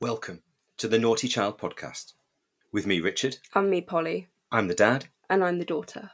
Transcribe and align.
Welcome 0.00 0.42
to 0.76 0.86
the 0.86 0.96
Naughty 0.96 1.26
Child 1.26 1.58
Podcast 1.58 2.12
with 2.70 2.86
me, 2.86 3.00
Richard. 3.00 3.38
And 3.56 3.68
me, 3.68 3.80
Polly. 3.80 4.28
I'm 4.52 4.68
the 4.68 4.74
dad. 4.76 5.06
And 5.28 5.42
I'm 5.42 5.58
the 5.58 5.64
daughter. 5.64 6.12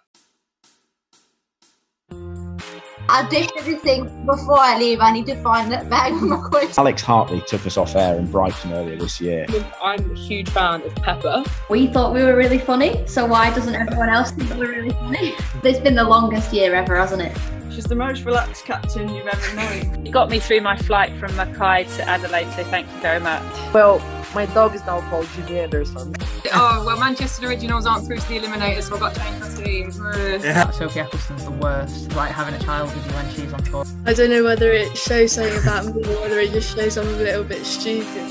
I 2.10 3.28
do 3.28 3.46
everything 3.58 4.24
before 4.24 4.58
I 4.58 4.78
leave. 4.78 5.00
I 5.00 5.12
need 5.12 5.26
to 5.26 5.36
find 5.42 5.70
that 5.70 5.90
bag 5.90 6.14
with 6.14 6.22
my 6.22 6.48
coins. 6.48 6.78
Alex 6.78 7.02
Hartley 7.02 7.42
took 7.46 7.66
us 7.66 7.76
off 7.76 7.94
air 7.94 8.16
in 8.16 8.30
Brighton 8.30 8.72
earlier 8.72 8.96
this 8.96 9.20
year. 9.20 9.44
I'm 9.82 10.12
a 10.12 10.14
huge 10.14 10.48
fan 10.48 10.80
of 10.80 10.94
Pepper. 10.94 11.44
We 11.68 11.88
thought 11.88 12.14
we 12.14 12.22
were 12.22 12.36
really 12.36 12.60
funny, 12.60 13.06
so 13.06 13.26
why 13.26 13.52
doesn't 13.52 13.74
everyone 13.74 14.08
else 14.08 14.30
think 14.30 14.48
we're 14.54 14.76
really 14.76 14.94
funny? 14.94 15.34
It's 15.62 15.78
been 15.78 15.94
the 15.94 16.04
longest 16.04 16.54
year 16.54 16.74
ever, 16.74 16.96
hasn't 16.96 17.20
it? 17.20 17.36
She's 17.74 17.84
the 17.86 17.96
most 17.96 18.24
relaxed 18.24 18.66
captain 18.66 19.12
you've 19.12 19.26
ever 19.26 19.56
known. 19.56 20.06
You 20.06 20.12
got 20.12 20.30
me 20.30 20.38
through 20.38 20.60
my 20.60 20.76
flight 20.76 21.12
from 21.18 21.34
Mackay 21.34 21.88
to 21.96 22.08
Adelaide, 22.08 22.48
so 22.52 22.62
thank 22.62 22.86
you 22.86 23.00
very 23.00 23.18
much. 23.18 23.42
Well, 23.74 23.98
my 24.32 24.46
dog 24.46 24.76
is 24.76 24.86
now 24.86 25.00
called 25.10 25.26
Jimmy 25.34 25.58
Anderson. 25.58 26.14
oh, 26.52 26.84
well, 26.86 26.96
Manchester 27.00 27.48
Originals 27.48 27.84
aren't 27.84 28.06
through 28.06 28.18
to 28.18 28.28
the 28.28 28.38
Eliminators, 28.38 28.84
so 28.84 28.94
I've 28.94 29.00
got 29.00 29.14
to 29.14 29.20
change 29.20 29.96
my 29.96 30.12
team. 30.12 30.40
Yeah. 30.44 30.70
Sophie 30.70 31.00
Ecclestone's 31.00 31.44
the 31.44 31.50
worst. 31.50 32.14
Like 32.14 32.30
having 32.30 32.54
a 32.54 32.60
child 32.60 32.94
with 32.94 33.06
you 33.08 33.12
when 33.12 33.30
she's 33.34 33.52
on 33.52 33.64
tour. 33.64 33.84
I 34.06 34.12
don't 34.12 34.30
know 34.30 34.44
whether 34.44 34.70
it 34.70 34.96
shows 34.96 35.32
something 35.32 35.60
about 35.60 35.86
me 35.86 36.04
or 36.04 36.20
whether 36.20 36.38
it 36.38 36.52
just 36.52 36.76
shows 36.76 36.96
I'm 36.96 37.08
a 37.08 37.10
little 37.10 37.42
bit 37.42 37.66
stupid. 37.66 38.30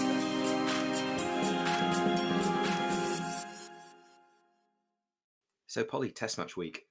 So, 5.67 5.83
Polly, 5.83 6.11
test 6.11 6.37
match 6.37 6.55
week. 6.55 6.85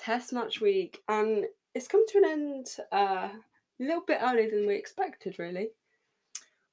Test 0.00 0.32
match 0.32 0.60
week, 0.60 1.00
and 1.08 1.46
it's 1.78 1.86
come 1.86 2.04
to 2.08 2.18
an 2.18 2.24
end 2.24 2.76
uh, 2.92 3.28
a 3.28 3.40
little 3.78 4.02
bit 4.04 4.18
earlier 4.20 4.50
than 4.50 4.66
we 4.66 4.74
expected, 4.74 5.38
really. 5.38 5.68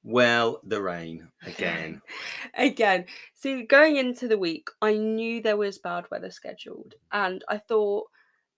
Well, 0.02 0.60
the 0.64 0.82
rain 0.82 1.28
again. 1.46 2.02
again. 2.54 3.04
See, 3.34 3.62
going 3.62 3.96
into 3.96 4.26
the 4.26 4.36
week, 4.36 4.68
I 4.82 4.94
knew 4.94 5.40
there 5.40 5.56
was 5.56 5.78
bad 5.78 6.06
weather 6.10 6.30
scheduled, 6.30 6.94
and 7.12 7.44
I 7.48 7.58
thought, 7.58 8.08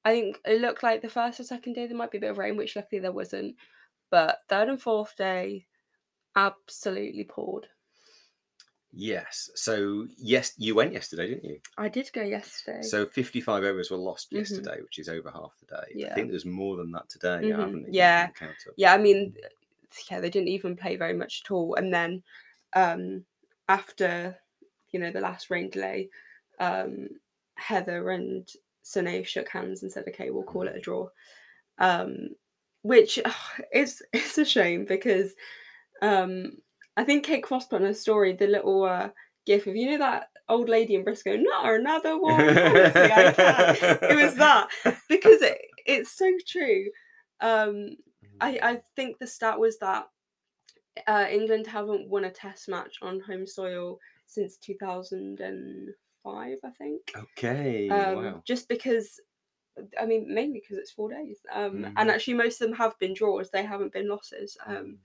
I 0.07 0.13
think 0.13 0.41
it 0.47 0.63
looked 0.63 0.83
like 0.83 1.03
the 1.03 1.11
first 1.11 1.39
or 1.39 1.45
second 1.45 1.75
day 1.75 1.87
there 1.87 1.97
might 1.97 2.11
be 2.11 2.19
a 2.19 2.21
bit 2.23 2.31
of 2.31 2.39
rain, 2.39 2.57
which 2.57 2.77
luckily 2.77 3.01
there 3.01 3.13
wasn't. 3.13 3.57
But 4.11 4.39
third 4.49 4.71
and 4.71 4.81
fourth 4.81 5.17
day, 5.17 5.67
absolutely 6.35 7.25
poured. 7.25 7.67
Yes. 8.93 9.51
So, 9.55 10.07
yes, 10.17 10.55
you 10.57 10.75
went 10.75 10.93
yesterday, 10.93 11.29
didn't 11.29 11.45
you? 11.45 11.61
I 11.77 11.89
did 11.89 12.11
go 12.13 12.23
yesterday. 12.23 12.83
So, 12.83 13.07
55 13.07 13.65
overs 13.65 13.91
were 13.91 13.97
lost 13.97 14.29
mm-hmm. 14.29 14.39
yesterday, 14.39 14.81
which 14.83 14.99
is 14.99 15.09
over 15.09 15.31
half 15.31 15.53
the 15.61 15.77
day. 15.77 15.93
Yeah. 15.95 16.13
I 16.13 16.15
think 16.15 16.31
there's 16.31 16.47
more 16.47 16.77
than 16.77 16.91
that 16.93 17.09
today, 17.09 17.41
mm-hmm. 17.43 17.61
haven't 17.61 17.81
you? 17.81 17.89
Yeah. 17.93 18.29
Yeah, 18.77 18.95
I 18.95 18.99
mean, 18.99 19.35
yeah, 20.11 20.21
they 20.21 20.31
didn't 20.31 20.49
even 20.49 20.77
play 20.77 20.97
very 20.97 21.15
much 21.15 21.43
at 21.45 21.51
all. 21.51 21.75
And 21.75 21.93
then 21.93 22.23
um, 22.75 23.25
after, 23.69 24.39
you 24.91 25.01
know, 25.01 25.11
the 25.11 25.21
last 25.21 25.51
rain 25.51 25.71
delay, 25.71 26.09
um, 26.59 27.09
Heather 27.55 28.11
and 28.11 28.49
Sune 28.83 29.25
shook 29.25 29.49
hands 29.49 29.83
and 29.83 29.93
said, 29.93 30.05
okay, 30.09 30.31
we'll 30.31 30.45
call 30.45 30.67
it 30.67 30.77
a 30.77 30.81
draw. 30.81 31.09
Um, 31.79 32.31
which 32.83 33.19
oh, 33.25 33.47
is 33.73 34.03
it's 34.13 34.39
a 34.39 34.45
shame 34.45 34.85
because 34.85 35.35
um, 36.03 36.59
I 36.99 37.05
think 37.05 37.25
Kate 37.25 37.45
Cross 37.45 37.69
put 37.69 37.81
on 37.81 37.87
her 37.87 37.95
story 37.95 38.33
the 38.33 38.49
little 38.49 38.83
uh, 38.83 39.11
gif 39.47 39.69
of 39.69 39.77
you 39.77 39.93
know 39.93 39.99
that 39.99 40.31
old 40.49 40.69
lady 40.69 40.97
in 40.97 41.05
Bristol, 41.05 41.39
not 41.39 41.73
another 41.73 42.19
one. 42.19 42.41
Honestly, 42.41 43.03
it 43.03 44.17
was 44.17 44.35
that 44.35 44.67
because 45.09 45.41
it, 45.41 45.59
it's 45.87 46.11
so 46.11 46.29
true. 46.47 46.87
Um, 47.41 47.91
I, 48.41 48.59
I 48.61 48.81
think 48.97 49.19
the 49.19 49.29
stat 49.29 49.61
was 49.61 49.79
that 49.79 50.09
uh, 51.07 51.27
England 51.31 51.69
haven't 51.69 52.09
won 52.09 52.25
a 52.25 52.31
test 52.31 52.69
match 52.69 52.97
on 53.01 53.21
home 53.21 53.47
soil 53.47 54.01
since 54.27 54.57
2005, 54.57 56.59
I 56.65 56.71
think. 56.71 57.13
Okay. 57.17 57.89
Um, 57.91 58.17
wow. 58.17 58.43
Just 58.45 58.69
because, 58.69 59.21
I 60.01 60.05
mean, 60.05 60.27
mainly 60.29 60.61
because 60.61 60.79
it's 60.79 60.91
four 60.91 61.11
days. 61.11 61.39
Um, 61.53 61.71
mm-hmm. 61.71 61.93
And 61.97 62.11
actually, 62.11 62.35
most 62.35 62.61
of 62.61 62.69
them 62.69 62.77
have 62.77 62.99
been 62.99 63.15
draws, 63.15 63.51
they 63.51 63.63
haven't 63.63 63.93
been 63.93 64.09
losses, 64.09 64.57
um, 64.67 64.75
mm. 64.75 64.97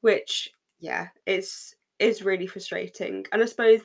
which, 0.00 0.50
yeah, 0.84 1.08
it's 1.26 1.74
is 1.98 2.22
really 2.22 2.46
frustrating. 2.46 3.24
And 3.32 3.42
I 3.42 3.46
suppose 3.46 3.80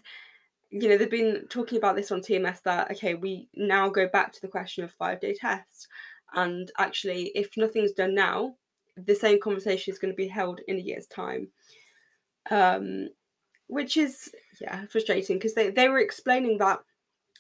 you 0.70 0.88
know 0.88 0.98
they've 0.98 1.10
been 1.10 1.46
talking 1.50 1.78
about 1.78 1.96
this 1.96 2.12
on 2.12 2.22
TMS 2.22 2.62
that 2.64 2.92
okay 2.92 3.16
we 3.16 3.50
now 3.56 3.90
go 3.90 4.08
back 4.08 4.32
to 4.34 4.42
the 4.42 4.48
question 4.48 4.84
of 4.84 4.92
five 4.92 5.20
day 5.20 5.34
tests 5.34 5.88
and 6.36 6.72
actually 6.78 7.32
if 7.36 7.58
nothing's 7.58 7.92
done 7.92 8.14
now 8.14 8.54
the 8.96 9.16
same 9.16 9.40
conversation 9.40 9.92
is 9.92 10.00
going 10.00 10.14
to 10.14 10.18
be 10.18 10.28
held 10.28 10.62
in 10.68 10.78
a 10.78 10.82
year's 10.82 11.08
time 11.08 11.48
um, 12.52 13.10
which 13.68 13.98
is 13.98 14.30
yeah 14.62 14.86
frustrating 14.92 15.38
because 15.38 15.56
they, 15.56 15.72
they 15.72 15.90
were 15.90 16.00
explaining 16.00 16.58
that 16.60 16.80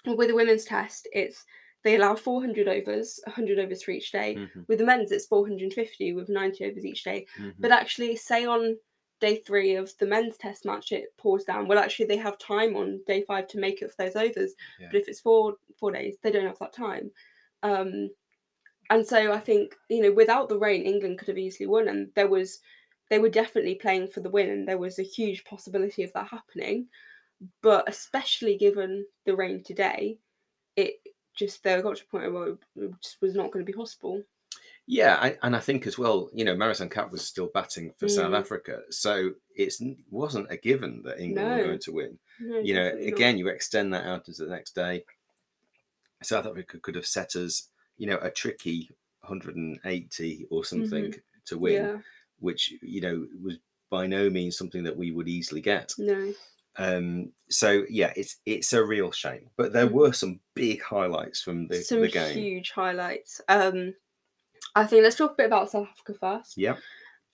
with 0.06 0.30
the 0.30 0.36
women's 0.36 0.66
test 0.66 1.08
it's 1.14 1.46
they 1.84 1.96
allow 1.96 2.16
400 2.16 2.68
overs 2.68 3.20
100 3.26 3.60
overs 3.60 3.84
for 3.84 3.92
each 3.92 4.12
day 4.12 4.36
mm-hmm. 4.36 4.62
with 4.68 4.80
the 4.80 4.86
men's 4.86 5.12
it's 5.12 5.28
450 5.28 6.14
with 6.14 6.30
90 6.30 6.66
overs 6.66 6.86
each 6.86 7.04
day 7.04 7.28
mm-hmm. 7.38 7.52
but 7.60 7.72
actually 7.72 8.16
say 8.16 8.46
on 8.46 8.76
day 9.20 9.38
three 9.38 9.76
of 9.76 9.92
the 10.00 10.06
men's 10.06 10.38
test 10.38 10.66
match 10.66 10.92
it 10.92 11.06
pours 11.18 11.44
down 11.44 11.68
well 11.68 11.80
actually 11.80 12.06
they 12.06 12.18
have 12.18 12.38
time 12.38 12.76
on 12.76 13.00
day 13.08 13.24
five 13.28 13.48
to 13.48 13.60
make 13.60 13.84
up 13.84 13.90
for 13.90 14.04
those 14.04 14.16
overs 14.16 14.54
yeah. 14.80 14.88
but 14.92 15.02
if 15.02 15.08
it's 15.08 15.20
four 15.20 15.56
four 15.80 15.92
days 15.92 16.16
they 16.24 16.32
don't 16.32 16.48
have 16.48 16.60
that 16.60 16.74
time 16.74 17.12
um, 17.64 18.10
and 18.90 19.06
so 19.06 19.32
I 19.32 19.40
think 19.40 19.76
you 19.90 20.02
know 20.02 20.12
without 20.12 20.50
the 20.50 20.58
rain, 20.58 20.84
England 20.84 21.20
could 21.20 21.28
have 21.28 21.38
easily 21.38 21.68
won, 21.68 21.88
and 21.88 22.10
there 22.16 22.28
was 22.28 22.60
they 23.10 23.20
were 23.20 23.30
definitely 23.30 23.76
playing 23.76 24.08
for 24.08 24.22
the 24.22 24.30
win, 24.30 24.50
and 24.50 24.68
there 24.68 24.78
was 24.78 25.00
a 25.00 25.04
huge 25.04 25.44
possibility 25.46 26.04
of 26.04 26.14
that 26.14 26.28
happening. 26.28 26.88
But 27.62 27.88
especially 27.88 28.58
given 28.58 29.06
the 29.26 29.36
rain 29.36 29.64
today, 29.64 30.18
it 30.76 30.96
just 31.36 31.64
they 31.64 31.82
got 31.82 31.98
to 31.98 32.04
a 32.04 32.12
point 32.12 32.34
where 32.34 32.48
it 32.50 33.02
just 33.02 33.22
was 33.22 33.36
not 33.36 33.52
going 33.52 33.66
to 33.66 33.72
be 33.72 33.78
possible. 33.78 34.22
Yeah, 34.92 35.20
I, 35.22 35.38
and 35.44 35.56
I 35.56 35.60
think 35.60 35.86
as 35.86 36.00
well, 36.00 36.32
you 36.34 36.44
know, 36.44 36.56
Marizanne 36.56 36.90
Kapp 36.90 37.12
was 37.12 37.22
still 37.22 37.52
batting 37.54 37.94
for 37.98 38.08
mm. 38.08 38.12
South 38.12 38.34
Africa, 38.34 38.80
so 38.90 39.32
it 39.56 39.74
wasn't 40.10 40.50
a 40.50 40.58
given 40.58 41.04
that 41.04 41.20
England 41.20 41.48
no. 41.48 41.58
were 41.58 41.64
going 41.68 41.80
to 41.80 41.92
win. 41.92 42.20
No, 42.40 42.60
you 42.60 42.74
know, 42.74 42.88
again, 42.88 43.36
not. 43.36 43.40
you 43.40 43.48
extend 43.50 43.94
that 43.94 44.06
out 44.06 44.28
into 44.28 44.44
the 44.44 44.50
next 44.50 44.74
day. 44.74 45.04
South 46.24 46.48
Africa 46.48 46.80
could 46.80 46.96
have 46.96 47.06
set 47.06 47.36
us 47.36 47.70
you 48.00 48.08
know, 48.08 48.18
a 48.22 48.32
tricky 48.32 48.90
180 49.22 50.48
or 50.50 50.66
something 50.66 51.06
mm-hmm. 51.06 51.20
to 51.46 51.58
win, 51.60 51.74
yeah. 51.74 51.98
which, 52.40 52.74
you 52.82 53.02
know, 53.02 53.28
was 53.44 53.60
by 53.92 54.08
no 54.08 54.30
means 54.30 54.58
something 54.58 54.84
that 54.84 54.98
we 54.98 55.12
would 55.12 55.28
easily 55.28 55.62
get. 55.62 55.94
No. 56.00 56.34
Um, 56.78 57.34
so 57.50 57.84
yeah, 57.90 58.14
it's 58.16 58.38
it's 58.46 58.72
a 58.72 58.84
real 58.84 59.12
shame. 59.12 59.50
But 59.58 59.74
there 59.74 59.86
mm-hmm. 59.86 59.96
were 59.96 60.14
some 60.14 60.40
big 60.56 60.82
highlights 60.82 61.42
from 61.42 61.68
the, 61.68 61.82
some 61.82 62.02
the 62.02 62.08
game. 62.08 62.38
huge 62.38 62.72
highlights. 62.72 63.42
Um, 63.50 63.94
I 64.76 64.86
think 64.86 65.04
let's 65.04 65.16
talk 65.16 65.32
a 65.32 65.36
bit 65.36 65.46
about 65.48 65.70
South 65.70 65.88
Africa 65.92 66.14
first. 66.20 66.58
Yeah. 66.58 66.76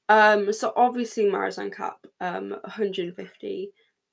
Um, 0.09 0.53
so 0.53 0.71
obviously 0.75 1.25
Marizanne 1.25 1.73
Kapp, 1.73 2.05
um, 2.21 2.51
150, 2.51 3.71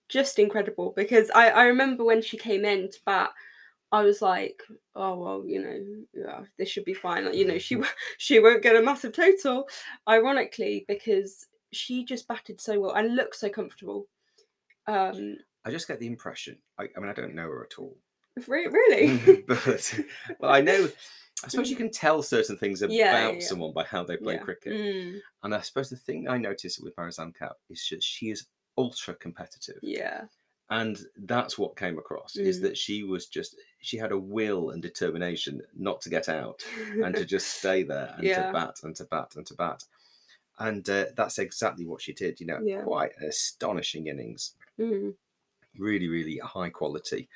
just 0.09 0.39
incredible 0.39 0.93
because 0.97 1.31
I, 1.35 1.51
I 1.51 1.65
remember 1.65 2.05
when 2.05 2.23
she 2.23 2.37
came 2.37 2.65
in 2.65 2.91
to 2.91 2.99
bat, 3.05 3.31
I 3.93 4.03
was 4.03 4.23
like, 4.23 4.63
oh 4.95 5.19
well, 5.19 5.45
you 5.47 5.63
know, 5.63 5.79
yeah, 6.15 6.41
this 6.59 6.71
should 6.71 6.87
be 6.87 6.95
fine. 6.95 7.27
Like, 7.27 7.35
you 7.35 7.47
know, 7.47 7.59
she 7.59 7.77
she 8.19 8.41
won't 8.41 8.63
get 8.63 8.77
a 8.77 8.83
massive 8.83 9.13
total, 9.13 9.69
ironically, 10.09 10.87
because 10.89 11.47
she 11.73 12.05
just 12.05 12.27
batted 12.27 12.61
so 12.61 12.81
well 12.81 12.95
and 12.95 13.15
looked 13.15 13.37
so 13.37 13.51
comfortable. 13.51 14.07
Um, 14.87 15.37
I 15.65 15.71
just 15.71 15.89
get 15.89 16.01
the 16.01 16.07
impression. 16.07 16.57
I, 16.79 16.89
I 16.97 17.01
mean, 17.01 17.11
I 17.11 17.13
don't 17.13 17.35
know 17.35 17.43
her 17.43 17.65
at 17.71 17.79
all. 17.79 17.97
Really, 18.49 19.45
but 19.47 20.01
well, 20.41 20.51
I 20.51 20.63
know. 20.63 20.89
I 21.45 21.49
suppose 21.49 21.71
you 21.71 21.77
can 21.77 21.91
tell 21.91 22.23
certain 22.23 22.57
things 22.57 22.83
about 22.83 22.95
yeah, 22.95 23.31
yeah. 23.31 23.41
someone 23.41 23.73
by 23.73 23.85
how 23.85 24.05
they 24.05 24.17
play 24.17 24.39
cricket. 24.39 24.73
Mm. 24.73 25.19
And 25.43 25.55
I 25.55 25.61
suppose 25.61 25.91
the 25.91 25.97
thing 25.97 26.29
I 26.29 26.39
noticed 26.39 26.83
with 26.83 26.95
Marizanne 26.97 27.37
Kapp 27.37 27.57
is 27.69 27.87
that 27.91 28.03
she 28.03 28.31
is 28.31 28.47
ultra 28.79 29.15
competitive. 29.15 29.79
Yeah 29.83 30.23
and 30.73 31.01
that's 31.25 31.59
what 31.59 31.77
came 31.77 31.99
across 31.99 32.35
mm. 32.35 32.47
is 32.47 32.61
that 32.63 32.79
she 32.79 33.03
was 33.03 33.27
just 33.27 33.57
she 33.81 33.99
had 33.99 34.11
a 34.11 34.19
will 34.19 34.71
and 34.71 34.81
determination 34.81 35.61
not 35.77 36.01
to 36.01 36.09
get 36.09 36.31
out 36.31 36.63
and 37.05 37.15
to 37.15 37.25
just 37.27 37.47
stay 37.59 37.83
there 37.83 38.15
and 38.17 38.27
to 38.27 38.51
bat 38.53 38.79
and 38.83 38.97
to 38.97 39.05
bat 39.05 39.35
and 39.37 39.47
to 39.47 39.55
bat 39.55 39.85
and 40.59 40.89
uh, 40.89 41.07
that's 41.15 41.39
exactly 41.39 41.87
what 41.87 42.01
she 42.01 42.15
did 42.15 42.41
you 42.41 42.47
know 42.47 42.59
quite 42.85 43.13
astonishing 43.21 44.07
innings 44.07 44.55
mm. 44.81 45.13
really 45.79 46.09
really 46.09 46.39
high 46.39 46.71
quality 46.71 47.29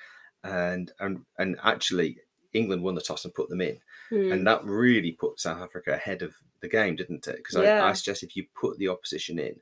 and 0.43 0.93
and 1.01 1.21
and 1.39 1.59
actually 1.63 2.17
england 2.55 2.83
won 2.83 2.95
the 2.95 3.01
toss 3.03 3.25
and 3.27 3.35
put 3.35 3.51
them 3.51 3.61
in 3.61 3.79
mm. 4.11 4.33
and 4.33 4.47
that 4.47 4.65
really 4.65 5.13
put 5.13 5.41
south 5.41 5.61
africa 5.61 5.93
ahead 5.93 6.23
of 6.23 6.35
the 6.61 6.69
game 6.69 6.97
didn't 6.97 7.27
it 7.27 7.37
because 7.37 7.57
yeah. 7.57 7.85
I, 7.85 7.91
I 7.91 7.93
suggest 7.93 8.23
if 8.23 8.37
you 8.37 8.47
put 8.55 8.79
the 8.79 8.89
opposition 8.89 9.39
in 9.39 9.57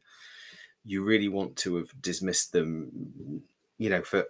you 0.84 1.02
really 1.02 1.28
want 1.28 1.56
to 1.56 1.76
have 1.76 1.90
dismissed 2.00 2.52
them 2.52 3.42
you 3.78 3.90
know, 3.90 4.02
for 4.02 4.26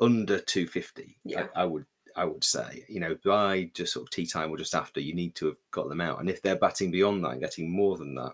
under 0.00 0.38
250, 0.38 1.18
yeah. 1.24 1.46
I, 1.54 1.62
I, 1.62 1.64
would 1.64 1.86
I 2.16 2.24
would 2.24 2.44
say, 2.44 2.84
you 2.88 3.00
know, 3.00 3.16
by 3.24 3.70
just 3.74 3.92
sort 3.92 4.04
of 4.04 4.10
tea 4.10 4.26
time 4.26 4.50
or 4.50 4.56
just 4.56 4.74
after, 4.74 5.00
you 5.00 5.14
need 5.14 5.34
to 5.36 5.46
have 5.46 5.56
got 5.70 5.88
them 5.88 6.00
out. 6.00 6.20
And 6.20 6.28
if 6.28 6.42
they're 6.42 6.56
batting 6.56 6.90
beyond 6.90 7.24
that 7.24 7.32
and 7.32 7.40
getting 7.40 7.70
more 7.70 7.96
than 7.96 8.14
that, 8.16 8.32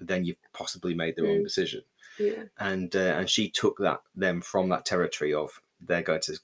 then 0.00 0.24
you've 0.24 0.38
possibly 0.52 0.94
made 0.94 1.16
the 1.16 1.22
mm. 1.22 1.28
wrong 1.28 1.42
decision. 1.42 1.82
Yeah. 2.18 2.42
and 2.58 2.94
uh, 2.94 3.14
and 3.16 3.30
she 3.30 3.48
took 3.48 3.78
that 3.78 4.02
them 4.14 4.42
from 4.42 4.68
that 4.68 4.84
territory 4.84 5.32
of 5.32 5.62
they're 5.80 6.02
going 6.02 6.20
to 6.24 6.38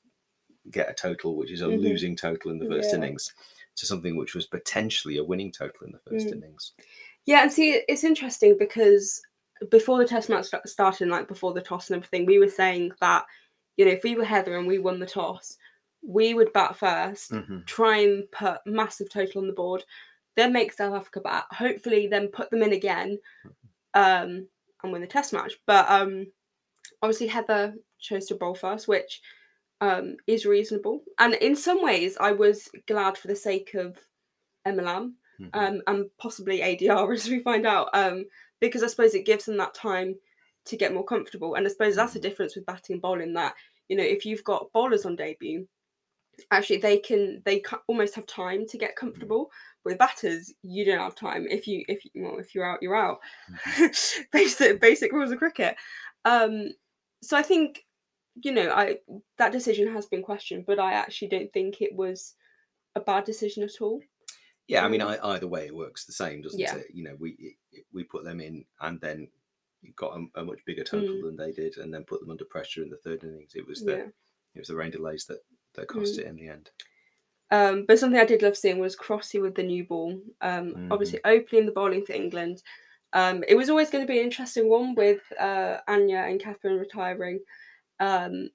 get 0.70 0.88
a 0.88 0.94
total 0.94 1.36
which 1.36 1.50
is 1.50 1.60
a 1.60 1.66
Mhm. 1.66 1.82
losing 1.82 2.16
total 2.16 2.50
in 2.50 2.58
the 2.58 2.64
first 2.64 2.88
Yeah. 2.90 2.96
innings 2.96 3.34
to 3.78 3.86
something 3.86 4.16
which 4.16 4.34
was 4.34 4.46
potentially 4.46 5.18
a 5.18 5.24
winning 5.24 5.52
total 5.52 5.86
in 5.86 5.92
the 5.92 5.98
first 6.10 6.26
Mm. 6.28 6.32
innings. 6.36 6.72
Yeah, 7.26 7.42
and 7.42 7.52
see, 7.52 7.82
it's 7.88 8.04
interesting 8.04 8.56
because 8.58 9.20
before 9.70 9.98
the 9.98 10.06
test 10.06 10.28
match 10.28 10.46
sta- 10.46 10.64
started, 10.66 11.08
like 11.08 11.28
before 11.28 11.52
the 11.52 11.60
toss 11.60 11.90
and 11.90 11.96
everything, 11.96 12.26
we 12.26 12.38
were 12.38 12.48
saying 12.48 12.92
that, 13.00 13.24
you 13.76 13.84
know, 13.84 13.90
if 13.92 14.02
we 14.02 14.14
were 14.16 14.24
Heather 14.24 14.56
and 14.56 14.66
we 14.66 14.78
won 14.78 14.98
the 14.98 15.06
toss, 15.06 15.56
we 16.02 16.32
would 16.34 16.52
bat 16.52 16.76
1st 16.76 17.32
Mhm. 17.32 17.66
try 17.66 17.98
and 17.98 18.30
put 18.30 18.60
massive 18.66 19.10
total 19.10 19.40
on 19.42 19.46
the 19.48 19.52
board, 19.52 19.84
then 20.36 20.52
make 20.52 20.72
South 20.72 20.94
Africa 20.94 21.20
bat, 21.20 21.44
hopefully 21.50 22.06
then 22.06 22.28
put 22.28 22.50
them 22.50 22.62
in 22.62 22.72
again, 22.72 23.18
um, 23.94 24.48
and 24.82 24.92
win 24.92 25.00
the 25.00 25.06
test 25.08 25.32
match. 25.32 25.58
But 25.66 25.90
um, 25.90 26.32
obviously 27.02 27.26
Heather 27.26 27.74
chose 27.98 28.26
to 28.26 28.36
bowl 28.36 28.54
first, 28.54 28.86
which 28.88 29.20
um, 29.80 30.16
is 30.26 30.46
reasonable. 30.46 31.02
And 31.18 31.34
in 31.34 31.54
some 31.56 31.82
ways, 31.82 32.16
I 32.20 32.32
was 32.32 32.68
glad 32.86 33.16
for 33.16 33.28
the 33.28 33.36
sake 33.36 33.74
of 33.74 33.96
Emma 34.64 34.82
Lamb 34.82 35.14
Mhm. 35.40 35.50
um, 35.54 35.82
and 35.86 36.10
possibly 36.18 36.62
ADR 36.62 37.12
as 37.14 37.28
we 37.28 37.40
find 37.40 37.66
out, 37.66 37.90
um, 37.92 38.24
because 38.60 38.82
I 38.82 38.88
suppose 38.88 39.14
it 39.14 39.24
gives 39.26 39.44
them 39.44 39.56
that 39.58 39.72
time 39.74 40.16
to 40.64 40.76
get 40.76 40.92
more 40.92 41.04
comfortable. 41.04 41.54
And 41.54 41.64
I 41.66 41.70
suppose 41.70 41.94
that's 41.96 42.12
the 42.14 42.20
difference 42.20 42.56
with 42.56 42.66
batting 42.66 42.94
and 42.94 43.02
bowling. 43.02 43.32
That 43.34 43.54
you 43.88 43.96
know, 43.96 44.02
if 44.04 44.26
you've 44.26 44.44
got 44.44 44.70
bowlers 44.72 45.06
on 45.06 45.16
debut, 45.16 45.66
actually 46.50 46.78
they 46.78 46.98
can 46.98 47.40
they 47.44 47.62
almost 47.86 48.14
have 48.16 48.26
time 48.26 48.66
to 48.66 48.78
get 48.78 48.96
comfortable. 48.96 49.50
With 49.84 49.96
batters, 49.96 50.52
you 50.62 50.84
don't 50.84 50.98
have 50.98 51.14
time. 51.14 51.46
If 51.48 51.66
you 51.68 51.84
if 51.88 52.04
you, 52.04 52.10
well 52.24 52.38
if 52.38 52.54
you're 52.54 52.64
out, 52.70 52.82
you're 52.82 52.96
out. 52.96 53.20
basic 54.32 54.80
basic 54.80 55.12
rules 55.12 55.30
of 55.30 55.38
cricket. 55.38 55.76
Um, 56.24 56.70
so 57.22 57.36
I 57.36 57.42
think 57.42 57.84
you 58.42 58.52
know 58.52 58.70
I 58.70 58.98
that 59.36 59.52
decision 59.52 59.92
has 59.92 60.06
been 60.06 60.22
questioned, 60.22 60.66
but 60.66 60.78
I 60.78 60.92
actually 60.92 61.28
don't 61.28 61.52
think 61.52 61.80
it 61.80 61.94
was 61.94 62.34
a 62.94 63.00
bad 63.00 63.24
decision 63.24 63.62
at 63.62 63.80
all. 63.80 64.00
Yeah, 64.66 64.84
I 64.84 64.88
mean, 64.88 65.00
Um, 65.00 65.08
I, 65.08 65.18
either 65.34 65.46
way, 65.46 65.66
it 65.66 65.74
works 65.74 66.04
the 66.04 66.12
same, 66.12 66.42
doesn't 66.42 66.60
Yeah. 66.60 66.76
it? 66.76 66.88
You 66.92 67.04
know, 67.04 67.16
we 67.18 67.56
we 67.92 68.04
put 68.04 68.24
them 68.24 68.40
in, 68.40 68.64
and 68.80 69.00
then 69.00 69.28
got 69.96 70.18
a, 70.18 70.40
a 70.40 70.44
much 70.44 70.64
bigger 70.66 70.84
total 70.84 71.14
Mm. 71.16 71.22
than 71.22 71.36
they 71.36 71.52
did, 71.52 71.78
and 71.78 71.92
then 71.94 72.04
put 72.04 72.20
them 72.20 72.30
under 72.30 72.44
pressure 72.44 72.82
in 72.82 72.90
the 72.90 72.96
third 72.98 73.24
innings. 73.24 73.54
It 73.54 73.66
was 73.66 73.82
the 73.84 73.92
Yeah. 73.96 74.06
it 74.54 74.58
was 74.58 74.68
the 74.68 74.76
rain 74.76 74.90
delays 74.90 75.24
that 75.26 75.40
that 75.74 75.86
cost 75.88 76.16
Mm. 76.16 76.18
it 76.18 76.26
in 76.26 76.36
the 76.36 76.48
end. 76.48 76.70
Um, 77.50 77.86
but 77.86 77.98
something 77.98 78.20
I 78.20 78.26
did 78.26 78.42
love 78.42 78.56
seeing 78.58 78.78
was 78.78 78.96
Crossy 78.96 79.40
with 79.40 79.54
the 79.54 79.62
new 79.62 79.84
ball. 79.84 80.20
Um, 80.42 80.88
Obviously, 80.90 81.20
opening 81.24 81.64
the 81.66 81.72
bowling 81.72 82.04
for 82.04 82.12
England. 82.12 82.62
Um, 83.14 83.42
it 83.48 83.54
was 83.54 83.70
always 83.70 83.88
going 83.88 84.04
to 84.06 84.12
be 84.12 84.18
an 84.18 84.24
interesting 84.26 84.68
one 84.68 84.94
with 84.94 85.22
uh, 85.38 85.78
Anya 85.88 86.18
and 86.28 86.38
Katherine 86.38 86.78
retiring. 86.78 87.40
Um, 88.00 88.50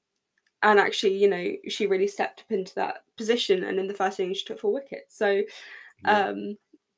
and 0.61 0.79
actually, 0.79 1.17
you 1.17 1.27
know, 1.27 1.51
she 1.67 1.87
really 1.87 2.07
stepped 2.07 2.41
up 2.41 2.51
into 2.51 2.73
that 2.75 3.03
position. 3.17 3.63
And 3.65 3.79
in 3.79 3.87
the 3.87 3.93
first 3.93 4.19
inning, 4.19 4.33
she 4.33 4.45
took 4.45 4.59
four 4.59 4.73
wickets. 4.73 5.17
So 5.17 5.43
Yeah. 6.03 6.27
um, 6.29 6.57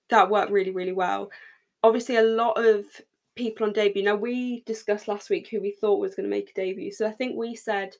that 0.09 0.30
worked 0.30 0.51
really, 0.51 0.71
really 0.71 0.94
well. 0.94 1.31
Obviously, 1.83 2.18
a 2.18 2.24
lot 2.24 2.53
of 2.63 2.86
people 3.36 3.65
on 3.65 3.74
debut. 3.74 4.03
Now, 4.03 4.15
we 4.15 4.62
discussed 4.62 5.07
last 5.07 5.30
week 5.30 5.47
who 5.50 5.59
we 5.62 5.71
thought 5.71 6.00
was 6.00 6.15
going 6.15 6.30
to 6.30 6.36
make 6.36 6.51
a 6.51 6.53
debut. 6.53 6.92
So 6.92 7.07
I 7.07 7.12
think 7.12 7.36
we 7.36 7.56
said 7.56 7.95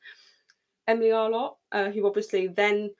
Emily 0.88 1.12
Arlott, 1.12 1.56
uh, 1.72 1.90
who 1.90 2.06
obviously 2.08 2.48
then 2.48 2.92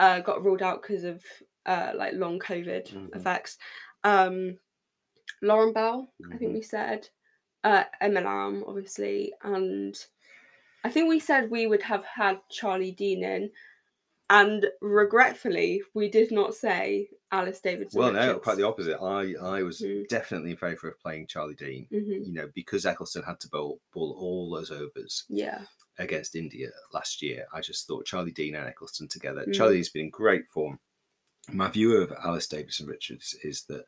uh, 0.00 0.20
got 0.20 0.44
ruled 0.44 0.62
out 0.62 0.82
because 0.82 1.04
of 1.04 1.24
uh, 1.66 1.92
like 1.94 2.14
long 2.14 2.38
COVID 2.38 2.88
Mhm. 2.90 3.16
effects. 3.16 3.58
Um, 4.02 4.58
Lauren 5.42 5.72
Bell, 5.72 6.12
I 6.32 6.36
think 6.38 6.50
Mhm. 6.50 6.54
we 6.54 6.62
said, 6.62 7.08
uh, 7.64 7.84
Emma 8.00 8.20
Lamb, 8.20 8.64
obviously, 8.66 9.32
and 9.42 9.94
I 10.84 10.88
think 10.90 11.08
we 11.08 11.20
said 11.20 11.50
we 11.50 11.66
would 11.66 11.82
have 11.82 12.04
had 12.04 12.40
Charlie 12.50 12.92
Dean 12.92 13.22
in, 13.24 13.50
and 14.28 14.66
regretfully, 14.80 15.82
we 15.94 16.08
did 16.08 16.30
not 16.30 16.54
say 16.54 17.08
Alice 17.32 17.60
Davidson. 17.60 17.98
Well, 18.00 18.12
no, 18.12 18.38
quite 18.38 18.56
the 18.56 18.66
opposite. 18.66 18.98
I 19.00 19.34
I 19.40 19.62
was 19.62 19.80
Mm. 19.80 20.08
definitely 20.08 20.52
in 20.52 20.56
favour 20.56 20.88
of 20.88 20.98
playing 21.00 21.26
Charlie 21.26 21.54
Dean. 21.54 21.86
Mhm. 21.92 22.26
You 22.26 22.32
know, 22.32 22.48
because 22.54 22.84
Ecclestone 22.84 23.24
had 23.26 23.40
to 23.40 23.48
bowl 23.48 23.80
bowl 23.92 24.16
all 24.18 24.50
those 24.50 24.70
overs 24.70 25.24
Yeah, 25.28 25.66
against 25.98 26.34
India 26.36 26.70
last 26.92 27.22
year. 27.22 27.46
I 27.52 27.60
just 27.60 27.86
thought 27.86 28.06
Charlie 28.06 28.32
Dean 28.32 28.54
and 28.54 28.72
Ecclestone 28.72 29.10
together. 29.10 29.44
Mm. 29.46 29.54
Charlie's 29.54 29.90
been 29.90 30.04
in 30.06 30.10
great 30.10 30.48
form. 30.48 30.78
My 31.52 31.68
view 31.68 31.96
of 31.96 32.12
Alice 32.12 32.46
Davidson 32.46 32.86
Richards 32.86 33.34
is 33.42 33.64
that 33.64 33.84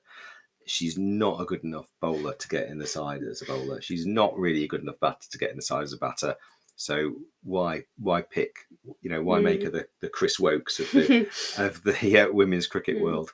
she's 0.66 0.96
not 0.98 1.40
a 1.40 1.44
good 1.44 1.64
enough 1.64 1.90
bowler 2.00 2.34
to 2.34 2.48
get 2.48 2.68
in 2.68 2.78
the 2.78 2.86
side 2.86 3.22
as 3.22 3.42
a 3.42 3.44
bowler. 3.46 3.80
She's 3.80 4.06
not 4.06 4.36
really 4.38 4.64
a 4.64 4.68
good 4.68 4.82
enough 4.82 5.00
batter 5.00 5.28
to 5.30 5.38
get 5.38 5.50
in 5.50 5.56
the 5.56 5.62
side 5.62 5.82
as 5.82 5.92
a 5.92 5.98
batter. 5.98 6.36
So 6.76 7.14
why 7.42 7.84
why 7.98 8.22
pick? 8.22 8.54
You 9.02 9.10
know 9.10 9.22
why 9.22 9.40
make 9.40 9.60
Mm. 9.60 9.64
her 9.64 9.70
the, 9.70 9.86
the 10.00 10.08
Chris 10.08 10.38
Woakes 10.40 10.80
of 10.80 10.90
the 10.92 11.28
of 11.58 11.82
the 11.84 12.18
uh, 12.20 12.32
women's 12.32 12.66
cricket 12.66 12.96
Mm. 12.98 13.02
world? 13.02 13.32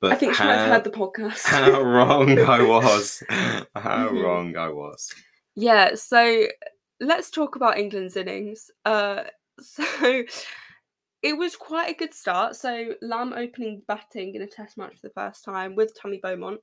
But 0.00 0.12
I 0.12 0.14
think 0.16 0.34
she 0.34 0.42
might 0.44 0.54
have 0.54 0.72
heard 0.72 0.84
the 0.84 0.90
podcast. 0.98 1.42
how 1.44 1.82
wrong 1.82 2.38
I 2.38 2.62
was. 2.76 3.22
How 3.28 4.08
Mhm. 4.10 4.22
wrong 4.22 4.56
I 4.56 4.68
was. 4.68 5.12
Yeah, 5.56 5.94
so 5.94 6.46
let's 7.00 7.30
talk 7.30 7.56
about 7.56 7.76
England's 7.78 8.16
innings. 8.16 8.70
Uh, 8.84 9.24
so 9.60 9.84
it 11.22 11.36
was 11.36 11.54
quite 11.54 11.90
a 11.90 11.98
good 11.98 12.14
start. 12.14 12.56
So 12.56 12.94
Lamb 13.02 13.34
opening 13.34 13.82
batting 13.86 14.34
in 14.34 14.42
a 14.42 14.46
test 14.46 14.78
match 14.78 14.94
for 15.00 15.08
the 15.08 15.12
first 15.14 15.44
time 15.44 15.74
with 15.74 15.94
Tammy 15.94 16.18
Beaumont. 16.22 16.60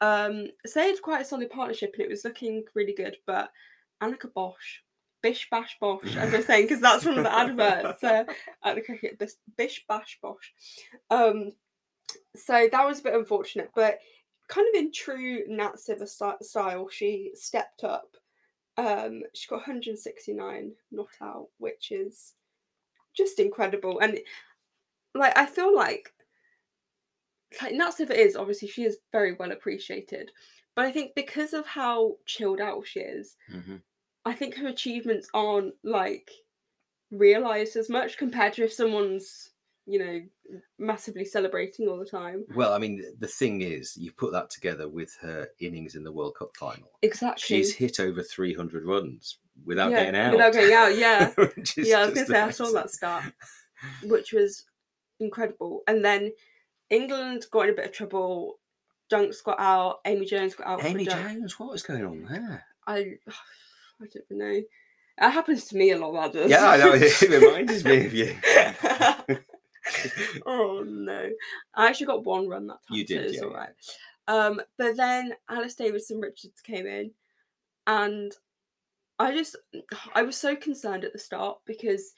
Um, 0.00 0.48
so 0.66 0.80
they 0.80 0.88
had 0.88 1.00
quite 1.00 1.22
a 1.22 1.24
solid 1.24 1.48
partnership 1.50 1.92
and 1.94 2.02
it 2.02 2.10
was 2.10 2.24
looking 2.24 2.64
really 2.74 2.94
good. 2.94 3.16
But 3.26 3.50
Anneke 4.02 4.32
Bosch, 4.34 4.80
Bish 5.24 5.48
Bash 5.50 5.78
Bosh, 5.80 6.16
as 6.16 6.34
I'm 6.34 6.42
saying, 6.46 6.66
because 6.66 6.80
that's 6.80 7.06
one 7.06 7.16
of 7.16 7.24
the 7.24 7.34
adverts 7.34 8.04
uh, 8.04 8.24
at 8.62 8.74
the 8.74 8.82
cricket. 8.82 9.18
Bish, 9.18 9.32
Bish 9.56 9.82
Bash 9.88 10.18
Bosh. 10.22 10.52
Um, 11.10 11.52
so 12.36 12.68
that 12.70 12.86
was 12.86 13.00
a 13.00 13.04
bit 13.04 13.14
unfortunate, 13.14 13.70
but 13.74 13.98
kind 14.48 14.68
of 14.68 14.78
in 14.78 14.92
true 14.92 15.44
Nat 15.48 15.76
Sciver 15.76 16.06
style, 16.42 16.88
she 16.90 17.30
stepped 17.34 17.84
up. 17.84 18.16
Um, 18.76 19.22
she 19.32 19.48
got 19.48 19.66
169 19.66 20.72
not 20.92 21.08
out, 21.22 21.48
which 21.56 21.90
is 21.90 22.34
just 23.16 23.38
incredible. 23.38 24.00
And 24.00 24.18
like, 25.14 25.38
I 25.38 25.46
feel 25.46 25.74
like 25.74 26.12
like 27.62 27.72
Nat 27.72 27.92
Sciver 27.98 28.10
is 28.14 28.36
obviously 28.36 28.68
she 28.68 28.82
is 28.82 28.98
very 29.10 29.32
well 29.32 29.52
appreciated, 29.52 30.30
but 30.76 30.84
I 30.84 30.92
think 30.92 31.14
because 31.14 31.54
of 31.54 31.64
how 31.66 32.16
chilled 32.26 32.60
out 32.60 32.86
she 32.86 33.00
is, 33.00 33.36
Mhm. 33.50 33.80
I 34.24 34.32
think 34.32 34.56
her 34.56 34.68
achievements 34.68 35.28
aren't 35.34 35.74
like 35.82 36.30
realized 37.10 37.76
as 37.76 37.88
much 37.88 38.16
compared 38.18 38.54
to 38.54 38.64
if 38.64 38.72
someone's 38.72 39.50
you 39.86 39.98
know 39.98 40.20
massively 40.78 41.24
celebrating 41.24 41.88
all 41.88 41.98
the 41.98 42.06
time. 42.06 42.44
Well, 42.54 42.72
I 42.72 42.78
mean, 42.78 43.02
the 43.18 43.26
thing 43.26 43.60
is, 43.60 43.96
you 43.96 44.12
put 44.12 44.32
that 44.32 44.50
together 44.50 44.88
with 44.88 45.16
her 45.20 45.48
innings 45.60 45.94
in 45.94 46.04
the 46.04 46.12
World 46.12 46.36
Cup 46.38 46.50
final. 46.56 46.90
Exactly. 47.02 47.56
She's 47.56 47.74
hit 47.74 48.00
over 48.00 48.22
300 48.22 48.84
runs 48.84 49.38
without 49.64 49.90
Yeah, 49.90 50.04
getting 50.04 50.20
out. 50.20 50.32
Without 50.32 50.52
getting 50.52 50.74
out, 50.74 50.96
yeah. 50.96 51.32
Yeah, 51.76 52.00
I 52.00 52.06
was 52.06 52.14
gonna 52.14 52.26
say 52.26 52.40
I 52.40 52.50
saw 52.50 52.70
that 52.72 52.90
start, 52.90 53.24
which 54.04 54.32
was 54.32 54.64
incredible. 55.20 55.82
And 55.86 56.04
then 56.04 56.32
England 56.90 57.46
got 57.50 57.64
in 57.64 57.70
a 57.70 57.76
bit 57.76 57.86
of 57.86 57.92
trouble. 57.92 58.58
Dunks 59.12 59.44
got 59.44 59.60
out. 59.60 60.00
Amy 60.06 60.26
Jones 60.26 60.54
got 60.54 60.66
out. 60.66 60.84
Amy. 60.84 61.04
Jones, 61.04 61.58
what 61.58 61.70
was 61.70 61.82
going 61.82 62.04
on 62.04 62.24
there? 62.24 62.64
I, 62.86 63.14
I 64.04 64.08
don't 64.12 64.38
know. 64.38 64.62
It 65.16 65.30
happens 65.30 65.66
to 65.66 65.76
me 65.76 65.92
a 65.92 65.98
lot. 65.98 66.32
That 66.32 66.32
does. 66.32 66.50
Yeah, 66.50 66.68
I 66.68 66.76
know. 66.76 66.92
It 66.94 67.20
reminds 67.42 67.84
me 67.84 68.06
of 68.06 68.14
you. 68.14 68.36
oh 70.46 70.84
no! 70.86 71.30
I 71.74 71.88
actually 71.88 72.06
got 72.06 72.24
one 72.24 72.48
run 72.48 72.66
that 72.66 72.78
time. 72.88 72.96
You 72.96 73.04
did, 73.06 73.18
so 73.18 73.24
it's 73.28 73.36
yeah, 73.36 73.42
all 73.44 73.50
yeah. 73.50 73.56
right. 73.56 73.70
Um, 74.26 74.60
but 74.78 74.96
then 74.96 75.34
Alice 75.48 75.74
Davidson 75.74 76.20
Richards 76.20 76.60
came 76.60 76.86
in, 76.86 77.12
and 77.86 78.32
I 79.18 79.32
just 79.34 79.56
I 80.14 80.22
was 80.22 80.36
so 80.36 80.56
concerned 80.56 81.04
at 81.04 81.12
the 81.12 81.18
start 81.18 81.58
because 81.66 82.12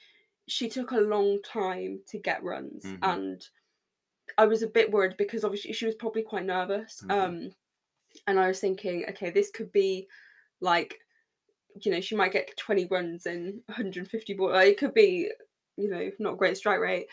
she 0.47 0.69
took 0.69 0.91
a 0.91 0.97
long 0.99 1.39
time 1.43 1.99
to 2.07 2.17
get 2.17 2.43
runs, 2.43 2.83
Mhm. 2.83 2.99
and 3.03 3.47
I 4.37 4.45
was 4.45 4.63
a 4.63 4.67
bit 4.67 4.91
worried 4.91 5.17
because 5.17 5.43
obviously 5.43 5.73
she 5.73 5.85
was 5.85 5.95
probably 5.95 6.23
quite 6.23 6.45
nervous. 6.45 7.01
Mhm. 7.05 7.11
Um, 7.11 7.51
and 8.25 8.39
I 8.39 8.47
was 8.47 8.59
thinking, 8.59 9.05
okay, 9.09 9.29
this 9.29 9.51
could 9.51 9.71
be 9.71 10.07
like, 10.59 10.99
you 11.81 11.91
know, 11.91 12.01
she 12.01 12.15
might 12.15 12.33
get 12.33 12.55
20 12.57 12.85
runs 12.85 13.25
in 13.25 13.61
150 13.67 14.33
ball. 14.33 14.51
Like, 14.51 14.69
it 14.69 14.77
could 14.77 14.93
be, 14.93 15.29
you 15.77 15.89
know, 15.89 16.09
not 16.19 16.37
great 16.37 16.57
strike 16.57 16.79
rate, 16.79 17.07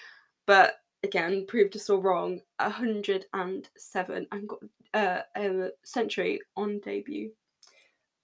but 0.47 0.75
again, 1.02 1.44
proved 1.47 1.76
us 1.76 1.90
all 1.90 2.00
wrong. 2.00 2.40
107 2.61 4.26
and 4.33 4.49
got 4.49 4.59
uh, 4.94 5.21
a 5.37 5.68
century 5.85 6.40
on 6.56 6.80
debut. 6.80 7.30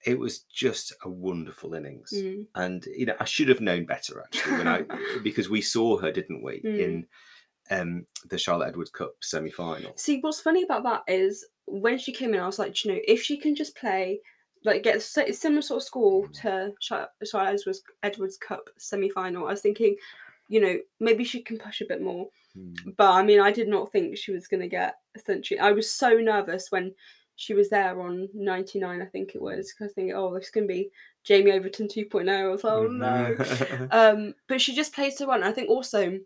It 0.06 0.18
was 0.18 0.40
just 0.52 0.94
a 1.04 1.11
wonderful 1.11 1.75
innings. 1.75 2.11
Mm. 2.14 2.47
And, 2.54 2.87
you 2.97 3.04
know, 3.06 3.16
I 3.20 3.25
should 3.25 3.49
have 3.50 3.61
known 3.61 3.85
better, 3.85 4.23
actually, 4.23 4.56
when 4.59 4.68
I 4.68 4.85
because 5.23 5.50
we 5.50 5.61
saw 5.61 5.99
her, 5.99 6.11
didn't 6.11 6.42
we, 6.42 6.62
Mm. 6.62 6.78
in 6.80 7.06
um, 7.70 8.06
the 8.28 8.38
Charlotte 8.38 8.68
Edwards 8.68 8.90
Cup 8.90 9.12
semi 9.20 9.50
final. 9.50 9.92
See, 9.97 10.20
what's 10.20 10.40
funny 10.40 10.62
about 10.62 10.82
that 10.85 11.02
is 11.06 11.47
when 11.66 11.99
she 11.99 12.12
came 12.12 12.35
in, 12.35 12.40
I 12.40 12.47
was 12.47 12.59
like, 12.59 12.75
"Do 12.75 12.88
you 12.88 12.94
know, 12.94 13.00
if 13.06 13.23
she 13.23 13.37
can 13.37 13.54
just 13.54 13.76
play 13.76 14.20
like 14.64 14.83
get 14.83 14.97
a 14.97 15.33
similar 15.33 15.62
sort 15.62 15.79
of 15.79 15.87
score 15.87 16.29
to 16.29 16.73
Sha- 16.81 17.07
Charlotte 17.25 17.61
Edwards, 17.61 17.83
Edwards 18.02 18.37
Cup 18.37 18.69
semi 18.79 19.09
final. 19.09 19.47
I 19.47 19.52
was 19.52 19.62
thinking, 19.62 19.97
you 20.49 20.61
know, 20.61 20.76
maybe 20.99 21.25
she 21.25 21.43
can 21.43 21.59
push 21.59 21.81
a 21.81 21.87
bit 21.87 22.02
more. 22.02 22.29
Hmm. 22.55 22.75
But 22.97 23.12
I 23.12 23.23
mean, 23.23 23.40
I 23.40 23.52
did 23.52 23.69
not 23.69 23.90
think 23.93 24.17
she 24.17 24.33
was 24.33 24.49
going 24.49 24.61
to 24.61 24.69
get 24.69 24.97
a 25.17 25.21
century. 25.21 25.59
I 25.59 25.73
was 25.73 25.90
so 25.90 26.14
nervous 26.14 26.71
when 26.71 26.95
she 27.37 27.55
was 27.55 27.71
there 27.71 27.99
on 28.02 28.29
99, 28.35 29.00
I 29.00 29.07
think 29.07 29.35
it 29.35 29.40
was, 29.40 29.73
because 29.73 29.93
I 29.93 29.95
think, 29.95 30.12
oh, 30.14 30.35
this 30.35 30.50
can 30.50 30.67
be 30.67 30.90
Jamie 31.25 31.52
Overton 31.52 31.88
2.0. 31.88 32.29
I 32.29 32.49
was 32.49 32.64
like, 32.64 32.73
oh 32.75 32.87
no. 32.87 33.88
um, 33.90 34.35
but 34.47 34.61
she 34.61 34.75
just 34.75 34.95
played 34.95 35.14
so 35.14 35.26
well. 35.26 35.37
And 35.37 35.47
I 35.47 35.52
think 35.52 35.71
also 35.71 36.19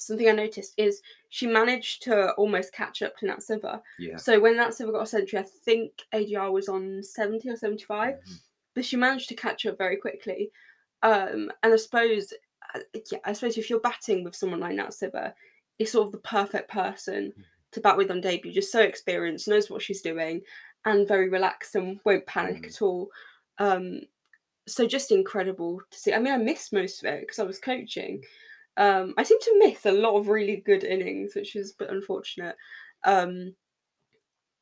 something 0.00 0.28
I 0.28 0.32
noticed 0.32 0.74
is 0.76 1.02
she 1.28 1.46
managed 1.46 2.02
to 2.04 2.32
almost 2.32 2.72
catch 2.72 3.02
up 3.02 3.16
to 3.18 3.26
Nat 3.26 3.38
Natsiva. 3.40 3.82
yeah. 3.98 4.16
So 4.16 4.38
when 4.40 4.56
Nat 4.56 4.70
Natsiva 4.70 4.92
got 4.92 5.02
a 5.02 5.06
century, 5.06 5.38
I 5.38 5.42
think 5.42 5.92
ADR 6.12 6.50
was 6.52 6.68
on 6.68 7.02
70 7.02 7.48
or 7.50 7.56
75, 7.56 8.14
Mhm. 8.14 8.40
but 8.74 8.84
she 8.84 8.96
managed 8.96 9.28
to 9.30 9.34
catch 9.34 9.66
up 9.66 9.78
very 9.78 9.96
quickly. 9.96 10.50
Um, 11.02 11.50
and 11.62 11.72
I 11.72 11.76
suppose, 11.76 12.32
uh, 12.74 12.80
yeah, 13.12 13.18
I 13.24 13.32
suppose 13.32 13.56
if 13.58 13.70
you're 13.70 13.80
batting 13.80 14.24
with 14.24 14.34
someone 14.36 14.60
like 14.60 14.74
Nat 14.74 14.88
Natsiva, 14.88 15.34
it's 15.78 15.92
sort 15.92 16.06
of 16.06 16.12
the 16.12 16.18
perfect 16.18 16.70
person 16.70 17.32
to 17.72 17.80
bat 17.80 17.96
with 17.96 18.10
on 18.10 18.20
debut. 18.20 18.52
Just 18.52 18.72
so 18.72 18.80
experienced, 18.80 19.46
knows 19.48 19.70
what 19.70 19.82
she's 19.82 20.02
doing, 20.02 20.42
and 20.84 21.06
very 21.06 21.28
relaxed 21.28 21.74
and 21.74 22.00
won't 22.04 22.26
panic 22.26 22.62
Mm. 22.62 22.66
at 22.66 22.82
all. 22.82 23.10
Um, 23.58 24.00
so 24.66 24.86
just 24.86 25.12
incredible 25.12 25.80
to 25.90 25.98
see. 25.98 26.12
I 26.12 26.18
mean, 26.18 26.32
I 26.32 26.36
missed 26.38 26.72
most 26.72 27.02
of 27.02 27.10
it 27.12 27.20
because 27.20 27.38
I 27.38 27.42
was 27.44 27.58
coaching. 27.58 28.24
Um, 28.78 29.14
I 29.18 29.24
seem 29.24 29.40
to 29.40 29.58
miss 29.58 29.86
a 29.86 29.92
lot 29.92 30.16
of 30.18 30.28
really 30.28 30.58
good 30.58 30.84
innings, 30.84 31.34
which 31.34 31.56
is 31.56 31.72
a 31.72 31.76
bit 31.84 31.90
unfortunate. 31.90 32.56
Um, 33.04 33.56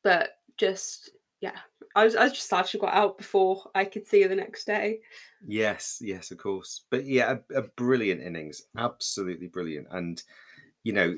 but 0.03 0.31
just 0.57 1.11
yeah, 1.41 1.59
I 1.95 2.03
was 2.05 2.15
I 2.15 2.23
was 2.23 2.33
just 2.33 2.49
glad 2.49 2.67
she 2.67 2.79
got 2.79 2.93
out 2.93 3.17
before 3.17 3.69
I 3.75 3.85
could 3.85 4.07
see 4.07 4.21
her 4.23 4.27
the 4.27 4.35
next 4.35 4.65
day. 4.65 5.01
Yes, 5.45 5.99
yes, 6.01 6.31
of 6.31 6.37
course. 6.39 6.85
But 6.89 7.05
yeah, 7.05 7.37
a, 7.53 7.59
a 7.59 7.61
brilliant 7.69 8.21
innings, 8.21 8.63
absolutely 8.77 9.47
brilliant. 9.47 9.87
And 9.91 10.21
you 10.83 10.93
know, 10.93 11.15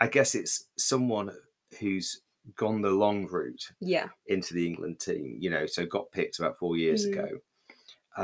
I 0.00 0.08
guess 0.08 0.34
it's 0.34 0.68
someone 0.78 1.36
who's 1.80 2.22
gone 2.56 2.82
the 2.82 2.90
long 2.90 3.26
route 3.26 3.72
Yeah, 3.80 4.10
into 4.26 4.54
the 4.54 4.66
England 4.66 5.00
team. 5.00 5.38
You 5.40 5.50
know, 5.50 5.66
so 5.66 5.86
got 5.86 6.12
picked 6.12 6.38
about 6.38 6.58
four 6.58 6.76
years 6.76 7.04
Mm. 7.04 7.06
ago, 7.06 7.40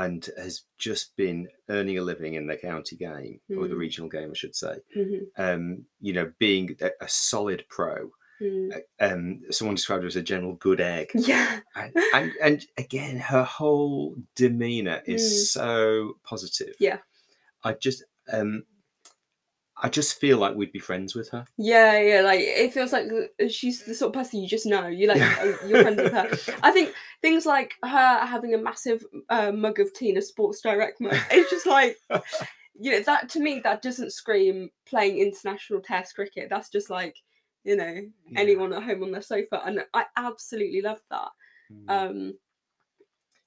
and 0.03 0.29
has 0.37 0.63
just 0.77 1.15
been 1.15 1.47
earning 1.69 1.97
a 1.97 2.01
living 2.01 2.33
in 2.35 2.45
the 2.47 2.57
county 2.57 2.95
game 2.97 3.39
or 3.57 3.67
the 3.67 3.75
Mm. 3.75 3.79
regional 3.85 4.09
game, 4.09 4.29
I 4.31 4.35
should 4.35 4.55
say. 4.55 4.75
hmm 4.93 5.23
Um, 5.37 5.85
you 6.01 6.13
know, 6.13 6.31
being 6.37 6.75
a, 6.81 6.91
a 7.01 7.07
solid 7.07 7.65
pro. 7.69 8.11
Mm. 8.41 8.81
Um, 8.99 9.41
someone 9.51 9.75
described 9.75 10.03
her 10.03 10.07
as 10.07 10.17
a 10.17 10.21
general 10.21 10.55
good 10.55 10.81
egg. 10.81 11.11
yeah, 11.15 11.59
and, 11.75 11.93
and 12.13 12.31
and 12.41 12.65
again 12.77 13.17
her 13.17 13.43
whole 13.43 14.15
demeanor 14.35 15.01
is 15.05 15.23
Mm. 15.23 15.45
so 15.57 16.17
positive 16.23 16.75
Yeah. 16.79 16.99
i 17.63 17.71
just 17.73 18.03
um 18.33 18.63
i 19.83 19.89
just 19.89 20.19
feel 20.19 20.37
like 20.37 20.55
we'd 20.55 20.71
be 20.71 20.79
friends 20.79 21.13
with 21.15 21.29
her 21.29 21.45
yeah, 21.57 21.99
yeah. 21.99 22.21
Like 22.21 22.39
it 22.41 22.73
feels 22.73 22.93
like 22.93 23.07
she's 23.49 23.83
the 23.83 23.93
sort 23.93 24.09
of 24.15 24.21
person 24.21 24.41
you 24.41 24.47
just 24.47 24.65
know. 24.65 24.87
You 24.87 25.07
like 25.07 25.17
you're 25.67 25.81
friends 25.81 26.01
with 26.01 26.13
her. 26.13 26.29
I 26.63 26.71
think 26.71 26.93
things 27.21 27.45
like 27.45 27.73
her 27.83 28.25
having 28.25 28.53
a 28.53 28.57
massive 28.57 29.03
uh, 29.29 29.51
mug 29.51 29.79
of 29.79 29.93
tea 29.93 30.09
in 30.11 30.17
a 30.17 30.21
Sports 30.21 30.61
Direct 30.61 31.01
mug. 31.01 31.15
It's 31.31 31.49
just 31.49 31.65
like 31.65 31.97
you 32.79 32.91
know 32.91 32.99
that 33.01 33.29
to 33.29 33.39
me 33.39 33.59
that 33.63 33.81
doesn't 33.81 34.11
scream 34.13 34.69
playing 34.85 35.17
international 35.19 35.81
Test 35.81 36.15
cricket. 36.15 36.47
That's 36.49 36.69
just 36.69 36.89
like 36.89 37.17
you 37.63 37.75
know 37.75 37.93
Yeah. 38.29 38.39
anyone 38.39 38.71
at 38.73 38.83
home 38.83 39.03
on 39.03 39.11
their 39.11 39.21
sofa, 39.21 39.61
and 39.65 39.83
I 39.93 40.05
absolutely 40.15 40.81
love 40.81 41.01
that. 41.09 41.29
Mm. 41.71 41.89
Um, 41.89 42.33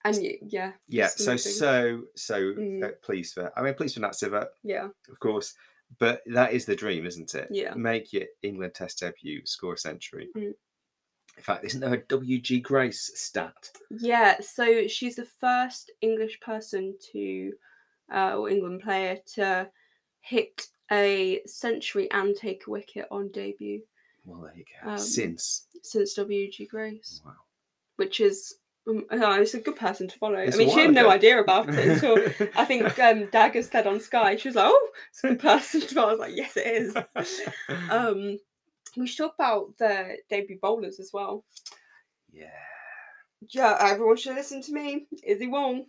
and 0.04 0.16
y- 0.16 0.38
yeah, 0.42 0.72
yeah 0.88 1.08
so 1.08 1.36
so 1.36 2.02
so 2.14 2.40
Mm. 2.40 2.84
uh, 2.84 2.92
pleased 3.02 3.34
for 3.34 3.52
i 3.56 3.62
mean 3.62 3.74
pleased 3.74 3.94
for 3.94 4.00
Nat 4.00 4.12
Natsiva, 4.12 4.46
yeah, 4.62 4.88
of 5.10 5.18
course 5.20 5.54
but 5.98 6.22
that 6.26 6.52
is 6.52 6.64
the 6.66 6.76
dream 6.76 7.06
isn't 7.06 7.34
it 7.34 7.48
Yeah. 7.50 7.74
make 7.74 8.12
your 8.12 8.24
england 8.42 8.74
test 8.74 9.00
debut 9.00 9.44
score 9.46 9.74
a 9.74 9.78
century 9.78 10.28
Mm. 10.36 10.54
in 11.36 11.42
fact 11.42 11.64
isn't 11.64 11.80
there 11.80 11.94
a 11.94 12.02
wg 12.02 12.62
grace 12.62 13.10
stat 13.14 13.70
yeah. 13.90 14.38
So 14.40 14.86
she's 14.86 15.16
the 15.16 15.24
first 15.24 15.90
English 16.02 16.40
person 16.40 16.94
to, 17.12 17.52
uh, 18.12 18.36
or 18.38 18.50
England 18.50 18.82
player 18.82 19.18
to 19.34 19.70
hit 20.20 20.66
a 20.92 21.40
century 21.46 22.10
and 22.10 22.36
take 22.36 22.66
a 22.66 22.70
wicket 22.70 23.06
on 23.10 23.30
debut 23.32 23.80
well 24.26 24.42
there 24.42 24.54
you 24.56 24.64
go 24.82 24.90
Um, 24.90 24.98
since 24.98 25.66
since 25.82 26.18
WG 26.18 26.66
Grace, 26.68 27.22
wow 27.24 27.32
which 27.96 28.20
is. 28.20 28.58
Um, 28.88 29.04
oh, 29.10 29.40
it's 29.40 29.54
a 29.54 29.60
good 29.60 29.76
person 29.76 30.08
to 30.08 30.18
follow. 30.18 30.38
It's 30.38 30.56
I 30.56 30.58
mean, 30.58 30.70
she 30.70 30.80
had 30.80 30.94
no 30.94 31.10
idea 31.10 31.40
about 31.40 31.68
it 31.68 31.78
until 31.88 32.16
I 32.56 32.64
think 32.64 32.98
um, 33.00 33.26
Dagger 33.30 33.62
said 33.62 33.86
on 33.86 34.00
Sky. 34.00 34.36
She 34.36 34.48
was 34.48 34.54
like, 34.56 34.66
"Oh, 34.68 34.88
it's 35.10 35.22
a 35.24 35.28
good 35.28 35.40
person 35.40 35.80
to 35.82 35.94
follow." 35.94 36.08
I 36.08 36.12
was 36.12 36.20
like, 36.20 36.36
"Yes, 36.36 36.56
it 36.56 36.66
is." 36.66 36.96
um, 37.90 38.38
we 38.96 39.06
should 39.06 39.18
talk 39.24 39.34
about 39.38 39.76
the 39.78 40.16
debut 40.30 40.58
bowlers 40.60 40.98
as 41.00 41.10
well. 41.12 41.44
yeah 42.32 42.46
Yeah, 43.50 43.76
everyone 43.80 44.16
should 44.16 44.34
listen 44.36 44.62
to 44.62 44.72
me. 44.72 45.06
Issy 45.22 45.46
Wong. 45.48 45.84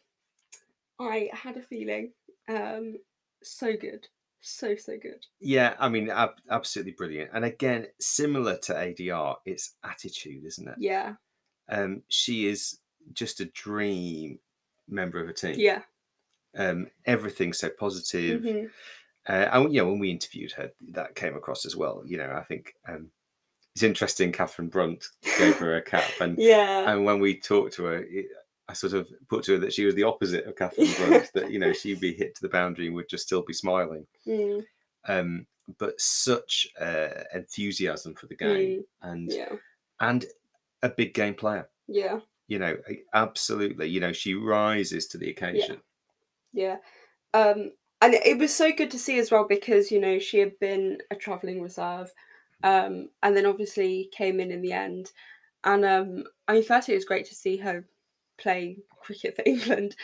I 1.00 1.29
had 1.32 1.56
a 1.58 1.62
feeling. 1.62 2.12
Um, 2.50 2.98
so 3.41 3.77
good, 3.77 4.08
so 4.41 4.75
so 4.75 4.98
good. 5.01 5.25
Yeah, 5.39 5.75
I 5.79 5.88
mean, 5.88 6.10
ab- 6.10 6.41
absolutely 6.50 6.91
brilliant. 6.94 7.32
And 7.34 7.46
again, 7.46 7.88
similar 8.00 8.58
to 8.63 8.74
ADR, 8.74 9.38
it's 9.46 9.75
attitude, 9.84 10.44
isn't 10.46 10.68
it? 10.68 10.75
Yeah, 10.79 11.13
Um, 11.70 12.03
she 12.10 12.48
is 12.48 12.79
just 13.13 13.39
a 13.39 13.46
dream 13.46 14.39
member 14.88 15.22
of 15.22 15.30
a 15.30 15.34
team. 15.34 15.56
yeah. 15.58 15.82
Um, 16.58 16.88
everything's 17.06 17.60
so 17.60 17.70
positive. 17.70 18.42
mhm. 18.42 18.70
Uh, 19.28 19.48
and 19.51 19.74
you 19.74 19.82
know, 19.82 19.88
when 19.89 20.00
we 20.00 20.10
interviewed 20.10 20.51
her, 20.54 20.72
that 20.94 21.13
came 21.16 21.36
across 21.36 21.66
as 21.66 21.75
well. 21.75 22.01
You 22.06 22.18
know, 22.18 22.32
I 22.32 22.44
think 22.44 22.74
um, 22.88 23.12
it's 23.75 23.84
interesting. 23.84 24.32
Katherine 24.32 24.70
Brunt 24.70 25.06
gave 25.38 25.58
her 25.58 25.75
a 25.75 25.82
cap, 25.82 26.10
and 26.20 26.36
Yeah, 26.39 26.92
and 26.92 27.06
when 27.06 27.20
we 27.20 27.38
talked 27.39 27.74
to 27.74 27.84
her, 27.84 27.98
it, 28.10 28.25
I 28.68 28.74
sort 28.74 28.94
of 28.94 29.08
put 29.30 29.44
to 29.44 29.54
her 29.54 29.58
that 29.60 29.74
she 29.74 29.86
was 29.86 29.94
the 29.94 30.04
opposite 30.04 30.46
of 30.46 30.56
Katherine 30.56 30.88
Brunt. 30.98 31.32
that 31.36 31.51
you 31.51 31.60
know, 31.60 31.74
she'd 31.74 32.00
be 32.00 32.13
hit 32.13 32.34
to 32.36 32.42
the 32.42 32.50
boundary 32.50 32.88
and 32.88 32.96
would 32.96 33.10
just 33.10 33.25
still 33.28 33.44
be 33.44 33.54
smiling. 33.54 34.08
Mm, 34.25 34.66
um, 35.08 35.46
but 35.78 36.00
such 36.01 36.68
uh, 36.82 37.10
enthusiasm 37.34 38.16
for 38.16 38.25
the 38.25 38.36
game 38.36 38.84
and 39.04 39.32
yeah, 39.32 39.50
and 40.00 40.25
a 40.82 40.89
big 40.89 41.13
game 41.13 41.36
player. 41.36 41.70
yeah, 41.88 42.20
You 42.50 42.60
know, 42.60 42.77
absolutely. 43.13 43.88
You 43.88 44.01
know, 44.01 44.12
she 44.12 44.34
rises 44.34 45.08
to 45.08 45.18
the 45.18 45.29
occasion. 45.29 45.77
yeah. 46.51 46.77
Um, 47.34 47.72
and 48.01 48.15
it 48.15 48.39
was 48.39 48.53
so 48.53 48.72
good 48.72 48.89
to 48.91 49.00
see 49.00 49.20
as 49.20 49.29
well 49.29 49.46
because 49.48 49.91
you 49.91 50.00
know 50.00 50.20
she 50.20 50.39
had 50.39 50.58
been 50.60 50.98
a 51.12 51.15
travelling 51.15 51.62
reserve, 51.62 52.12
um, 52.63 53.10
and 53.22 53.38
then 53.38 53.46
obviously 53.46 54.10
came 54.12 54.39
in 54.39 54.51
in 54.51 54.62
the 54.62 54.74
end. 54.74 55.12
And 55.63 55.86
um, 55.86 56.24
I 56.48 56.53
mean, 56.53 56.63
firstly, 56.63 56.96
it 56.96 56.98
was 56.98 57.06
great 57.06 57.25
to 57.27 57.36
see 57.36 57.58
her 57.58 57.86
play 58.39 58.79
cricket 59.01 59.36
for 59.36 59.44
England. 59.46 59.96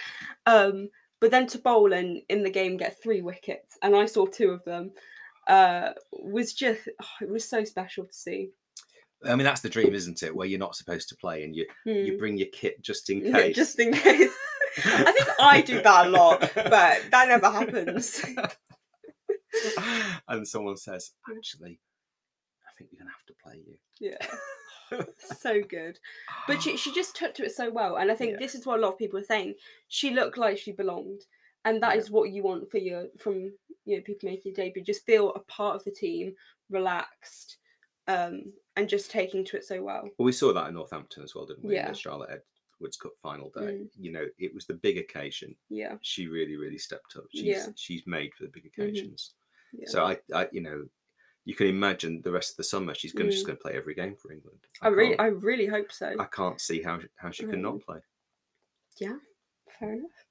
Um, 0.45 0.89
but 1.19 1.31
then 1.31 1.47
to 1.47 1.57
bowl 1.57 1.93
and 1.93 2.21
in 2.29 2.43
the 2.43 2.51
game 2.51 2.77
get 2.77 3.01
three 3.01 3.21
wickets, 3.21 3.77
and 3.81 3.95
I 3.95 4.05
saw 4.05 4.27
two 4.27 4.51
of 4.51 4.63
them, 4.65 4.91
uh, 5.47 5.93
was 6.11 6.53
just 6.53 6.87
oh, 7.01 7.25
it 7.25 7.29
was 7.29 7.47
so 7.49 7.63
special 7.63 8.05
to 8.05 8.13
see. 8.13 8.51
I 9.25 9.35
mean, 9.35 9.45
that's 9.45 9.61
the 9.61 9.69
dream, 9.69 9.93
isn't 9.93 10.23
it? 10.23 10.35
Where 10.35 10.47
you're 10.47 10.59
not 10.59 10.75
supposed 10.75 11.09
to 11.09 11.15
play 11.15 11.43
and 11.43 11.55
you 11.55 11.65
you 11.85 12.11
Hmm. 12.13 12.17
bring 12.17 12.37
your 12.37 12.47
kit 12.53 12.81
just 12.81 13.09
in 13.09 13.19
Yeah, 13.25 13.31
case. 13.33 13.55
just 13.55 13.79
in 13.79 13.91
case. 13.93 14.31
I 14.85 15.11
think 15.11 15.29
I 15.39 15.61
do 15.61 15.81
that 15.81 16.07
a 16.07 16.09
lot, 16.09 16.39
but 16.55 17.01
that 17.11 17.27
never 17.29 17.49
happens. 17.49 18.21
and 20.27 20.47
someone 20.47 20.77
says, 20.77 21.11
"Actually, 21.35 21.79
I 22.67 22.71
think 22.77 22.89
we're 22.91 22.99
gonna 22.99 23.11
have 23.11 23.25
to 23.27 23.33
play 23.43 23.63
you." 23.65 23.77
Yeah, 23.99 25.01
so 25.39 25.61
good. 25.61 25.97
But 26.47 26.61
she 26.61 26.77
she 26.77 26.93
just 26.93 27.15
took 27.15 27.33
to 27.35 27.45
it 27.45 27.55
so 27.55 27.69
well, 27.71 27.95
and 27.97 28.11
I 28.11 28.15
think 28.15 28.31
Yeah. 28.33 28.37
this 28.39 28.55
is 28.55 28.65
what 28.65 28.79
a 28.79 28.81
lot 28.81 28.93
of 28.93 28.97
people 28.99 29.19
are 29.19 29.23
saying. 29.23 29.55
She 29.87 30.11
looked 30.11 30.37
like 30.37 30.57
she 30.57 30.71
belonged, 30.73 31.21
and 31.63 31.81
that 31.81 31.95
Yeah. 31.95 32.01
is 32.01 32.11
what 32.11 32.31
you 32.31 32.43
want 32.43 32.69
for 32.69 32.77
your 32.77 33.07
from 33.17 33.53
you 33.85 33.95
know 33.97 34.01
people 34.03 34.29
making 34.29 34.53
your 34.53 34.65
debut. 34.65 34.83
Just 34.83 35.05
feel 35.05 35.31
a 35.33 35.39
part 35.39 35.75
of 35.75 35.83
the 35.85 35.91
team, 35.91 36.35
relaxed, 36.69 37.57
um, 38.07 38.53
and 38.75 38.87
just 38.89 39.09
taking 39.11 39.43
to 39.45 39.57
it 39.57 39.63
so 39.65 39.81
well. 39.81 40.03
Well, 40.17 40.25
we 40.25 40.31
saw 40.31 40.53
that 40.53 40.67
in 40.67 40.73
Northampton 40.75 41.23
as 41.23 41.33
well, 41.35 41.45
didn't 41.45 41.63
we? 41.63 41.75
In 41.75 41.81
Yeah. 41.83 41.89
the 41.91 41.97
Charlotte 41.97 42.43
Edwards 42.79 42.97
Cup 42.97 43.13
final 43.21 43.49
day. 43.51 43.61
Mm. 43.61 43.89
You 43.97 44.11
know, 44.11 44.25
it 44.37 44.53
was 44.53 44.65
the 44.65 44.73
big 44.75 44.97
occasion. 44.97 45.55
Yeah, 45.69 45.97
She 46.01 46.27
really, 46.27 46.55
really 46.57 46.77
stepped 46.77 47.15
up. 47.15 47.25
She's 47.31 47.43
Yeah. 47.43 47.67
she's 47.75 48.05
made 48.05 48.33
for 48.35 48.43
the 48.43 48.49
big 48.49 48.63
Mhm. 48.65 48.67
occasions. 48.67 49.33
yeah. 49.73 49.87
So 49.89 50.05
I, 50.05 50.19
I, 50.33 50.47
you 50.51 50.61
know, 50.61 50.87
you 51.45 51.53
can 51.55 51.67
imagine 51.67 52.21
the 52.21 52.31
rest 52.31 52.51
of 52.51 52.57
the 52.57 52.63
summer 52.63 52.93
she's 52.95 53.13
going 53.13 53.27
to 53.27 53.31
just 53.31 53.43
Mm. 53.45 53.47
going 53.47 53.57
to 53.57 53.61
play 53.61 53.73
every 53.73 53.93
game 53.95 54.15
for 54.15 54.31
England. 54.31 54.59
I 54.81 54.87
really, 54.89 55.17
I 55.19 55.27
really 55.27 55.67
hope 55.67 55.91
so. 55.91 56.15
I 56.19 56.25
can't 56.25 56.59
see 56.59 56.81
how 56.81 56.99
how 57.17 57.31
she 57.31 57.45
can 57.45 57.61
not 57.61 57.81
play. 57.81 57.99
Yeah, 58.97 59.17
fair 59.79 59.93
enough. 59.93 60.25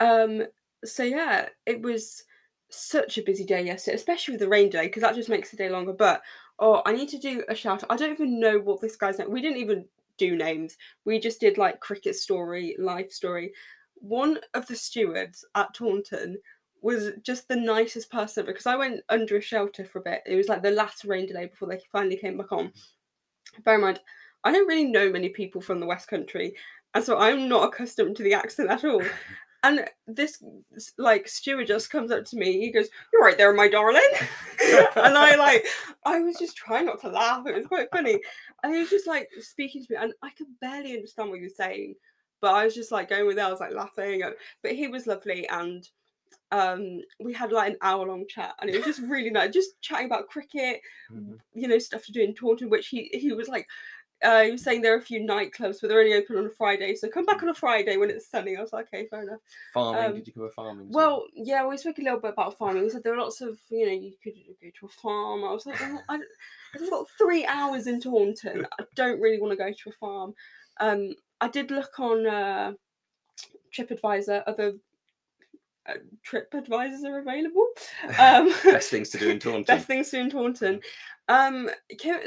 Um, 0.00 0.46
so 0.84 1.02
yeah, 1.02 1.48
it 1.66 1.80
was 1.82 2.24
such 2.70 3.18
a 3.18 3.22
busy 3.22 3.44
day 3.44 3.62
yesterday, 3.64 3.94
especially 3.96 4.32
with 4.32 4.40
the 4.40 4.48
rain 4.48 4.68
day, 4.68 4.86
because 4.86 5.02
that 5.02 5.14
just 5.14 5.28
makes 5.28 5.50
the 5.50 5.56
day 5.56 5.68
longer. 5.70 5.92
But 5.92 6.22
oh, 6.58 6.82
I 6.86 6.92
need 6.92 7.08
to 7.10 7.18
do 7.18 7.44
a 7.48 7.54
shout 7.54 7.82
out. 7.82 7.90
I 7.90 7.96
don't 7.96 8.12
even 8.12 8.40
know 8.40 8.58
what 8.58 8.80
this 8.80 8.96
guy's 8.96 9.18
name. 9.18 9.30
We 9.30 9.42
didn't 9.42 9.58
even 9.58 9.84
do 10.18 10.36
names. 10.36 10.76
We 11.04 11.18
just 11.18 11.40
did 11.40 11.58
like 11.58 11.80
cricket 11.80 12.16
story, 12.16 12.76
life 12.78 13.12
story. 13.12 13.52
One 13.96 14.38
of 14.54 14.66
the 14.66 14.76
stewards 14.76 15.44
at 15.54 15.74
Taunton 15.74 16.38
was 16.82 17.12
just 17.22 17.48
the 17.48 17.56
nicest 17.56 18.10
person 18.10 18.44
because 18.44 18.66
I 18.66 18.76
went 18.76 19.00
under 19.08 19.38
a 19.38 19.40
shelter 19.40 19.84
for 19.84 20.00
a 20.00 20.02
bit. 20.02 20.22
It 20.26 20.36
was 20.36 20.48
like 20.48 20.62
the 20.62 20.70
last 20.70 21.04
rain 21.04 21.26
delay 21.26 21.46
before 21.46 21.68
they 21.68 21.80
finally 21.90 22.16
came 22.16 22.36
back 22.36 22.52
on. 22.52 22.72
Bear 23.64 23.76
in 23.76 23.80
mind, 23.80 24.00
I 24.44 24.52
don't 24.52 24.68
really 24.68 24.84
know 24.84 25.10
many 25.10 25.30
people 25.30 25.60
from 25.60 25.80
the 25.80 25.86
West 25.86 26.08
Country, 26.08 26.54
and 26.92 27.02
so 27.02 27.18
I'm 27.18 27.48
not 27.48 27.64
accustomed 27.64 28.16
to 28.16 28.22
the 28.22 28.34
accent 28.34 28.70
at 28.70 28.84
all. 28.84 29.02
And 29.64 29.88
this 30.06 30.42
like 30.98 31.26
steward 31.26 31.66
just 31.66 31.88
comes 31.88 32.10
up 32.10 32.26
to 32.26 32.36
me. 32.36 32.60
He 32.60 32.70
goes, 32.70 32.88
"You're 33.12 33.22
right 33.22 33.38
there, 33.38 33.52
my 33.54 33.66
darling," 33.66 34.10
and 34.62 35.16
I 35.16 35.36
like, 35.36 35.64
I 36.04 36.20
was 36.20 36.36
just 36.36 36.54
trying 36.54 36.84
not 36.84 37.00
to 37.00 37.08
laugh. 37.08 37.46
It 37.46 37.54
was 37.54 37.66
quite 37.66 37.90
funny, 37.90 38.20
and 38.62 38.74
he 38.74 38.80
was 38.80 38.90
just 38.90 39.06
like 39.06 39.26
speaking 39.40 39.82
to 39.82 39.86
me, 39.90 39.96
and 39.98 40.12
I 40.22 40.28
could 40.36 40.48
barely 40.60 40.92
understand 40.92 41.30
what 41.30 41.38
he 41.38 41.44
was 41.44 41.56
saying, 41.56 41.94
but 42.42 42.54
I 42.54 42.66
was 42.66 42.74
just 42.74 42.92
like 42.92 43.08
going 43.08 43.26
with 43.26 43.38
it. 43.38 43.42
I 43.42 43.50
was 43.50 43.60
like 43.60 43.72
laughing, 43.72 44.22
but 44.62 44.72
he 44.72 44.86
was 44.86 45.06
lovely, 45.06 45.48
and 45.48 45.88
um, 46.52 47.00
we 47.18 47.32
had 47.32 47.50
like 47.50 47.72
an 47.72 47.78
hour 47.80 48.06
long 48.06 48.26
chat, 48.28 48.54
and 48.60 48.68
it 48.68 48.76
was 48.76 48.84
just 48.84 49.08
really 49.08 49.30
nice, 49.30 49.50
just 49.50 49.80
chatting 49.80 50.06
about 50.06 50.28
cricket, 50.28 50.82
mm-hmm. 51.10 51.36
you 51.54 51.68
know, 51.68 51.78
stuff 51.78 52.04
to 52.04 52.12
do 52.12 52.20
in 52.20 52.34
Taunton, 52.34 52.68
which 52.68 52.88
he 52.88 53.08
he 53.14 53.32
was 53.32 53.48
like 53.48 53.66
uh, 54.22 54.42
he 54.42 54.52
was 54.52 54.62
saying 54.62 54.82
there 54.82 54.94
are 54.94 54.98
a 54.98 55.02
few 55.02 55.20
nightclubs, 55.20 55.80
but 55.80 55.88
they're 55.88 56.00
only 56.00 56.14
open 56.14 56.36
on 56.36 56.46
a 56.46 56.50
Friday. 56.50 56.94
So 56.94 57.08
come 57.08 57.26
back 57.26 57.42
on 57.42 57.48
a 57.48 57.54
Friday 57.54 57.96
when 57.96 58.10
it's 58.10 58.30
sunny. 58.30 58.56
I 58.56 58.60
was 58.60 58.72
like, 58.72 58.86
okay, 58.86 59.06
fair 59.06 59.22
enough. 59.22 59.40
Farming? 59.72 60.04
Um, 60.04 60.14
did 60.14 60.26
you 60.26 60.32
cover 60.32 60.50
farming? 60.50 60.86
Well, 60.90 61.24
yeah, 61.34 61.66
we 61.66 61.76
spoke 61.76 61.98
a 61.98 62.02
little 62.02 62.20
bit 62.20 62.32
about 62.32 62.56
farming. 62.56 62.84
We 62.84 62.90
said 62.90 63.02
there 63.02 63.14
are 63.14 63.20
lots 63.20 63.40
of, 63.40 63.58
you 63.70 63.86
know, 63.86 63.92
you 63.92 64.12
could 64.22 64.34
go 64.62 64.68
to 64.80 64.86
a 64.86 64.88
farm. 64.88 65.44
I 65.44 65.52
was 65.52 65.66
like, 65.66 65.80
well, 65.80 66.02
I, 66.08 66.18
I've 66.74 66.90
got 66.90 67.06
three 67.18 67.44
hours 67.46 67.86
in 67.86 68.00
Taunton. 68.00 68.66
I 68.78 68.84
don't 68.94 69.20
really 69.20 69.40
want 69.40 69.52
to 69.52 69.56
go 69.56 69.70
to 69.70 69.90
a 69.90 69.92
farm. 69.92 70.34
Um, 70.80 71.14
I 71.40 71.48
did 71.48 71.70
look 71.70 71.98
on 71.98 72.26
uh, 72.26 72.72
TripAdvisor, 73.76 74.44
other 74.46 74.74
uh, 75.88 75.94
trip 76.22 76.52
advisors 76.54 77.04
are 77.04 77.18
available. 77.18 77.66
Um, 78.18 78.52
best 78.64 78.90
things 78.90 79.10
to 79.10 79.18
do 79.18 79.30
in 79.30 79.38
Taunton. 79.40 79.64
best 79.64 79.86
things 79.86 80.10
to 80.10 80.16
do 80.16 80.22
in 80.22 80.30
Taunton. 80.30 80.80
Um, 81.28 81.70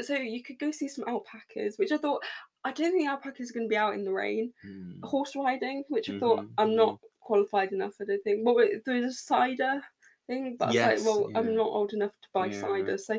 so 0.02 0.16
you 0.16 0.42
could 0.42 0.58
go 0.58 0.70
see 0.70 0.88
some 0.88 1.04
alpacas, 1.06 1.78
which 1.78 1.92
I 1.92 1.98
thought 1.98 2.22
I 2.64 2.72
don't 2.72 2.92
think 2.92 3.08
alpacas 3.08 3.50
are 3.50 3.54
going 3.54 3.66
to 3.66 3.70
be 3.70 3.76
out 3.76 3.94
in 3.94 4.04
the 4.04 4.12
rain. 4.12 4.52
Mm. 4.66 5.04
Horse 5.04 5.34
riding, 5.36 5.84
which 5.88 6.10
I 6.10 6.18
thought 6.18 6.40
mm-hmm, 6.40 6.52
I'm 6.58 6.74
not 6.74 6.94
mm-hmm. 6.94 7.06
qualified 7.20 7.72
enough. 7.72 7.94
I 8.00 8.04
don't 8.04 8.22
think. 8.24 8.40
Well, 8.44 8.56
there's 8.84 9.04
a 9.04 9.12
cider 9.12 9.82
thing, 10.26 10.56
but 10.58 10.72
yes, 10.72 10.88
I 10.88 10.92
was 10.94 11.06
like, 11.06 11.14
well, 11.14 11.30
yeah. 11.30 11.38
I'm 11.38 11.56
not 11.56 11.66
old 11.66 11.92
enough 11.92 12.10
to 12.10 12.28
buy 12.34 12.46
yeah, 12.46 12.60
cider. 12.60 12.84
Right. 12.84 13.00
So, 13.00 13.18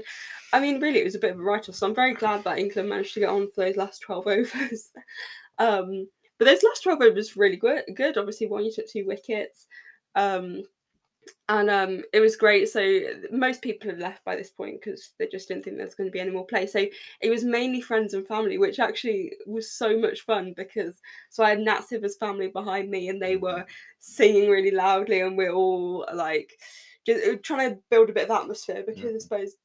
I 0.53 0.60
mean, 0.60 0.81
really, 0.81 1.00
it 1.00 1.05
was 1.05 1.15
a 1.15 1.19
bit 1.19 1.31
of 1.31 1.39
a 1.39 1.43
write-off. 1.43 1.75
So 1.75 1.88
I'm 1.88 1.96
very 1.96 2.13
glad 2.13 2.43
that 2.43 2.60
England 2.60 2.89
managed 2.89 3.13
to 3.13 3.22
get 3.22 3.29
on 3.29 3.50
for 3.51 3.65
those 3.65 3.77
last 3.77 4.01
twelve 4.01 4.27
overs. 4.27 4.91
um, 5.58 6.08
but 6.38 6.46
those 6.46 6.63
last 6.63 6.84
twelve 6.84 7.01
overs 7.01 7.36
were 7.36 7.43
really 7.43 7.58
good. 7.58 7.84
Good, 7.96 8.17
obviously, 8.17 8.48
one 8.48 8.65
you 8.65 8.72
took 8.74 8.89
two 8.89 9.05
wickets. 9.08 9.67
Um, 10.15 10.63
and 11.47 11.69
um, 11.69 12.03
it 12.13 12.19
was 12.19 12.35
great. 12.35 12.69
So 12.69 13.01
most 13.31 13.61
people 13.61 13.89
had 13.89 13.99
left 13.99 14.23
by 14.23 14.35
this 14.35 14.49
point 14.49 14.81
because 14.81 15.11
they 15.17 15.27
just 15.27 15.47
didn't 15.47 15.63
think 15.63 15.77
there's 15.77 15.95
going 15.95 16.07
to 16.07 16.11
be 16.11 16.19
any 16.19 16.31
more 16.31 16.45
play. 16.45 16.67
So 16.67 16.85
it 17.21 17.29
was 17.29 17.43
mainly 17.43 17.81
friends 17.81 18.13
and 18.13 18.27
family, 18.27 18.57
which 18.57 18.79
actually 18.79 19.33
was 19.45 19.71
so 19.71 19.97
much 19.97 20.21
fun 20.21 20.53
because 20.55 20.99
so 21.29 21.43
I 21.43 21.49
had 21.49 21.59
Nat 21.59 21.83
family 22.19 22.47
behind 22.47 22.89
me, 22.89 23.09
and 23.09 23.21
they 23.21 23.35
were 23.35 23.65
singing 23.99 24.49
really 24.49 24.71
loudly, 24.71 25.21
and 25.21 25.37
we're 25.37 25.53
all 25.53 26.05
like 26.13 26.53
just 27.05 27.25
uh, 27.25 27.35
trying 27.41 27.71
to 27.71 27.81
build 27.89 28.09
a 28.09 28.13
bit 28.13 28.29
of 28.29 28.31
atmosphere 28.31 28.83
because 28.85 29.15
I 29.15 29.19
suppose 29.19 29.55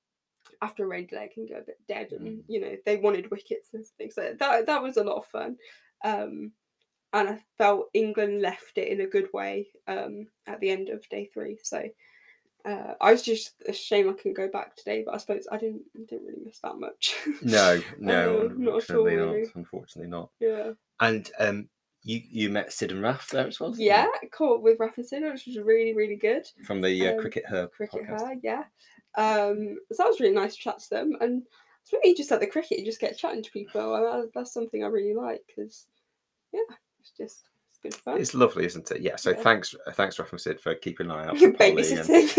after 0.62 0.84
a 0.84 0.86
rain 0.86 1.06
delay 1.06 1.30
can 1.32 1.46
go 1.46 1.56
a 1.56 1.62
bit 1.62 1.78
dead, 1.88 2.12
and 2.12 2.26
mm. 2.26 2.42
you 2.48 2.60
know 2.60 2.76
they 2.86 2.96
wanted 2.96 3.30
wickets 3.30 3.74
and 3.74 3.84
things. 3.98 4.14
So 4.14 4.34
that 4.38 4.66
that 4.66 4.82
was 4.82 4.96
a 4.96 5.04
lot 5.04 5.18
of 5.18 5.26
fun. 5.26 5.56
Um, 6.04 6.52
and 7.14 7.28
I 7.28 7.38
felt 7.56 7.88
England 7.94 8.42
left 8.42 8.76
it 8.76 8.88
in 8.88 9.00
a 9.00 9.06
good 9.06 9.32
way 9.32 9.68
um, 9.86 10.26
at 10.46 10.60
the 10.60 10.70
end 10.70 10.88
of 10.90 11.08
day 11.08 11.30
three. 11.32 11.58
So 11.62 11.88
uh, 12.64 12.94
I 13.00 13.12
was 13.12 13.22
just 13.22 13.54
ashamed 13.66 14.10
I 14.10 14.12
couldn't 14.14 14.36
go 14.36 14.48
back 14.48 14.76
today, 14.76 15.04
but 15.06 15.14
I 15.14 15.18
suppose 15.18 15.46
I 15.50 15.56
didn't 15.56 15.82
didn't 16.08 16.26
really 16.26 16.42
miss 16.44 16.58
that 16.60 16.78
much. 16.78 17.14
no, 17.42 17.80
no, 17.98 18.46
uh, 18.46 18.48
not 18.56 18.82
at 18.82 18.96
all. 18.96 19.04
Not, 19.04 19.12
really. 19.12 19.46
Unfortunately, 19.54 20.10
not. 20.10 20.30
Yeah. 20.40 20.72
And 21.00 21.30
um, 21.38 21.68
you 22.02 22.20
you 22.28 22.50
met 22.50 22.72
Sid 22.72 22.90
and 22.90 23.02
Raf 23.02 23.28
there 23.30 23.46
as 23.46 23.60
well. 23.60 23.74
Yeah, 23.78 24.08
caught 24.32 24.62
with 24.62 24.80
Raf 24.80 24.98
and 24.98 25.06
Sid, 25.06 25.22
which 25.22 25.46
was 25.46 25.58
really 25.58 25.94
really 25.94 26.16
good. 26.16 26.46
From 26.66 26.80
the 26.80 27.08
uh, 27.08 27.12
um, 27.12 27.20
Cricket 27.20 27.46
Her. 27.46 27.68
Cricket 27.68 28.08
podcast. 28.08 28.20
Her, 28.20 28.34
yeah. 28.42 28.64
Um, 29.16 29.78
so 29.92 30.02
that 30.02 30.08
was 30.08 30.18
really 30.18 30.34
nice 30.34 30.56
to 30.56 30.60
chat 30.60 30.80
to 30.80 30.90
them, 30.90 31.16
and 31.20 31.44
it's 31.84 31.92
really 31.92 32.14
just 32.14 32.32
at 32.32 32.40
the 32.40 32.46
cricket, 32.46 32.78
you 32.78 32.84
just 32.84 33.00
get 33.00 33.18
chatting 33.18 33.42
to 33.42 33.50
people. 33.50 34.30
that's 34.34 34.54
something 34.54 34.82
I 34.82 34.86
really 34.86 35.14
like 35.14 35.42
because, 35.46 35.86
yeah, 36.50 36.62
it's 37.04 37.12
just 37.16 37.48
it's 37.68 37.78
good 37.82 37.94
fun. 37.94 38.20
It's 38.20 38.34
lovely, 38.34 38.64
isn't 38.64 38.90
it? 38.90 39.02
Yeah. 39.02 39.16
So 39.16 39.30
yeah. 39.30 39.36
thanks, 39.36 39.74
uh, 39.86 39.92
thanks, 39.92 40.18
Rafa 40.18 40.38
Sid, 40.38 40.60
for 40.60 40.74
keeping 40.74 41.06
an 41.06 41.12
eye 41.12 41.26
out 41.26 41.38
for 41.38 41.52
babysitting. 41.52 42.30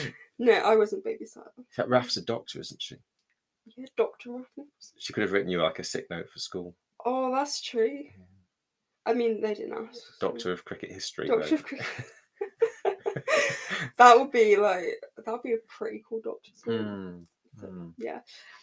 And... 0.00 0.14
no, 0.38 0.52
I 0.52 0.76
wasn't 0.76 1.04
babysitting. 1.04 1.64
Raf's 1.86 2.16
a 2.16 2.22
doctor, 2.22 2.60
isn't 2.60 2.82
she? 2.82 2.96
Yeah, 3.76 3.86
Doctor 3.96 4.32
Rafa. 4.32 4.68
She 4.98 5.12
could 5.12 5.22
have 5.22 5.32
written 5.32 5.50
you 5.50 5.62
like 5.62 5.78
a 5.78 5.84
sick 5.84 6.06
note 6.10 6.28
for 6.30 6.38
school. 6.38 6.74
Oh, 7.04 7.30
that's 7.32 7.60
true. 7.60 8.04
Yeah. 8.04 8.24
I 9.06 9.14
mean, 9.14 9.40
they 9.40 9.54
didn't 9.54 9.74
ask. 9.74 10.00
Doctor 10.20 10.52
of 10.52 10.64
Cricket 10.64 10.90
History. 10.90 11.28
Doctor 11.28 11.48
though. 11.48 11.54
of 11.56 11.64
Cricket. 11.64 11.86
that 13.98 14.18
would 14.18 14.32
be 14.32 14.56
like 14.56 15.02
that 15.16 15.30
would 15.30 15.42
be 15.42 15.54
a 15.54 15.58
pretty 15.68 16.02
cool 16.08 16.20
doctor. 16.22 16.50
Mm. 16.66 17.24
Mm. 17.66 17.92
Yeah. 17.98 18.20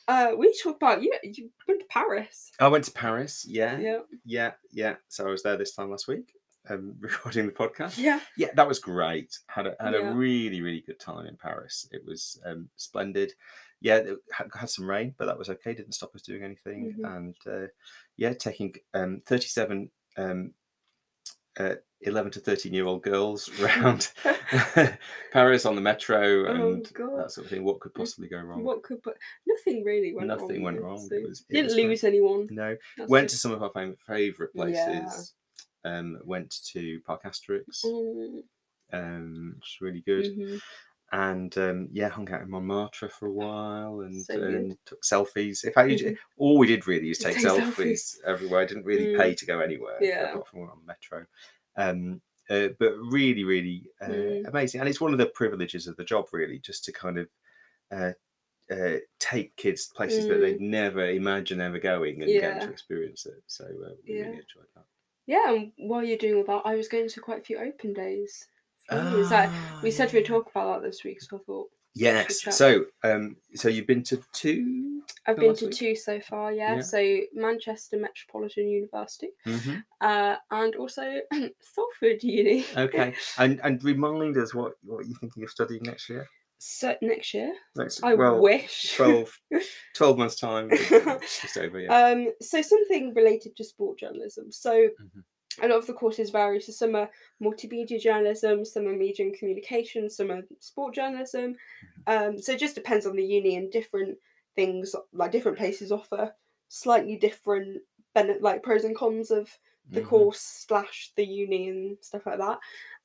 Uh, 0.07 0.31
we 0.37 0.57
talked 0.61 0.81
about 0.81 1.01
you. 1.01 1.13
You 1.23 1.49
went 1.67 1.81
to 1.81 1.87
Paris. 1.89 2.51
I 2.59 2.67
went 2.67 2.83
to 2.85 2.91
Paris. 2.91 3.45
Yeah. 3.47 3.77
Yeah. 3.77 3.99
Yeah. 4.25 4.51
Yeah. 4.71 4.95
So 5.07 5.27
I 5.27 5.31
was 5.31 5.43
there 5.43 5.57
this 5.57 5.73
time 5.73 5.91
last 5.91 6.07
week, 6.07 6.33
um, 6.69 6.95
recording 6.99 7.45
the 7.45 7.51
podcast. 7.51 7.97
Yeah. 7.97 8.19
Yeah, 8.37 8.49
that 8.55 8.67
was 8.67 8.79
great. 8.79 9.37
Had 9.47 9.67
a 9.67 9.75
had 9.79 9.93
yeah. 9.93 10.11
a 10.11 10.13
really 10.13 10.61
really 10.61 10.81
good 10.81 10.99
time 10.99 11.25
in 11.25 11.37
Paris. 11.37 11.87
It 11.91 12.03
was 12.05 12.39
um, 12.45 12.69
splendid. 12.75 13.33
Yeah, 13.81 13.97
it 13.97 14.17
had, 14.31 14.47
had, 14.57 14.69
some 14.69 14.89
rain, 14.89 15.13
but 15.17 15.25
that 15.25 15.37
was 15.37 15.49
okay. 15.49 15.73
Didn't 15.73 15.93
stop 15.93 16.15
us 16.15 16.21
doing 16.21 16.43
anything. 16.43 16.95
Mm-hmm. 16.97 17.05
And 17.05 17.35
uh, 17.45 17.67
yeah, 18.17 18.33
taking 18.33 18.73
um, 18.93 19.21
thirty 19.25 19.47
seven 19.47 19.91
um, 20.17 20.53
uh, 21.59 21.75
11 22.01 22.31
to 22.33 22.39
13 22.39 22.73
year 22.73 22.85
old 22.85 23.03
girls 23.03 23.49
around 23.59 24.11
Paris 25.31 25.65
on 25.65 25.75
the 25.75 25.81
metro 25.81 26.45
oh, 26.47 26.51
and 26.51 26.91
oh, 26.99 27.17
that 27.17 27.31
sort 27.31 27.45
of 27.45 27.51
thing. 27.51 27.63
What 27.63 27.79
could 27.79 27.93
possibly 27.93 28.27
go 28.27 28.39
wrong? 28.39 28.63
What 28.63 28.83
could, 28.83 29.01
but 29.03 29.17
nothing 29.47 29.83
really 29.83 30.13
went 30.13 30.27
nothing 30.27 30.41
wrong. 30.41 30.47
Nothing 30.49 30.63
went 30.63 30.81
wrong. 30.81 31.07
So 31.09 31.15
it 31.15 31.27
was, 31.27 31.45
it 31.49 31.53
didn't 31.53 31.75
lose 31.75 32.03
anyone. 32.03 32.47
No. 32.51 32.75
That's 32.97 33.09
went 33.09 33.29
to 33.29 33.37
some 33.37 33.51
of 33.51 33.63
our 33.63 33.71
favourite 34.07 34.53
places. 34.53 35.33
Yeah. 35.85 35.97
Um, 35.97 36.17
went 36.23 36.55
to 36.71 36.99
Park 37.05 37.25
Asterix, 37.25 37.85
mm. 37.85 38.41
um, 38.91 39.53
which 39.57 39.75
is 39.75 39.81
really 39.81 40.01
good. 40.01 40.25
Mm-hmm. 40.25 40.57
And 41.11 41.55
um, 41.57 41.87
yeah, 41.91 42.09
hung 42.09 42.29
out 42.31 42.41
in 42.41 42.49
Montmartre 42.49 43.09
for 43.09 43.27
a 43.27 43.31
while 43.31 44.01
and, 44.01 44.25
so 44.25 44.43
um, 44.43 44.77
took 44.85 45.03
selfies. 45.03 45.63
In 45.63 45.71
fact, 45.71 45.89
mm-hmm. 45.89 46.13
all 46.37 46.57
we 46.57 46.67
did 46.67 46.87
really 46.87 47.11
is 47.11 47.19
take, 47.19 47.35
take 47.35 47.45
selfies, 47.45 47.75
selfies, 47.75 48.15
everywhere. 48.25 48.61
I 48.61 48.65
didn't 48.65 48.85
really 48.85 49.13
mm. 49.13 49.17
pay 49.17 49.35
to 49.35 49.45
go 49.45 49.59
anywhere 49.59 49.97
yeah. 50.01 50.31
apart 50.31 50.47
from 50.47 50.61
on 50.61 50.79
metro. 50.85 51.25
Um, 51.77 52.21
uh, 52.49 52.69
but 52.79 52.93
really, 52.97 53.43
really 53.43 53.83
uh, 54.01 54.07
mm. 54.07 54.47
amazing. 54.47 54.79
And 54.79 54.89
it's 54.89 55.01
one 55.01 55.13
of 55.13 55.17
the 55.17 55.27
privileges 55.27 55.87
of 55.87 55.95
the 55.95 56.03
job, 56.03 56.25
really, 56.31 56.59
just 56.59 56.85
to 56.85 56.91
kind 56.91 57.17
of 57.19 57.27
uh, 57.91 58.11
uh 58.71 58.97
take 59.19 59.55
kids 59.57 59.91
places 59.95 60.25
mm. 60.25 60.29
that 60.29 60.39
they'd 60.39 60.59
never 60.59 61.07
imagine 61.07 61.61
ever 61.61 61.79
going 61.79 62.23
and 62.23 62.31
yeah. 62.31 62.41
get 62.41 62.61
to 62.61 62.69
experience 62.69 63.25
it. 63.25 63.43
So 63.47 63.65
uh, 63.65 63.89
we 64.07 64.15
yeah. 64.15 64.21
really 64.21 64.33
enjoyed 64.33 64.67
that. 64.75 64.85
Yeah, 65.27 65.53
and 65.53 65.71
while 65.77 66.03
you're 66.03 66.17
doing 66.17 66.35
all 66.35 66.43
that, 66.43 66.69
I 66.69 66.75
was 66.75 66.87
going 66.87 67.09
to 67.09 67.19
quite 67.19 67.39
a 67.39 67.43
few 67.43 67.57
open 67.57 67.93
days. 67.93 68.47
Oh, 68.89 69.27
like, 69.31 69.49
we 69.81 69.91
said 69.91 70.13
we'd 70.13 70.25
talk 70.25 70.49
about 70.49 70.81
that 70.81 70.87
this 70.87 71.03
week, 71.03 71.21
so 71.21 71.37
I 71.37 71.39
thought. 71.45 71.69
Yes. 71.95 72.45
So, 72.55 72.85
um, 73.05 73.37
so 73.55 73.69
you've 73.69 73.87
been 73.87 74.03
to 74.03 74.21
two 74.33 75.01
I've 75.25 75.37
been 75.37 75.55
to 75.55 75.67
week? 75.67 75.75
two 75.75 75.95
so 75.95 76.19
far, 76.19 76.51
yeah. 76.51 76.75
yeah. 76.75 76.81
So 76.81 77.19
Manchester 77.33 77.97
Metropolitan 77.97 78.67
University, 78.67 79.29
mm-hmm. 79.47 79.77
uh, 80.01 80.35
and 80.51 80.75
also 80.75 81.01
Salford 81.31 82.21
Uni. 82.21 82.65
okay, 82.75 83.15
and 83.37 83.61
and 83.63 83.81
remind 83.83 84.37
us 84.37 84.53
what 84.53 84.73
what 84.83 85.05
you're 85.07 85.17
thinking 85.19 85.43
of 85.43 85.49
studying 85.49 85.83
next 85.83 86.09
year. 86.09 86.27
So 86.57 86.95
next 87.01 87.33
year, 87.33 87.53
next 87.77 88.03
I 88.03 88.13
well, 88.13 88.41
wish 88.41 88.95
12, 88.95 89.39
12 89.95 90.17
months 90.17 90.35
time, 90.35 90.69
just 90.69 91.57
over. 91.57 91.79
Yeah. 91.79 92.07
Um, 92.07 92.27
so 92.41 92.61
something 92.61 93.13
related 93.13 93.55
to 93.55 93.63
sport 93.63 93.99
journalism. 93.99 94.51
So. 94.51 94.71
Mm-hmm 94.73 95.19
a 95.61 95.67
lot 95.67 95.77
of 95.77 95.87
the 95.87 95.93
courses 95.93 96.29
vary. 96.29 96.61
So 96.61 96.71
some 96.71 96.95
are 96.95 97.09
multimedia 97.41 98.01
journalism, 98.01 98.65
some 98.65 98.87
are 98.87 98.95
media 98.95 99.25
and 99.25 99.37
communication, 99.37 100.09
some 100.09 100.31
are 100.31 100.43
sport 100.59 100.95
journalism. 100.95 101.55
Mm-hmm. 102.07 102.27
Um, 102.27 102.39
so 102.39 102.53
it 102.53 102.59
just 102.59 102.75
depends 102.75 103.05
on 103.05 103.15
the 103.15 103.23
uni 103.23 103.55
and 103.55 103.71
different 103.71 104.17
things 104.55 104.95
like 105.13 105.31
different 105.31 105.57
places 105.57 105.91
offer 105.91 106.33
slightly 106.69 107.17
different 107.17 107.81
benefit 108.13 108.41
like 108.41 108.63
pros 108.63 108.85
and 108.85 108.95
cons 108.95 109.29
of 109.29 109.49
the 109.91 109.99
mm-hmm. 109.99 110.09
course 110.09 110.39
slash 110.67 111.11
the 111.15 111.25
uni 111.25 111.69
and 111.69 111.97
stuff 112.01 112.25
like 112.25 112.39
that 112.39 112.57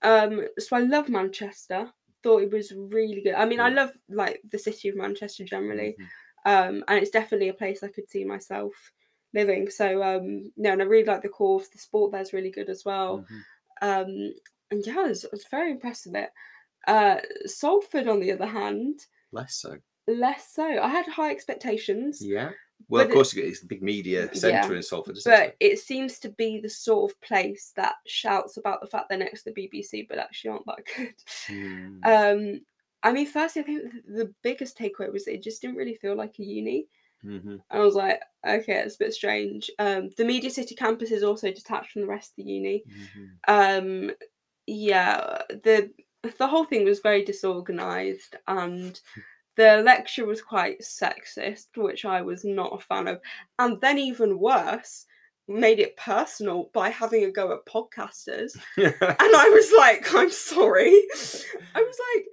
um 0.02 0.46
so 0.58 0.76
i 0.76 0.80
love 0.80 1.08
manchester 1.08 1.90
thought 2.22 2.42
it 2.42 2.52
was 2.52 2.72
really 2.72 3.20
good 3.20 3.34
i 3.34 3.44
mean 3.44 3.60
i 3.60 3.68
love 3.68 3.90
like 4.08 4.40
the 4.50 4.58
city 4.58 4.88
of 4.88 4.96
manchester 4.96 5.44
generally 5.44 5.96
um, 6.44 6.84
and 6.88 6.98
it's 6.98 7.10
definitely 7.10 7.48
a 7.48 7.54
place 7.54 7.82
I 7.82 7.88
could 7.88 8.08
see 8.08 8.24
myself 8.24 8.72
living. 9.35 9.71
So 9.71 10.03
um, 10.03 10.53
no, 10.57 10.73
and 10.73 10.83
I 10.83 10.85
really 10.85 11.05
like 11.05 11.23
the 11.23 11.29
course. 11.29 11.69
The 11.69 11.79
sport 11.79 12.12
there's 12.12 12.33
really 12.33 12.51
good 12.51 12.69
as 12.71 12.85
well. 12.85 13.25
Mhm. 13.31 13.43
Um, 13.83 14.35
and 14.71 14.87
yeah, 14.87 14.99
I 15.01 15.09
was, 15.09 15.25
I 15.25 15.29
was 15.33 15.45
very 15.51 15.71
impressed 15.71 16.07
with 16.07 16.16
it. 16.16 16.31
Uh, 16.87 17.16
Salford, 17.47 18.07
on 18.09 18.21
the 18.21 18.33
other 18.33 18.47
hand, 18.47 19.01
Less 19.33 19.57
so. 19.57 19.77
less 20.07 20.53
so. 20.55 20.64
I 20.64 20.88
had 20.88 21.07
high 21.07 21.31
expectations. 21.31 22.21
Yeah. 22.25 22.51
Well, 22.88 23.03
of 23.03 23.09
But 23.09 23.11
it- 23.11 23.14
course, 23.14 23.35
it's 23.37 23.61
the 23.61 23.66
big 23.66 23.83
media 23.83 24.35
centre 24.35 24.49
Yeah, 24.73 24.77
in 24.77 24.83
Salford, 24.83 25.16
isn't 25.19 25.31
but 25.31 25.57
it? 25.61 25.73
it 25.73 25.79
seems 25.81 26.19
to 26.21 26.31
be 26.31 26.61
the 26.61 26.71
sort 26.71 27.11
of 27.11 27.21
place 27.21 27.73
that 27.77 27.95
shouts 28.07 28.57
about 28.57 28.81
the 28.81 28.87
fact 28.87 29.09
they're 29.09 29.19
next 29.19 29.43
to 29.43 29.53
the 29.53 29.69
BBC, 29.69 30.07
but 30.09 30.19
actually 30.19 30.51
aren't 30.51 30.66
that 30.66 30.85
good. 30.97 31.14
Hmm. 31.47 31.99
Um, 32.05 32.61
I 33.03 33.12
mean, 33.12 33.27
firstly, 33.27 33.62
I 33.62 33.64
think 33.66 33.93
the 34.07 34.33
biggest 34.43 34.79
takeaway 34.79 35.12
was 35.12 35.27
it 35.27 35.43
just 35.43 35.61
didn't 35.62 35.77
really 35.77 35.95
feel 35.95 36.14
like 36.16 36.38
a 36.38 36.43
uni. 36.45 36.87
Mhm. 37.24 37.61
I 37.70 37.78
was 37.80 37.94
like, 37.94 38.20
okay, 38.46 38.74
it's 38.80 38.96
a 38.96 38.98
bit 38.98 39.12
strange. 39.14 39.70
Um, 39.78 40.11
the 40.16 40.24
Media 40.24 40.50
City 40.50 40.74
campus 40.74 41.11
is 41.11 41.22
also 41.22 41.50
detached 41.50 41.92
from 41.92 42.02
the 42.02 42.09
rest 42.09 42.30
of 42.33 42.37
the 42.44 42.50
uni. 42.50 42.85
Mhm. 42.88 43.30
Um, 43.48 44.11
yeah, 44.66 45.42
the 45.48 45.90
the 46.38 46.46
whole 46.46 46.64
thing 46.64 46.85
was 46.85 47.00
very 47.00 47.24
disorganized, 47.24 48.37
and 48.46 49.00
the 49.56 49.83
lecture 49.83 50.26
was 50.26 50.42
quite 50.42 50.80
sexist, 50.80 51.68
which 51.76 52.04
I 52.04 52.22
was 52.22 52.44
not 52.44 52.74
a 52.74 52.78
fan 52.85 53.09
of. 53.09 53.20
And 53.59 53.80
then 53.80 53.98
even 53.98 54.38
worse, 54.38 55.06
made 55.48 55.80
it 55.80 55.96
personal 55.96 56.70
by 56.72 56.90
having 56.90 57.24
a 57.24 57.30
go 57.30 57.52
at 57.52 57.66
podcasters. 57.66 58.56
and 58.76 58.94
I 59.02 59.50
was 59.50 59.72
like, 59.76 60.14
I'm 60.14 60.30
sorry. 60.30 60.92
I 61.74 61.83
was 61.83 61.98
like, 62.14 62.26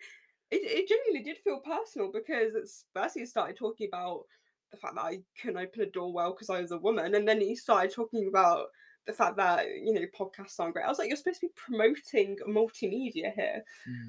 it, 0.52 0.62
it 0.64 0.88
genuinely 0.88 1.24
did 1.24 1.42
feel 1.44 1.60
personal 1.60 2.12
because 2.12 2.56
it's 2.56 2.86
first 2.94 3.18
started 3.28 3.58
talking 3.58 3.90
about 3.92 4.26
the 4.72 4.78
fact 4.78 4.96
that 4.96 5.06
I 5.06 5.20
couldn't 5.42 5.58
open 5.62 5.82
a 5.82 5.86
door 5.86 6.12
well 6.12 6.32
because 6.32 6.50
I 6.50 6.62
was 6.62 6.72
a 6.72 6.78
woman, 6.78 7.16
and 7.16 7.28
then 7.28 7.40
he 7.42 7.56
started 7.56 7.92
talking 7.92 8.28
about 8.28 8.68
the 9.06 9.14
fact 9.14 9.38
that 9.38 9.66
you 9.70 9.94
know 9.94 10.06
podcasts 10.18 10.60
aren't 10.60 10.74
great. 10.74 10.86
I 10.86 10.90
was 10.90 11.00
like, 11.00 11.08
you're 11.08 11.18
supposed 11.18 11.40
to 11.42 11.48
be 11.48 11.54
promoting 11.56 12.38
multimedia 12.48 13.34
here, 13.34 13.64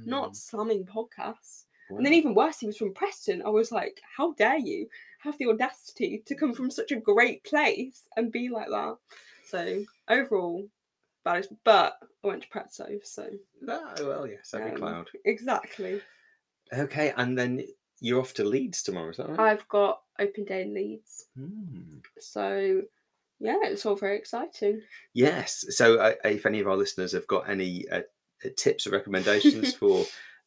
not 0.05 0.37
slamming 0.37 0.85
podcasts. 0.85 1.65
And 1.91 2.05
then 2.05 2.13
even 2.13 2.35
worse, 2.35 2.59
he 2.61 2.67
was 2.67 2.77
from 2.77 2.93
Preston. 2.93 3.41
I 3.47 3.49
was 3.49 3.73
like, 3.73 3.99
how 4.15 4.33
dare 4.35 4.59
you 4.59 4.89
have 5.21 5.39
the 5.39 5.47
audacity 5.47 6.23
to 6.27 6.35
come 6.35 6.53
from 6.53 6.71
such 6.71 6.93
a 6.93 6.97
great 6.97 7.43
place 7.45 8.03
and 8.17 8.31
be 8.31 8.51
like 8.51 8.69
that? 8.69 8.97
So 9.47 9.85
overall, 10.09 10.69
bad. 11.25 11.47
But 11.65 11.95
I 12.23 12.27
went 12.27 12.43
to 12.43 12.49
Prezzo, 12.51 12.99
so 13.03 13.31
Ah, 13.67 13.95
well, 14.01 14.27
yes, 14.27 14.53
every 14.53 14.73
um, 14.73 14.77
cloud. 14.77 15.09
exactly. 15.25 16.03
Okay, 16.77 17.15
and 17.17 17.39
then 17.39 17.65
you're 18.01 18.21
off 18.21 18.35
to 18.35 18.45
Leeds 18.45 18.83
tomorrow, 18.83 19.09
is 19.09 19.17
that 19.17 19.31
right? 19.31 19.41
I've 19.41 19.67
got 19.69 20.03
open 20.19 20.45
day 20.45 20.63
in 20.63 20.75
Leeds, 20.75 21.27
Hmm. 21.37 21.99
so 22.19 22.83
yeah, 23.41 23.59
it's 23.63 23.87
all 23.87 23.95
very 23.97 24.17
exciting. 24.19 24.83
Yes. 25.15 25.65
So, 25.71 25.99
uh, 25.99 26.15
if 26.25 26.45
any 26.45 26.59
of 26.61 26.67
our 26.67 26.77
listeners 26.77 27.13
have 27.13 27.27
got 27.29 27.49
any 27.49 27.89
uh, 27.89 28.03
uh, 28.45 28.49
tips 28.57 28.87
or 28.87 28.91
recommendations 28.91 29.75
for 29.77 30.05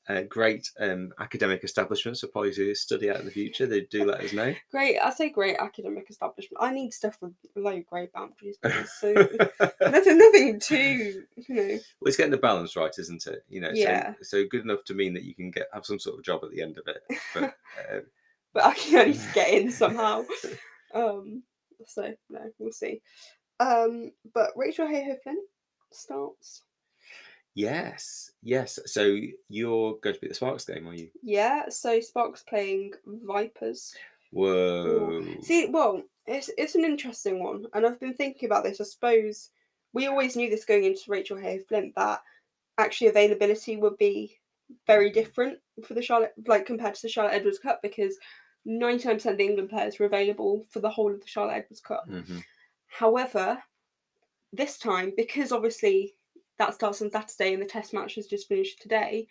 uh, 0.10 0.24
great 0.24 0.70
um, 0.80 1.14
academic 1.20 1.64
establishments 1.64 2.20
for 2.20 2.28
Polly 2.28 2.52
to 2.54 2.76
study 2.76 3.08
at 3.08 3.20
in 3.20 3.26
the 3.26 3.32
future, 3.32 3.66
they 3.66 3.82
do 3.82 4.04
let 4.04 4.20
us 4.20 4.34
know. 4.34 4.54
Great, 4.72 5.00
I 5.00 5.10
say 5.12 5.30
great 5.30 5.56
academic 5.58 6.10
establishment. 6.10 6.58
I 6.62 6.74
need 6.74 6.92
stuff 6.92 7.18
with 7.22 7.32
low 7.56 7.82
grade 7.90 8.10
boundaries. 8.14 8.58
So 9.00 9.14
nothing, 9.80 10.18
nothing 10.18 10.60
too, 10.60 11.24
you 11.38 11.56
know. 11.56 11.68
Well, 11.68 12.08
it's 12.08 12.18
getting 12.18 12.32
the 12.32 12.38
balance 12.38 12.76
right, 12.76 12.92
isn't 12.98 13.26
it? 13.28 13.46
You 13.48 13.62
know, 13.62 13.72
Yeah. 13.74 14.16
so, 14.22 14.40
so 14.42 14.48
good 14.50 14.64
enough 14.64 14.84
to 14.88 14.94
mean 14.94 15.14
that 15.14 15.24
you 15.24 15.34
can 15.34 15.50
get 15.52 15.68
have 15.74 15.86
some 15.86 16.00
sort 16.00 16.18
of 16.18 16.26
job 16.26 16.42
at 16.44 16.52
the 16.52 16.62
end 16.62 16.78
of 16.78 16.88
it. 16.88 17.18
But 17.34 17.44
uh, 17.44 18.00
but 18.54 18.64
I 18.66 18.74
can 18.74 19.00
only 19.00 19.20
get 19.34 19.50
in 19.50 19.72
somehow. 19.84 20.24
Um, 20.94 21.44
so 21.86 22.14
no, 22.30 22.52
we'll 22.60 22.72
see. 22.72 23.02
Um, 23.60 24.12
but 24.34 24.52
Rachael 24.56 24.88
Heyhoe 24.88 25.18
Flint 25.24 25.40
starts. 25.92 26.64
yes, 27.54 28.32
yes. 28.42 28.80
So 28.86 29.18
you're 29.50 29.98
going 30.02 30.16
to 30.16 30.22
be 30.22 30.28
at 30.28 30.32
the 30.32 30.36
Sparks 30.36 30.66
game, 30.66 30.88
are 30.88 30.94
you? 30.94 31.10
Yeah, 31.22 31.70
so 31.70 32.00
Sparks 32.00 32.44
playing 32.44 32.94
Vipers. 33.06 33.94
Whoa! 34.32 35.24
See, 35.42 35.68
well, 35.68 36.02
it's 36.26 36.50
it's 36.58 36.76
an 36.76 36.86
interesting 36.86 37.44
one, 37.44 37.66
and 37.74 37.86
I've 37.86 38.00
been 38.00 38.14
thinking 38.14 38.48
about 38.48 38.64
this. 38.64 38.80
I 38.80 38.86
suppose 38.86 39.50
we 39.94 40.08
always 40.08 40.36
knew 40.36 40.50
this 40.50 40.66
going 40.66 40.86
into 40.86 41.02
Rachael 41.10 41.38
Heyhoe 41.38 41.64
Flint 41.68 41.94
that 41.96 42.22
actually 42.78 43.08
availability 43.08 43.76
would 43.78 43.98
be 43.98 44.40
very 44.88 45.10
different 45.10 45.60
for 45.86 45.94
the 45.94 46.02
Charlotte, 46.02 46.34
like 46.48 46.66
compared 46.66 46.96
to 46.96 47.02
the 47.02 47.10
Charlotte 47.10 47.34
Edwards 47.34 47.60
Cup, 47.60 47.82
because 47.82 48.18
ninety 48.65 49.08
nine 49.08 49.17
percent 49.17 49.34
of 49.34 49.38
the 49.38 49.45
England 49.45 49.69
players 49.69 49.97
were 49.97 50.06
available 50.06 50.65
for 50.69 50.80
the 50.80 50.89
whole 50.89 51.12
of 51.12 51.21
the 51.21 51.28
Charlotte 51.28 51.56
Edwards 51.56 51.82
Cup. 51.82 52.08
Mhm. 52.08 52.43
However, 52.88 53.62
this 54.54 54.78
time, 54.78 55.13
because 55.15 55.52
obviously 55.52 56.15
that 56.58 56.74
starts 56.74 57.02
on 57.02 57.10
Saturday 57.10 57.54
and 57.54 57.62
the 57.62 57.67
test 57.67 57.93
match 57.93 58.15
has 58.15 58.28
just 58.28 58.47
finished 58.47 58.82
today, 58.82 59.28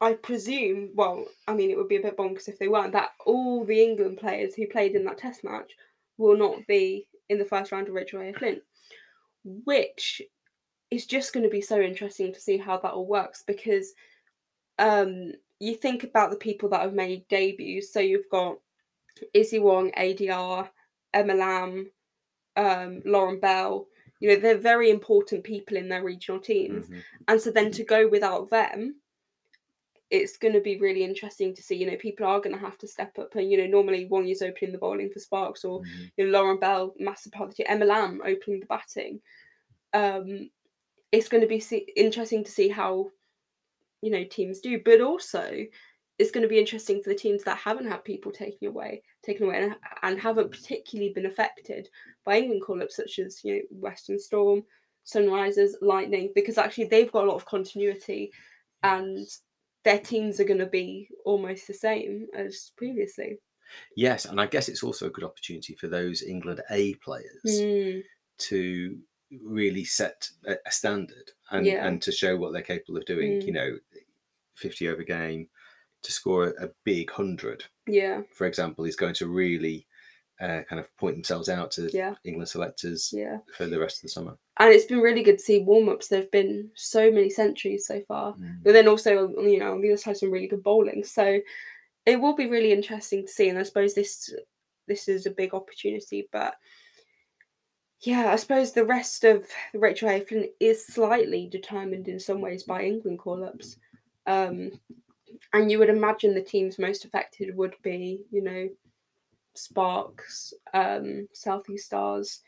I 0.00 0.14
presume, 0.14 0.90
well, 0.94 1.26
I 1.46 1.54
mean, 1.54 1.70
it 1.70 1.76
would 1.76 1.88
be 1.88 1.96
a 1.96 2.02
bit 2.02 2.16
bonkers 2.16 2.48
if 2.48 2.58
they 2.58 2.68
weren't, 2.68 2.92
that 2.92 3.10
all 3.26 3.64
the 3.64 3.82
England 3.82 4.18
players 4.18 4.54
who 4.54 4.66
played 4.66 4.94
in 4.94 5.04
that 5.04 5.18
test 5.18 5.44
match 5.44 5.72
will 6.18 6.36
not 6.36 6.66
be 6.66 7.06
in 7.28 7.38
the 7.38 7.44
first 7.44 7.70
round 7.70 7.88
of 7.88 7.94
Rachael 7.94 8.20
Heyhoe 8.20 8.38
Flint, 8.38 8.62
which 9.44 10.22
is 10.90 11.06
just 11.06 11.32
going 11.32 11.44
to 11.44 11.50
be 11.50 11.60
so 11.60 11.80
interesting 11.80 12.32
to 12.32 12.40
see 12.40 12.56
how 12.58 12.78
that 12.78 12.92
all 12.92 13.06
works 13.06 13.44
because 13.46 13.92
um, 14.78 15.32
you 15.62 15.76
think 15.76 16.02
about 16.02 16.30
the 16.30 16.36
people 16.48 16.68
that 16.70 16.80
have 16.80 16.92
made 16.94 17.26
debuts. 17.28 17.92
So 17.92 18.00
you've 18.00 18.28
got 18.30 18.58
Issy 19.32 19.60
Wong, 19.60 19.92
ADR, 19.92 20.68
Emma 21.14 21.34
Lamb, 21.34 21.90
um, 22.56 23.00
Lauren 23.04 23.38
Bell. 23.38 23.86
You 24.18 24.30
know, 24.30 24.36
they're 24.36 24.58
very 24.72 24.90
important 24.90 25.44
people 25.44 25.76
in 25.76 25.88
their 25.88 26.02
regional 26.02 26.40
teams. 26.40 26.88
Mhm. 26.88 27.02
And 27.28 27.40
so 27.40 27.50
then 27.52 27.70
to 27.72 27.84
go 27.84 28.08
without 28.08 28.50
them, 28.50 28.96
it's 30.10 30.36
going 30.36 30.54
to 30.54 30.60
be 30.60 30.78
really 30.78 31.04
interesting 31.04 31.54
to 31.54 31.62
see. 31.62 31.76
You 31.76 31.86
know, 31.90 31.96
people 31.96 32.26
are 32.26 32.40
going 32.40 32.54
to 32.56 32.60
have 32.66 32.78
to 32.78 32.88
step 32.88 33.16
up. 33.18 33.34
And, 33.36 33.50
you 33.50 33.58
know, 33.58 33.66
normally 33.66 34.06
Wong 34.06 34.28
is 34.28 34.42
opening 34.42 34.72
the 34.72 34.78
bowling 34.78 35.10
for 35.10 35.20
Sparks 35.20 35.64
or, 35.64 35.80
Mhm. 35.80 36.10
you 36.16 36.26
know, 36.26 36.38
Lauren 36.38 36.58
Bell, 36.58 36.94
massive 36.98 37.32
part 37.32 37.50
of 37.50 37.56
the 37.56 37.62
team, 37.62 37.66
Emma 37.72 37.84
Lamb 37.84 38.20
opening 38.24 38.60
the 38.60 38.66
batting. 38.66 39.22
Um, 39.92 40.50
it's 41.12 41.28
going 41.28 41.40
to 41.42 41.46
be 41.46 41.60
see- 41.60 41.92
interesting 41.94 42.42
to 42.42 42.50
see 42.50 42.68
how, 42.68 43.12
you 44.02 44.10
know, 44.10 44.24
teams 44.24 44.60
do. 44.60 44.80
But 44.84 45.00
also, 45.00 45.64
it's 46.18 46.30
going 46.30 46.42
to 46.42 46.48
be 46.48 46.58
interesting 46.58 47.02
for 47.02 47.08
the 47.08 47.16
teams 47.16 47.42
that 47.44 47.56
haven't 47.56 47.88
had 47.88 48.04
people 48.04 48.30
taken 48.30 48.68
away, 48.68 49.02
taken 49.24 49.46
away, 49.46 49.62
and, 49.62 49.76
and 50.02 50.20
haven't 50.20 50.50
particularly 50.50 51.12
been 51.12 51.26
affected 51.26 51.88
by 52.24 52.38
England 52.38 52.62
call-ups 52.62 52.96
such 52.96 53.18
as 53.18 53.42
you 53.42 53.54
know 53.54 53.60
Western 53.70 54.18
Storm, 54.18 54.62
Sunrisers, 55.06 55.72
Lightning, 55.80 56.30
because 56.34 56.58
actually 56.58 56.84
they've 56.84 57.10
got 57.12 57.24
a 57.24 57.28
lot 57.28 57.36
of 57.36 57.46
continuity, 57.46 58.30
and 58.82 59.26
their 59.84 59.98
teams 59.98 60.38
are 60.38 60.44
going 60.44 60.60
to 60.60 60.66
be 60.66 61.08
almost 61.24 61.66
the 61.66 61.74
same 61.74 62.26
as 62.36 62.72
previously. 62.76 63.38
Yes, 63.96 64.26
and 64.26 64.40
I 64.40 64.46
guess 64.46 64.68
it's 64.68 64.82
also 64.82 65.06
a 65.06 65.10
good 65.10 65.24
opportunity 65.24 65.74
for 65.74 65.88
those 65.88 66.22
England 66.22 66.60
A 66.70 66.94
players 66.96 67.24
Mm, 67.44 68.02
to 68.38 68.98
really 69.42 69.84
set 69.84 70.28
a, 70.46 70.56
a 70.66 70.70
standard 70.70 71.30
and 71.52 71.66
Yeah. 71.66 71.86
and 71.86 72.02
to 72.02 72.10
show 72.12 72.36
what 72.36 72.52
they're 72.52 72.62
capable 72.62 72.96
of 72.98 73.04
doing. 73.04 73.40
You 73.42 73.52
Mm. 73.52 73.54
know, 73.54 73.78
fifty 74.56 74.88
over 74.88 75.02
game 75.02 75.48
to 76.02 76.12
score 76.12 76.48
a, 76.48 76.66
a 76.66 76.70
big 76.84 77.10
hundred, 77.10 77.64
yeah, 77.86 78.22
for 78.32 78.46
example, 78.46 78.84
is 78.84 78.96
going 78.96 79.14
to 79.14 79.28
really 79.28 79.86
uh, 80.40 80.62
kind 80.68 80.80
of 80.80 80.96
point 80.96 81.14
themselves 81.14 81.48
out 81.48 81.70
to 81.70 81.88
Yeah. 81.92 82.16
England 82.24 82.48
selectors 82.48 83.10
yeah. 83.12 83.38
for 83.56 83.66
the 83.66 83.78
rest 83.78 83.98
of 83.98 84.02
the 84.02 84.08
summer. 84.08 84.36
And 84.58 84.74
it's 84.74 84.86
been 84.86 84.98
really 85.00 85.22
good 85.22 85.38
to 85.38 85.44
see 85.44 85.60
warm-ups. 85.62 86.08
There've 86.08 86.30
been 86.32 86.68
so 86.74 87.12
many 87.12 87.30
centuries 87.30 87.86
so 87.86 88.00
far. 88.08 88.34
Mm. 88.34 88.56
but 88.64 88.72
then 88.72 88.88
also 88.88 89.28
you 89.42 89.58
know 89.60 89.70
on 89.72 89.80
the 89.82 89.90
other 89.92 89.96
side 89.98 90.16
some 90.16 90.32
really 90.32 90.48
good 90.48 90.62
bowling 90.64 91.04
so 91.04 91.38
it 92.06 92.16
will 92.20 92.34
be 92.34 92.48
really 92.48 92.72
interesting 92.72 93.24
to 93.24 93.32
see 93.32 93.48
and 93.50 93.58
i 93.58 93.62
suppose 93.62 93.94
this 93.94 94.34
this 94.88 95.06
is 95.06 95.26
a 95.26 95.30
big 95.30 95.54
opportunity 95.54 96.28
but 96.32 96.54
yeah 98.02 98.32
i 98.32 98.36
suppose 98.36 98.72
the 98.72 98.84
rest 98.84 99.24
of 99.24 99.46
the 99.72 99.78
rachael 99.78 100.08
Heyhoe 100.08 100.24
Flint 100.24 100.50
is 100.60 100.86
slightly 100.86 101.48
determined 101.48 102.08
in 102.08 102.18
some 102.20 102.40
ways 102.40 102.62
by 102.64 102.82
england 102.82 103.18
call-ups 103.18 103.76
um 104.26 104.70
and 105.52 105.70
you 105.70 105.78
would 105.78 105.88
imagine 105.90 106.34
the 106.34 106.42
teams 106.42 106.78
most 106.78 107.04
affected 107.04 107.56
would 107.56 107.74
be 107.82 108.24
you 108.30 108.42
know 108.42 108.68
sparks 109.54 110.52
um 110.74 111.28
southeast 111.32 111.86
stars 111.86 112.40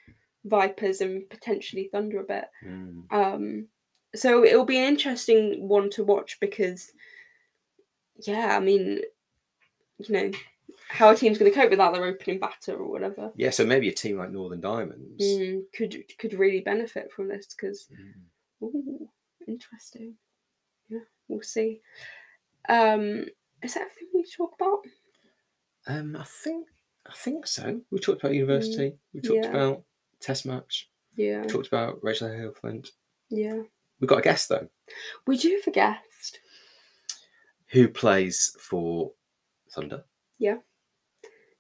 vipers 0.45 1.01
and 1.01 1.29
potentially 1.31 1.89
thunder 1.91 2.21
a 2.21 2.25
bit 2.25 2.45
Mm. 2.65 3.13
um, 3.13 3.69
so 4.15 4.45
it'll 4.45 4.65
be 4.65 4.79
an 4.79 4.85
interesting 4.85 5.67
one 5.67 5.91
to 5.91 6.05
watch 6.05 6.39
because, 6.41 6.93
yeah, 8.25 8.57
I 8.57 8.61
mean, 8.61 9.01
you 9.99 10.13
know, 10.15 10.31
how 10.89 11.11
a 11.11 11.17
team's 11.17 11.39
going 11.39 11.51
to 11.51 11.59
cope 11.59 11.71
without 11.71 11.93
their 11.93 12.05
opening 12.05 12.39
batter 12.39 12.77
or 12.77 12.91
whatever 12.91 13.33
Yeah, 13.37 13.51
so 13.51 13.65
maybe 13.67 13.89
a 13.89 13.93
team 13.93 14.19
like 14.19 14.31
Northern 14.31 14.61
Diamonds. 14.61 15.23
mm, 15.25 15.63
could 15.75 16.05
could 16.19 16.35
really 16.35 16.61
benefit 16.61 17.11
from 17.13 17.29
this 17.29 17.47
because, 17.55 17.89
Mm. 18.63 18.67
ooh, 18.67 19.09
interesting. 19.49 20.15
Yeah, 20.89 21.01
we'll 21.29 21.43
see. 21.43 21.81
Um, 22.69 23.27
is 23.63 23.75
that 23.75 23.83
everything 23.83 24.09
we 24.13 24.21
need 24.21 24.27
to 24.27 24.37
talk 24.37 24.55
about? 24.59 24.81
Um, 25.87 26.17
I 26.17 26.25
think 26.25 26.69
I 27.07 27.13
think 27.15 27.47
so. 27.47 27.81
We 27.91 27.99
talked 27.99 28.23
about 28.23 28.35
university. 28.35 28.91
Mm, 28.91 28.99
we 29.13 29.21
talked 29.21 29.45
yeah. 29.45 29.51
about 29.51 29.85
test 30.21 30.47
match. 30.47 30.89
Yeah. 31.17 31.43
We 31.43 31.49
talked 31.49 31.67
about 31.67 32.03
Rachael 32.03 32.29
Heyhoe 32.29 32.53
Flint. 32.53 32.91
Yeah. 33.29 33.63
We've 34.01 34.09
got 34.09 34.19
a 34.19 34.23
guest 34.23 34.49
though. 34.49 34.69
We 35.27 35.37
do 35.37 35.51
have 35.51 35.67
a 35.67 35.71
guest. 35.71 36.41
Who 37.69 37.89
plays 37.89 38.57
for 38.59 39.13
Thunder? 39.71 40.05
Yeah. 40.39 40.57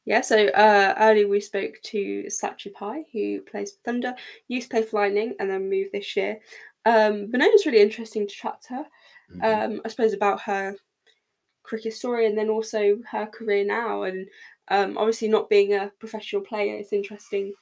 Yeah, 0.06 0.20
so 0.20 0.48
uh, 0.48 0.94
earlier 0.98 1.28
we 1.28 1.40
spoke 1.40 1.76
to 1.84 2.24
Sachi 2.28 2.72
Pai, 2.72 3.04
who 3.12 3.40
plays 3.40 3.72
for 3.72 3.78
Thunder, 3.84 4.14
used 4.48 4.70
to 4.70 4.76
play 4.76 4.82
for 4.82 5.00
Lightning, 5.00 5.34
and 5.40 5.50
then 5.50 5.70
moved 5.70 5.92
this 5.92 6.14
year. 6.14 6.40
Um, 6.84 7.30
it's 7.32 7.64
really 7.66 7.80
interesting 7.80 8.26
to 8.26 8.34
chat 8.34 8.60
to 8.68 8.74
her. 8.74 8.86
Mm-hmm. 9.34 9.72
Um, 9.72 9.80
I 9.84 9.88
suppose 9.88 10.12
about 10.12 10.42
her 10.42 10.76
cricket 11.62 11.94
story 11.94 12.26
and 12.26 12.36
then 12.36 12.50
also 12.50 12.98
her 13.10 13.26
career 13.26 13.64
now. 13.64 14.02
And 14.02 14.28
um, 14.68 14.98
obviously, 14.98 15.28
not 15.28 15.48
being 15.48 15.72
a 15.72 15.90
professional 15.98 16.42
player, 16.42 16.76
it's 16.76 16.92
interesting 16.92 17.54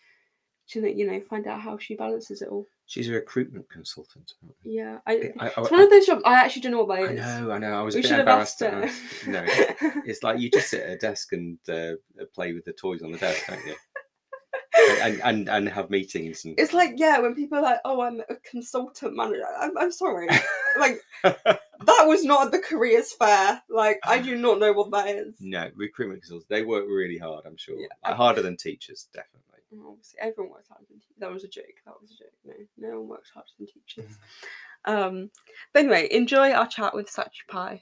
to 0.69 0.93
you 0.93 1.11
know 1.11 1.21
find 1.21 1.47
out 1.47 1.61
how 1.61 1.79
she 1.79 1.95
balances 1.95 2.43
it 2.43 2.49
all. 2.49 2.67
She's 2.87 3.09
a 3.09 3.13
recruitment 3.13 3.71
consultant. 3.71 4.35
Yeah, 4.65 4.99
I, 5.07 5.33
I, 5.39 5.47
I, 5.47 5.51
it's 5.57 5.71
one 5.71 5.81
of 5.81 5.91
those 5.91 6.07
jobs. 6.07 6.23
I 6.25 6.35
actually 6.35 6.63
don't 6.63 6.73
know 6.73 6.85
what 6.85 6.97
that 6.97 7.13
is. 7.13 7.21
I 7.21 7.41
know, 7.41 7.51
I 7.53 7.59
know. 7.59 7.73
I 7.73 7.83
was 7.83 7.95
we 7.95 8.01
a 8.01 8.03
bit 8.03 8.19
embarrassed. 8.19 8.61
no, 8.61 8.75
it's 10.05 10.23
like 10.23 10.41
you 10.41 10.51
just 10.51 10.71
sit 10.71 10.83
at 10.83 10.91
a 10.91 10.99
desk 10.99 11.33
and 11.33 11.59
uh, 11.69 11.93
play 12.35 12.53
with 12.53 12.65
the 12.65 12.73
toys 12.73 13.03
on 13.03 13.13
the 13.13 13.19
desk, 13.19 13.47
don't 13.47 13.65
you? 13.65 13.75
and, 15.03 15.21
and 15.23 15.49
and 15.49 15.69
have 15.69 15.91
meetings. 15.91 16.45
And... 16.45 16.59
It's 16.59 16.73
like 16.73 16.95
yeah, 16.97 17.19
when 17.21 17.35
people 17.35 17.59
are 17.59 17.63
like, 17.63 17.81
"Oh, 17.85 18.01
I'm 18.03 18.21
a 18.29 18.37
consultant 18.49 19.17
manager." 19.17 19.45
I'm, 19.59 19.77
I'm 19.79 19.93
sorry, 19.93 20.29
like 20.79 21.01
that 21.23 22.07
was 22.07 22.25
not 22.25 22.51
the 22.51 22.59
careers 22.59 23.13
fair. 23.13 23.63
Like 23.71 24.01
I 24.05 24.19
do 24.19 24.37
not 24.37 24.59
know 24.59 24.73
what 24.73 24.91
that 24.91 25.09
is. 25.09 25.37
No, 25.41 25.71
recruitment 25.77 26.23
consultants. 26.23 26.49
They 26.49 26.63
work 26.63 26.85
really 26.89 27.19
hard. 27.19 27.45
I'm 27.47 27.57
sure. 27.57 27.77
Yeah. 27.79 28.15
Harder 28.15 28.43
than 28.43 28.57
teachers, 28.57 29.09
definitely 29.15 29.52
obviously 29.89 30.21
everyone 30.21 30.53
works 30.53 30.69
harder 30.69 30.85
than 30.89 30.99
teachers. 30.99 31.17
That 31.19 31.33
was 31.33 31.45
a 31.45 31.49
joke. 31.49 31.65
That 31.87 31.95
was 32.01 32.11
a 32.11 32.17
joke. 32.17 32.33
No, 32.45 32.89
no 32.89 33.01
one 33.01 33.09
works 33.09 33.31
harder 33.31 33.49
than 33.59 33.69
teachers. 33.69 34.19
um, 34.85 35.31
but 35.73 35.81
anyway, 35.81 36.09
enjoy 36.11 36.53
our 36.53 36.67
chat 36.67 36.95
with 36.95 37.11
Sachi. 37.11 37.81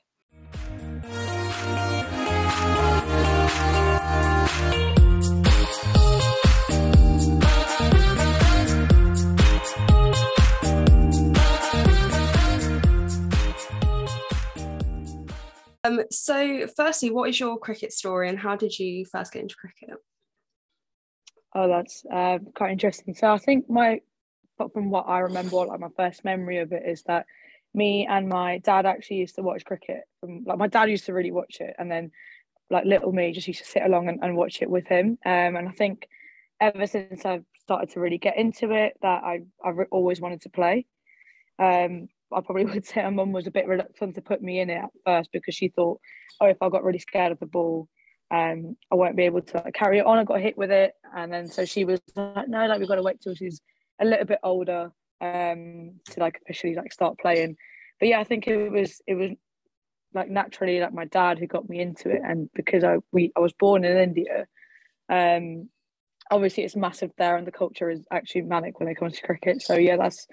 Um, 15.83 16.03
so, 16.11 16.67
firstly, 16.77 17.11
what 17.11 17.31
is 17.31 17.41
your 17.41 17.59
cricket 17.59 17.93
story 17.93 18.29
and 18.29 18.39
how 18.39 18.55
did 18.55 18.79
you 18.79 19.07
first 19.07 19.33
get 19.33 19.43
into 19.43 19.57
cricket? 19.57 19.97
Oh, 21.55 21.69
that's 21.69 22.05
uh, 22.13 22.39
quite 22.55 22.73
interesting. 22.73 23.15
So 23.15 23.33
I 23.33 23.39
think 23.39 23.69
my, 23.69 24.01
from 24.73 24.91
what 24.91 25.09
I 25.09 25.21
remember, 25.21 25.57
like 25.57 25.81
my 25.81 25.89
first 25.97 26.25
memory 26.25 26.59
of 26.59 26.73
it 26.73 26.83
is 26.87 27.03
that 27.05 27.27
me 27.75 28.07
and 28.09 28.29
my 28.29 28.59
dad 28.59 28.87
actually 28.87 29.19
used 29.19 29.37
to 29.37 29.43
watch 29.43 29.65
cricket. 29.65 30.03
From, 30.21 30.45
like 30.45 30.59
my 30.59 30.69
dad 30.69 30.91
used 30.91 31.07
to 31.07 31.13
really 31.13 31.33
watch 31.33 31.59
it, 31.61 31.75
and 31.79 31.91
then 31.91 32.11
like 32.71 32.85
little 32.85 33.13
me 33.13 33.33
just 33.33 33.49
used 33.49 33.61
to 33.61 33.69
sit 33.69 33.83
along 33.83 34.09
and, 34.09 34.21
and 34.23 34.37
watch 34.37 34.63
it 34.63 34.71
with 34.71 34.87
him. 34.87 35.19
Um, 35.25 35.57
and 35.57 35.69
I 35.69 35.73
think 35.73 36.09
ever 36.61 36.87
since 36.87 37.25
I've 37.25 37.45
started 37.59 37.91
to 37.91 38.01
really 38.01 38.19
get 38.19 38.37
into 38.37 38.71
it, 38.73 38.95
that 39.03 39.25
I 39.25 39.41
I've 39.65 39.77
always 39.91 40.21
wanted 40.21 40.43
to 40.43 40.51
play. 40.51 40.87
Um, 41.59 42.09
I 42.33 42.41
probably 42.41 42.65
would 42.73 42.87
say 42.87 43.03
my 43.03 43.11
mum 43.11 43.33
was 43.33 43.47
a 43.47 43.53
bit 43.53 43.67
reluctant 43.67 44.15
to 44.15 44.23
put 44.23 44.43
me 44.43 44.61
in 44.61 44.71
it 44.71 44.83
at 44.85 44.91
first 45.05 45.31
because 45.33 45.55
she 45.55 45.69
thought, 45.69 46.01
oh, 46.41 46.47
if 46.47 46.59
I 46.61 46.69
got 46.69 46.85
really 46.85 46.99
scared 46.99 47.33
of 47.33 47.41
the 47.41 47.47
ball, 47.47 47.89
um, 48.31 48.77
I 48.93 48.95
won't 48.95 49.17
be 49.17 49.25
able 49.25 49.43
to 49.43 49.63
like, 49.65 49.75
carry 49.75 49.99
it 49.99 50.07
on. 50.07 50.19
I 50.19 50.25
got 50.25 50.41
hit 50.41 50.57
with 50.57 50.71
it, 50.71 50.93
and 51.15 51.33
then 51.33 51.49
so 51.49 51.65
she 51.65 51.85
was 51.85 52.01
like, 52.15 52.49
"No, 52.49 52.67
like 52.67 52.79
we've 52.79 52.89
got 52.89 52.97
to 52.97 53.03
wait 53.03 53.21
till 53.21 53.35
she's 53.35 53.61
a 54.01 54.05
little 54.05 54.27
bit 54.27 54.39
older 54.43 54.93
um, 55.21 56.01
to 56.11 56.21
like 56.21 56.41
officially 56.43 56.75
like 56.75 56.93
start 56.93 57.19
playing." 57.19 57.57
But 57.99 58.09
yeah, 58.09 58.21
I 58.21 58.25
think 58.25 58.47
it 58.47 58.71
was 58.71 59.01
it 59.07 59.15
was 59.15 59.31
like 60.15 60.29
naturally 60.29 60.81
like 60.81 60.93
my 60.93 61.07
dad 61.07 61.39
who 61.39 61.47
got 61.47 61.69
me 61.69 61.81
into 61.81 62.09
it, 62.11 62.21
and 62.25 62.49
because 62.55 62.85
I 62.85 62.99
we 63.13 63.33
I 63.37 63.41
was 63.41 63.53
born 63.53 63.85
in 63.85 63.97
India, 63.97 64.47
um, 65.09 65.69
obviously 66.31 66.63
it's 66.63 66.77
massive 66.77 67.11
there, 67.19 67.37
and 67.37 67.47
the 67.47 67.53
culture 67.53 67.91
is 67.91 68.07
actually 68.13 68.43
manic 68.43 68.79
when 68.79 68.89
it 68.89 68.95
comes 68.97 69.17
to 69.17 69.23
cricket. 69.23 69.61
So 69.61 69.75
yeah, 69.75 69.97
that's 69.97 70.29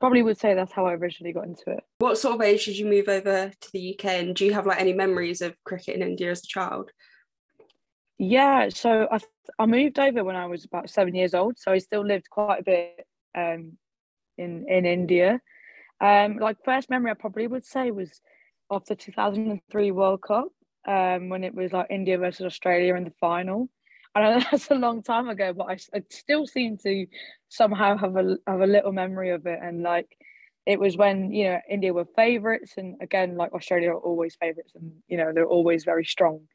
probably 0.00 0.22
would 0.22 0.38
say 0.38 0.54
that's 0.54 0.72
how 0.72 0.86
I 0.86 0.92
originally 0.92 1.32
got 1.32 1.46
into 1.46 1.64
it. 1.68 1.80
What 1.98 2.18
sort 2.18 2.34
of 2.34 2.42
age 2.42 2.66
did 2.66 2.78
you 2.78 2.86
move 2.86 3.08
over 3.08 3.50
to 3.58 3.72
the 3.72 3.94
UK, 3.94 4.04
and 4.04 4.36
do 4.36 4.44
you 4.44 4.52
have 4.52 4.66
like 4.66 4.80
any 4.80 4.92
memories 4.92 5.40
of 5.40 5.56
cricket 5.64 5.96
in 5.96 6.02
India 6.02 6.30
as 6.30 6.44
a 6.44 6.46
child? 6.46 6.90
Yeah, 8.18 8.68
so 8.70 9.06
I 9.10 9.18
I 9.58 9.66
moved 9.66 9.98
over 9.98 10.24
when 10.24 10.36
I 10.36 10.46
was 10.46 10.64
about 10.64 10.90
seven 10.90 11.14
years 11.14 11.34
old, 11.34 11.58
so 11.58 11.72
I 11.72 11.78
still 11.78 12.04
lived 12.04 12.28
quite 12.30 12.60
a 12.60 12.62
bit 12.64 13.06
um, 13.36 13.78
in 14.38 14.66
in 14.68 14.86
India. 14.86 15.40
Um, 16.00 16.38
like 16.38 16.58
first 16.64 16.90
memory, 16.90 17.10
I 17.12 17.14
probably 17.14 17.46
would 17.48 17.64
say 17.66 17.90
was 17.92 18.20
of 18.70 18.86
the 18.86 18.96
two 18.96 19.12
thousand 19.12 19.50
and 19.52 19.60
three 19.70 19.92
World 19.92 20.22
Cup 20.22 20.48
um, 20.88 21.28
when 21.30 21.44
it 21.44 21.54
was 21.54 21.72
like 21.72 21.88
India 21.90 22.18
versus 22.18 22.46
Australia 22.46 22.96
in 22.96 23.04
the 23.04 23.12
final. 23.20 23.68
I 24.14 24.22
know 24.22 24.40
that's 24.52 24.70
a 24.70 24.74
long 24.74 25.02
time 25.02 25.28
ago, 25.28 25.52
but 25.54 25.66
I, 25.70 25.78
I 25.98 26.02
still 26.10 26.46
seem 26.46 26.78
to 26.78 27.06
somehow 27.50 27.96
have 27.98 28.16
a 28.16 28.36
have 28.46 28.60
a 28.62 28.66
little 28.66 28.92
memory 28.92 29.30
of 29.30 29.46
it. 29.46 29.60
And 29.62 29.82
like 29.82 30.08
it 30.66 30.80
was 30.80 30.96
when 30.96 31.32
you 31.32 31.44
know 31.50 31.60
India 31.70 31.92
were 31.94 32.06
favourites, 32.16 32.74
and 32.78 32.96
again 33.02 33.36
like 33.36 33.52
Australia 33.54 33.90
are 33.92 33.98
always 34.00 34.36
favourites, 34.36 34.72
and 34.74 34.92
you 35.08 35.16
know 35.18 35.32
they're 35.34 35.46
always 35.48 35.84
very 35.84 36.04
strong. 36.04 36.48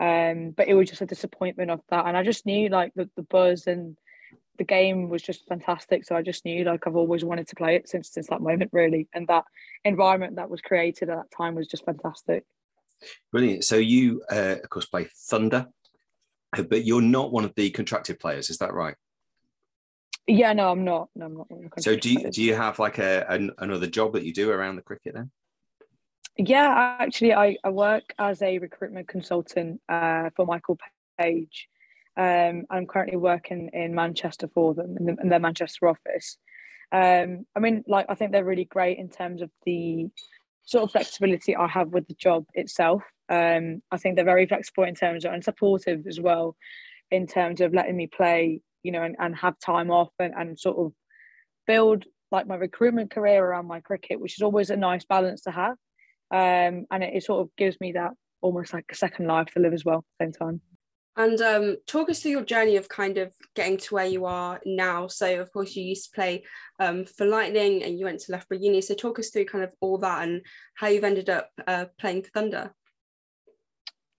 Um, 0.00 0.52
but 0.56 0.66
it 0.66 0.74
was 0.74 0.88
just 0.88 1.02
a 1.02 1.06
disappointment 1.06 1.70
of 1.70 1.82
that. 1.90 2.06
And 2.06 2.16
I 2.16 2.24
just 2.24 2.46
knew 2.46 2.70
like 2.70 2.92
the, 2.94 3.08
the 3.16 3.22
buzz 3.22 3.66
and 3.66 3.96
the 4.56 4.64
game 4.64 5.10
was 5.10 5.22
just 5.22 5.46
fantastic. 5.46 6.04
So 6.04 6.16
I 6.16 6.22
just 6.22 6.44
knew 6.44 6.64
like 6.64 6.86
I've 6.86 6.96
always 6.96 7.22
wanted 7.22 7.48
to 7.48 7.56
play 7.56 7.76
it 7.76 7.88
since 7.88 8.10
since 8.10 8.28
that 8.28 8.40
moment 8.40 8.70
really. 8.72 9.08
And 9.14 9.28
that 9.28 9.44
environment 9.84 10.36
that 10.36 10.50
was 10.50 10.62
created 10.62 11.10
at 11.10 11.16
that 11.16 11.36
time 11.36 11.54
was 11.54 11.66
just 11.66 11.84
fantastic. 11.84 12.44
Brilliant. 13.30 13.64
So 13.64 13.76
you 13.76 14.22
uh, 14.30 14.56
of 14.62 14.70
course 14.70 14.86
play 14.86 15.06
Thunder, 15.28 15.66
uh, 16.56 16.62
but 16.62 16.84
you're 16.84 17.02
not 17.02 17.30
one 17.30 17.44
of 17.44 17.54
the 17.54 17.70
contracted 17.70 18.18
players, 18.18 18.48
is 18.48 18.58
that 18.58 18.72
right? 18.72 18.96
Yeah, 20.26 20.52
no, 20.52 20.70
I'm 20.70 20.84
not. 20.84 21.08
No, 21.14 21.26
I'm 21.26 21.34
not. 21.36 21.48
So 21.80 21.96
do 21.96 22.10
you 22.10 22.30
do 22.30 22.42
you 22.42 22.54
have 22.54 22.78
like 22.78 22.98
a 22.98 23.26
an, 23.28 23.52
another 23.58 23.86
job 23.86 24.14
that 24.14 24.24
you 24.24 24.32
do 24.32 24.50
around 24.50 24.76
the 24.76 24.82
cricket 24.82 25.14
then? 25.14 25.30
Yeah, 26.42 26.96
actually, 26.98 27.34
I, 27.34 27.56
I 27.62 27.68
work 27.68 28.14
as 28.18 28.40
a 28.40 28.58
recruitment 28.58 29.08
consultant 29.08 29.78
uh, 29.90 30.30
for 30.34 30.46
Michael 30.46 30.78
Page. 31.18 31.68
Um, 32.16 32.64
I'm 32.70 32.86
currently 32.86 33.18
working 33.18 33.68
in 33.74 33.94
Manchester 33.94 34.48
for 34.54 34.72
them 34.72 34.96
in, 34.98 35.04
the, 35.04 35.16
in 35.22 35.28
their 35.28 35.38
Manchester 35.38 35.86
office. 35.86 36.38
Um, 36.92 37.44
I 37.54 37.60
mean, 37.60 37.84
like, 37.86 38.06
I 38.08 38.14
think 38.14 38.32
they're 38.32 38.42
really 38.42 38.64
great 38.64 38.98
in 38.98 39.10
terms 39.10 39.42
of 39.42 39.50
the 39.66 40.06
sort 40.62 40.84
of 40.84 40.92
flexibility 40.92 41.54
I 41.54 41.68
have 41.68 41.88
with 41.88 42.08
the 42.08 42.14
job 42.14 42.46
itself. 42.54 43.02
Um, 43.28 43.82
I 43.90 43.98
think 43.98 44.16
they're 44.16 44.24
very 44.24 44.46
flexible 44.46 44.84
in 44.84 44.94
terms 44.94 45.26
of 45.26 45.34
and 45.34 45.44
supportive 45.44 46.06
as 46.06 46.20
well 46.20 46.56
in 47.10 47.26
terms 47.26 47.60
of 47.60 47.74
letting 47.74 47.98
me 47.98 48.06
play, 48.06 48.62
you 48.82 48.92
know, 48.92 49.02
and, 49.02 49.14
and 49.18 49.36
have 49.36 49.58
time 49.58 49.90
off 49.90 50.12
and, 50.18 50.32
and 50.34 50.58
sort 50.58 50.78
of 50.78 50.92
build 51.66 52.06
like 52.32 52.46
my 52.46 52.54
recruitment 52.54 53.10
career 53.10 53.44
around 53.44 53.66
my 53.66 53.80
cricket, 53.80 54.18
which 54.18 54.38
is 54.38 54.42
always 54.42 54.70
a 54.70 54.76
nice 54.76 55.04
balance 55.04 55.42
to 55.42 55.50
have 55.50 55.76
um, 56.30 56.86
and 56.90 57.02
it, 57.02 57.14
it, 57.14 57.24
sort 57.24 57.40
of 57.40 57.50
gives 57.56 57.80
me 57.80 57.92
that 57.92 58.12
almost 58.40 58.72
like 58.72 58.86
a 58.90 58.94
second 58.94 59.26
life 59.26 59.48
to 59.48 59.60
live 59.60 59.72
as 59.72 59.84
well 59.84 59.98
at 59.98 60.04
the 60.18 60.24
same 60.24 60.32
time. 60.32 60.60
And 61.16 61.40
um, 61.42 61.76
talk 61.86 62.08
us 62.08 62.20
through 62.20 62.30
your 62.30 62.44
journey 62.44 62.76
of 62.76 62.88
kind 62.88 63.18
of 63.18 63.34
getting 63.54 63.76
to 63.78 63.94
where 63.94 64.06
you 64.06 64.24
are 64.26 64.60
now. 64.64 65.08
So, 65.08 65.40
of 65.40 65.52
course, 65.52 65.74
you 65.74 65.84
used 65.84 66.10
to 66.10 66.14
play 66.14 66.44
um, 66.78 67.04
for 67.04 67.26
Lightning 67.26 67.82
and 67.82 67.98
you 67.98 68.04
went 68.04 68.20
to 68.20 68.32
Loughborough 68.32 68.58
Uni. 68.58 68.80
So, 68.80 68.94
talk 68.94 69.18
us 69.18 69.30
through 69.30 69.46
kind 69.46 69.64
of 69.64 69.72
all 69.80 69.98
that 69.98 70.26
and 70.26 70.40
how 70.76 70.86
you've 70.86 71.04
ended 71.04 71.28
up 71.28 71.50
uh, 71.66 71.86
playing 71.98 72.22
for 72.22 72.30
Thunder. 72.30 72.72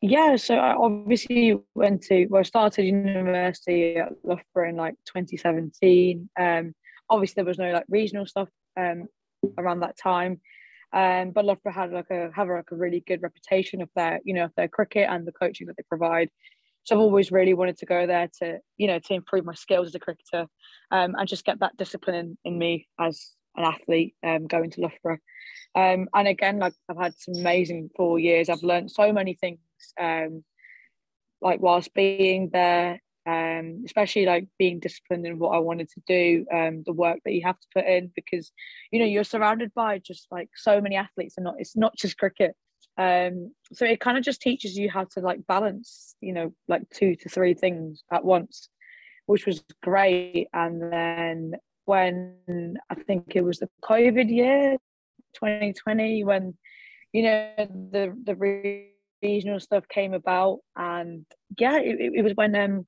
Yeah, 0.01 0.35
so 0.35 0.55
I 0.55 0.75
obviously 0.75 1.57
went 1.75 2.01
to, 2.03 2.25
well, 2.25 2.39
I 2.39 2.43
started 2.43 2.83
university 2.83 3.97
at 3.97 4.09
Loughborough 4.23 4.69
in 4.69 4.75
like 4.75 4.95
2017. 5.05 6.29
Um, 6.39 6.73
obviously, 7.09 7.35
there 7.35 7.45
was 7.45 7.59
no 7.59 7.71
like 7.71 7.85
regional 7.87 8.25
stuff 8.25 8.49
um, 8.75 9.07
around 9.57 9.81
that 9.81 9.97
time. 9.97 10.41
Um, 10.93 11.31
but 11.31 11.45
Loughborough 11.45 11.71
had 11.71 11.91
like 11.91 12.09
a 12.11 12.31
have 12.35 12.49
like 12.49 12.71
a 12.71 12.75
really 12.75 13.03
good 13.05 13.21
reputation 13.21 13.81
of 13.81 13.89
their 13.95 14.19
you 14.25 14.33
know 14.33 14.45
of 14.45 14.55
their 14.55 14.67
cricket 14.67 15.07
and 15.09 15.25
the 15.25 15.31
coaching 15.31 15.67
that 15.67 15.77
they 15.77 15.83
provide. 15.87 16.29
So 16.83 16.95
I've 16.95 17.01
always 17.01 17.31
really 17.31 17.53
wanted 17.53 17.77
to 17.77 17.85
go 17.85 18.07
there 18.07 18.29
to 18.39 18.59
you 18.77 18.87
know 18.87 18.99
to 18.99 19.13
improve 19.13 19.45
my 19.45 19.53
skills 19.53 19.87
as 19.87 19.95
a 19.95 19.99
cricketer, 19.99 20.47
um, 20.91 21.15
and 21.17 21.27
just 21.27 21.45
get 21.45 21.59
that 21.59 21.77
discipline 21.77 22.15
in, 22.15 22.37
in 22.43 22.59
me 22.59 22.87
as 22.99 23.31
an 23.55 23.65
athlete 23.65 24.15
um, 24.25 24.47
going 24.47 24.71
to 24.71 24.81
Loughborough. 24.81 25.19
Um, 25.75 26.07
and 26.13 26.27
again, 26.27 26.59
like 26.59 26.73
I've 26.89 26.97
had 26.97 27.13
some 27.17 27.35
amazing 27.37 27.89
four 27.95 28.19
years. 28.19 28.49
I've 28.49 28.63
learned 28.63 28.91
so 28.91 29.13
many 29.13 29.35
things. 29.35 29.59
Um, 29.99 30.43
like 31.41 31.61
whilst 31.61 31.93
being 31.93 32.49
there, 32.51 33.01
um, 33.27 33.83
especially 33.85 34.25
like 34.25 34.47
being 34.57 34.79
disciplined 34.79 35.25
in 35.25 35.39
what 35.39 35.55
I 35.55 35.59
wanted 35.59 35.89
to 35.89 36.01
do, 36.07 36.45
um, 36.53 36.83
the 36.85 36.93
work 36.93 37.19
that 37.25 37.33
you 37.33 37.41
have 37.45 37.59
to 37.59 37.67
put 37.73 37.85
in 37.85 38.11
because 38.15 38.51
you 38.91 38.99
know 38.99 39.05
you're 39.05 39.23
surrounded 39.23 39.73
by 39.73 39.99
just 39.99 40.27
like 40.31 40.49
so 40.55 40.81
many 40.81 40.95
athletes 40.95 41.35
and 41.37 41.43
not 41.43 41.55
it's 41.59 41.75
not 41.75 41.95
just 41.95 42.17
cricket. 42.17 42.55
Um, 42.97 43.53
so 43.73 43.85
it 43.85 43.99
kind 43.99 44.17
of 44.17 44.23
just 44.23 44.41
teaches 44.41 44.77
you 44.77 44.89
how 44.89 45.05
to 45.11 45.21
like 45.21 45.45
balance, 45.47 46.15
you 46.21 46.33
know, 46.33 46.53
like 46.67 46.83
two 46.89 47.15
to 47.15 47.29
three 47.29 47.53
things 47.53 48.03
at 48.11 48.25
once, 48.25 48.69
which 49.25 49.45
was 49.45 49.63
great. 49.81 50.47
And 50.53 50.91
then 50.91 51.53
when 51.85 52.77
I 52.89 52.95
think 52.95 53.35
it 53.35 53.43
was 53.43 53.59
the 53.59 53.69
COVID 53.83 54.29
year, 54.29 54.77
2020, 55.35 56.23
when 56.23 56.55
you 57.13 57.23
know 57.23 57.51
the 57.57 58.15
the 58.23 58.87
regional 59.21 59.59
stuff 59.59 59.87
came 59.87 60.13
about, 60.13 60.59
and 60.75 61.25
yeah, 61.57 61.77
it, 61.77 62.13
it 62.15 62.23
was 62.23 62.33
when 62.35 62.55
um 62.55 62.87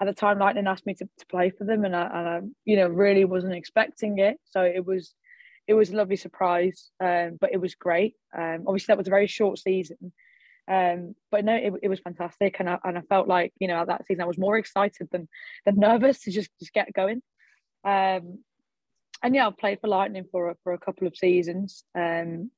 at 0.00 0.06
the 0.06 0.14
time 0.14 0.38
Lightning 0.38 0.66
asked 0.66 0.86
me 0.86 0.94
to, 0.94 1.04
to 1.04 1.26
play 1.26 1.50
for 1.50 1.64
them, 1.64 1.84
and 1.84 1.94
I, 1.94 2.02
and 2.06 2.28
I 2.28 2.40
you 2.64 2.76
know 2.76 2.88
really 2.88 3.24
wasn't 3.24 3.54
expecting 3.54 4.18
it, 4.18 4.38
so 4.44 4.62
it 4.62 4.84
was 4.84 5.14
it 5.66 5.74
was 5.74 5.90
a 5.90 5.96
lovely 5.96 6.16
surprise, 6.16 6.90
um, 7.02 7.36
but 7.40 7.52
it 7.52 7.60
was 7.60 7.74
great. 7.74 8.14
Um, 8.36 8.64
obviously 8.66 8.92
that 8.92 8.98
was 8.98 9.06
a 9.06 9.10
very 9.10 9.26
short 9.26 9.58
season, 9.58 10.12
um, 10.70 11.14
but 11.30 11.44
no, 11.44 11.54
it, 11.54 11.72
it 11.82 11.88
was 11.88 12.00
fantastic, 12.00 12.56
and 12.58 12.68
I 12.68 12.78
and 12.84 12.98
I 12.98 13.02
felt 13.02 13.28
like 13.28 13.52
you 13.58 13.68
know 13.68 13.84
that 13.84 14.06
season 14.06 14.22
I 14.22 14.26
was 14.26 14.38
more 14.38 14.58
excited 14.58 15.08
than 15.10 15.28
than 15.64 15.76
nervous 15.78 16.20
to 16.22 16.30
just 16.30 16.50
just 16.58 16.72
get 16.72 16.92
going. 16.92 17.22
Um, 17.84 18.40
and 19.22 19.34
yeah, 19.34 19.48
I've 19.48 19.58
played 19.58 19.80
for 19.80 19.88
Lightning 19.88 20.24
for 20.30 20.54
for 20.62 20.72
a 20.72 20.78
couple 20.78 21.06
of 21.06 21.16
seasons. 21.16 21.84
Um, 21.96 22.50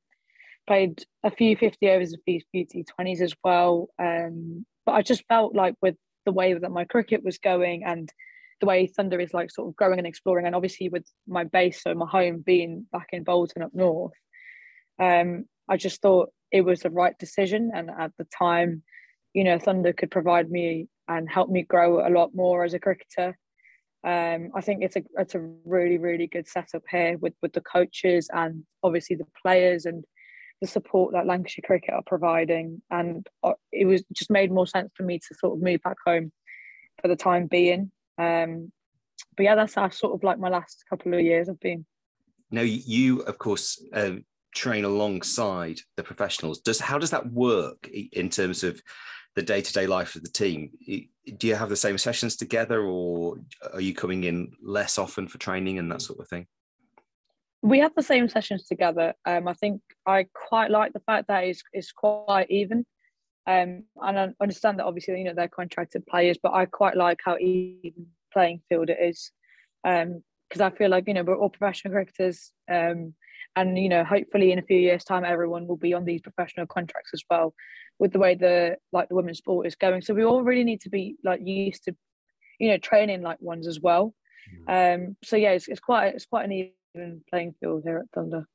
played 0.66 1.02
a 1.24 1.30
few 1.32 1.56
50 1.56 1.88
overs, 1.88 2.12
a 2.12 2.18
few, 2.24 2.40
few 2.52 2.64
T20s 2.64 3.20
as 3.20 3.34
well. 3.42 3.88
Um, 3.98 4.64
but 4.86 4.92
I 4.92 5.02
just 5.02 5.24
felt 5.28 5.54
like 5.54 5.74
with 5.82 5.96
the 6.30 6.34
way 6.34 6.54
that 6.54 6.70
my 6.70 6.84
cricket 6.84 7.24
was 7.24 7.38
going 7.38 7.82
and 7.84 8.08
the 8.60 8.66
way 8.66 8.86
Thunder 8.86 9.18
is 9.18 9.34
like 9.34 9.50
sort 9.50 9.68
of 9.68 9.76
growing 9.76 9.98
and 9.98 10.06
exploring, 10.06 10.46
and 10.46 10.54
obviously 10.54 10.88
with 10.88 11.04
my 11.26 11.44
base, 11.44 11.82
so 11.82 11.92
my 11.94 12.06
home 12.06 12.42
being 12.46 12.86
back 12.92 13.08
in 13.12 13.24
Bolton 13.24 13.62
up 13.62 13.72
north, 13.74 14.12
um, 15.00 15.46
I 15.68 15.76
just 15.76 16.00
thought 16.00 16.30
it 16.52 16.60
was 16.60 16.80
the 16.80 16.90
right 16.90 17.18
decision. 17.18 17.72
And 17.74 17.90
at 17.90 18.12
the 18.16 18.26
time, 18.38 18.82
you 19.32 19.44
know, 19.44 19.58
Thunder 19.58 19.92
could 19.92 20.10
provide 20.10 20.50
me 20.50 20.88
and 21.08 21.28
help 21.28 21.50
me 21.50 21.62
grow 21.62 22.06
a 22.06 22.10
lot 22.10 22.30
more 22.34 22.62
as 22.62 22.74
a 22.74 22.78
cricketer. 22.78 23.36
Um, 24.06 24.50
I 24.54 24.60
think 24.60 24.82
it's 24.82 24.96
a 24.96 25.02
it's 25.18 25.34
a 25.34 25.50
really 25.64 25.98
really 25.98 26.26
good 26.26 26.48
setup 26.48 26.84
here 26.90 27.18
with 27.18 27.34
with 27.42 27.52
the 27.52 27.60
coaches 27.60 28.30
and 28.32 28.64
obviously 28.82 29.16
the 29.16 29.26
players 29.42 29.84
and 29.84 30.04
the 30.60 30.66
support 30.66 31.12
that 31.12 31.26
Lancashire 31.26 31.64
Cricket 31.64 31.94
are 31.94 32.02
providing, 32.06 32.82
and 32.90 33.26
uh, 33.42 33.52
it 33.72 33.86
was 33.86 34.02
just 34.12 34.30
made 34.30 34.52
more 34.52 34.66
sense 34.66 34.90
for 34.96 35.02
me 35.02 35.18
to 35.18 35.34
sort 35.34 35.56
of 35.56 35.62
move 35.62 35.80
back 35.82 35.96
home 36.06 36.32
for 37.00 37.08
the 37.08 37.16
time 37.16 37.46
being. 37.46 37.90
Um, 38.18 38.70
but 39.36 39.44
yeah, 39.44 39.54
that's 39.54 39.74
how 39.74 39.88
sort 39.88 40.14
of 40.14 40.22
like 40.22 40.38
my 40.38 40.48
last 40.48 40.84
couple 40.88 41.14
of 41.14 41.20
years 41.20 41.48
I've 41.48 41.60
been. 41.60 41.86
Now, 42.50 42.62
you 42.62 43.20
of 43.20 43.38
course 43.38 43.82
uh, 43.94 44.16
train 44.54 44.84
alongside 44.84 45.78
the 45.96 46.02
professionals. 46.02 46.60
Does 46.60 46.80
how 46.80 46.98
does 46.98 47.10
that 47.10 47.30
work 47.32 47.88
in 47.88 48.28
terms 48.28 48.64
of 48.64 48.82
the 49.36 49.42
day-to-day 49.42 49.86
life 49.86 50.16
of 50.16 50.24
the 50.24 50.28
team? 50.30 50.70
Do 51.38 51.46
you 51.46 51.54
have 51.54 51.68
the 51.68 51.76
same 51.76 51.98
sessions 51.98 52.36
together, 52.36 52.82
or 52.82 53.36
are 53.72 53.80
you 53.80 53.94
coming 53.94 54.24
in 54.24 54.52
less 54.60 54.98
often 54.98 55.28
for 55.28 55.38
training 55.38 55.78
and 55.78 55.90
that 55.92 56.02
sort 56.02 56.18
of 56.18 56.28
thing? 56.28 56.46
We 57.62 57.78
have 57.80 57.94
the 57.94 58.02
same 58.02 58.28
sessions 58.28 58.66
together. 58.66 59.14
Um, 59.26 59.46
I 59.46 59.54
think 59.54 59.82
I 60.06 60.26
quite 60.34 60.70
like 60.70 60.92
the 60.92 61.00
fact 61.00 61.28
that 61.28 61.44
it's, 61.44 61.62
it's 61.72 61.92
quite 61.92 62.46
even. 62.50 62.86
Um, 63.46 63.84
and 63.96 64.18
I 64.18 64.28
understand 64.40 64.78
that 64.78 64.84
obviously 64.84 65.18
you 65.18 65.24
know 65.24 65.34
they're 65.34 65.48
contracted 65.48 66.06
players, 66.06 66.38
but 66.42 66.52
I 66.52 66.66
quite 66.66 66.96
like 66.96 67.18
how 67.24 67.36
even 67.38 68.06
playing 68.32 68.62
field 68.68 68.90
it 68.90 68.98
is. 69.00 69.32
Um, 69.84 70.22
because 70.48 70.60
I 70.60 70.76
feel 70.76 70.90
like 70.90 71.04
you 71.06 71.14
know 71.14 71.22
we're 71.22 71.36
all 71.36 71.48
professional 71.48 71.94
cricketers, 71.94 72.52
um, 72.70 73.14
and 73.56 73.78
you 73.78 73.88
know 73.88 74.04
hopefully 74.04 74.52
in 74.52 74.58
a 74.58 74.62
few 74.62 74.78
years' 74.78 75.04
time 75.04 75.24
everyone 75.24 75.66
will 75.66 75.76
be 75.76 75.94
on 75.94 76.04
these 76.04 76.20
professional 76.20 76.66
contracts 76.66 77.10
as 77.14 77.22
well, 77.30 77.54
with 77.98 78.12
the 78.12 78.18
way 78.18 78.34
the 78.34 78.76
like 78.92 79.08
the 79.08 79.14
women's 79.14 79.38
sport 79.38 79.66
is 79.66 79.76
going. 79.76 80.02
So 80.02 80.12
we 80.14 80.24
all 80.24 80.42
really 80.42 80.64
need 80.64 80.80
to 80.82 80.90
be 80.90 81.16
like 81.24 81.40
used 81.44 81.84
to, 81.84 81.94
you 82.58 82.68
know, 82.68 82.78
training 82.78 83.22
like 83.22 83.40
ones 83.40 83.68
as 83.68 83.80
well. 83.80 84.14
Mm. 84.68 84.94
Um, 85.08 85.16
so 85.22 85.36
yeah, 85.36 85.52
it's, 85.52 85.68
it's 85.68 85.80
quite 85.80 86.14
it's 86.14 86.26
quite 86.26 86.44
an 86.44 86.52
even 86.94 87.22
playing 87.30 87.54
field 87.60 87.82
here 87.84 87.98
at 87.98 88.10
Thunder. 88.14 88.46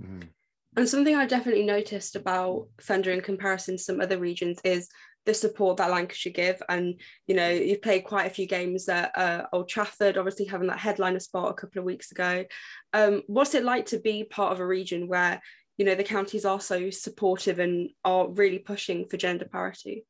Mm. 0.00 0.28
And 0.76 0.88
something 0.88 1.16
I 1.16 1.26
definitely 1.26 1.64
noticed 1.64 2.14
about 2.14 2.68
Thunder 2.80 3.10
in 3.10 3.20
comparison 3.20 3.76
to 3.76 3.82
some 3.82 4.00
other 4.00 4.18
regions 4.18 4.60
is 4.64 4.88
the 5.26 5.34
support 5.34 5.76
that 5.76 5.90
Lancashire 5.90 6.32
give. 6.32 6.62
And, 6.68 7.00
you 7.26 7.34
know, 7.34 7.50
you've 7.50 7.82
played 7.82 8.04
quite 8.04 8.26
a 8.26 8.34
few 8.34 8.46
games 8.46 8.88
at 8.88 9.16
uh, 9.18 9.46
Old 9.52 9.68
Trafford, 9.68 10.16
obviously 10.16 10.46
having 10.46 10.68
that 10.68 10.78
headliner 10.78 11.20
spot 11.20 11.50
a 11.50 11.54
couple 11.54 11.80
of 11.80 11.84
weeks 11.84 12.12
ago. 12.12 12.44
Um, 12.92 13.22
what's 13.26 13.54
it 13.54 13.64
like 13.64 13.86
to 13.86 13.98
be 13.98 14.24
part 14.24 14.52
of 14.52 14.60
a 14.60 14.66
region 14.66 15.08
where, 15.08 15.40
you 15.76 15.84
know, 15.84 15.96
the 15.96 16.04
counties 16.04 16.44
are 16.44 16.60
so 16.60 16.88
supportive 16.90 17.58
and 17.58 17.90
are 18.04 18.28
really 18.28 18.58
pushing 18.58 19.06
for 19.08 19.16
gender 19.16 19.46
parity? 19.50 20.04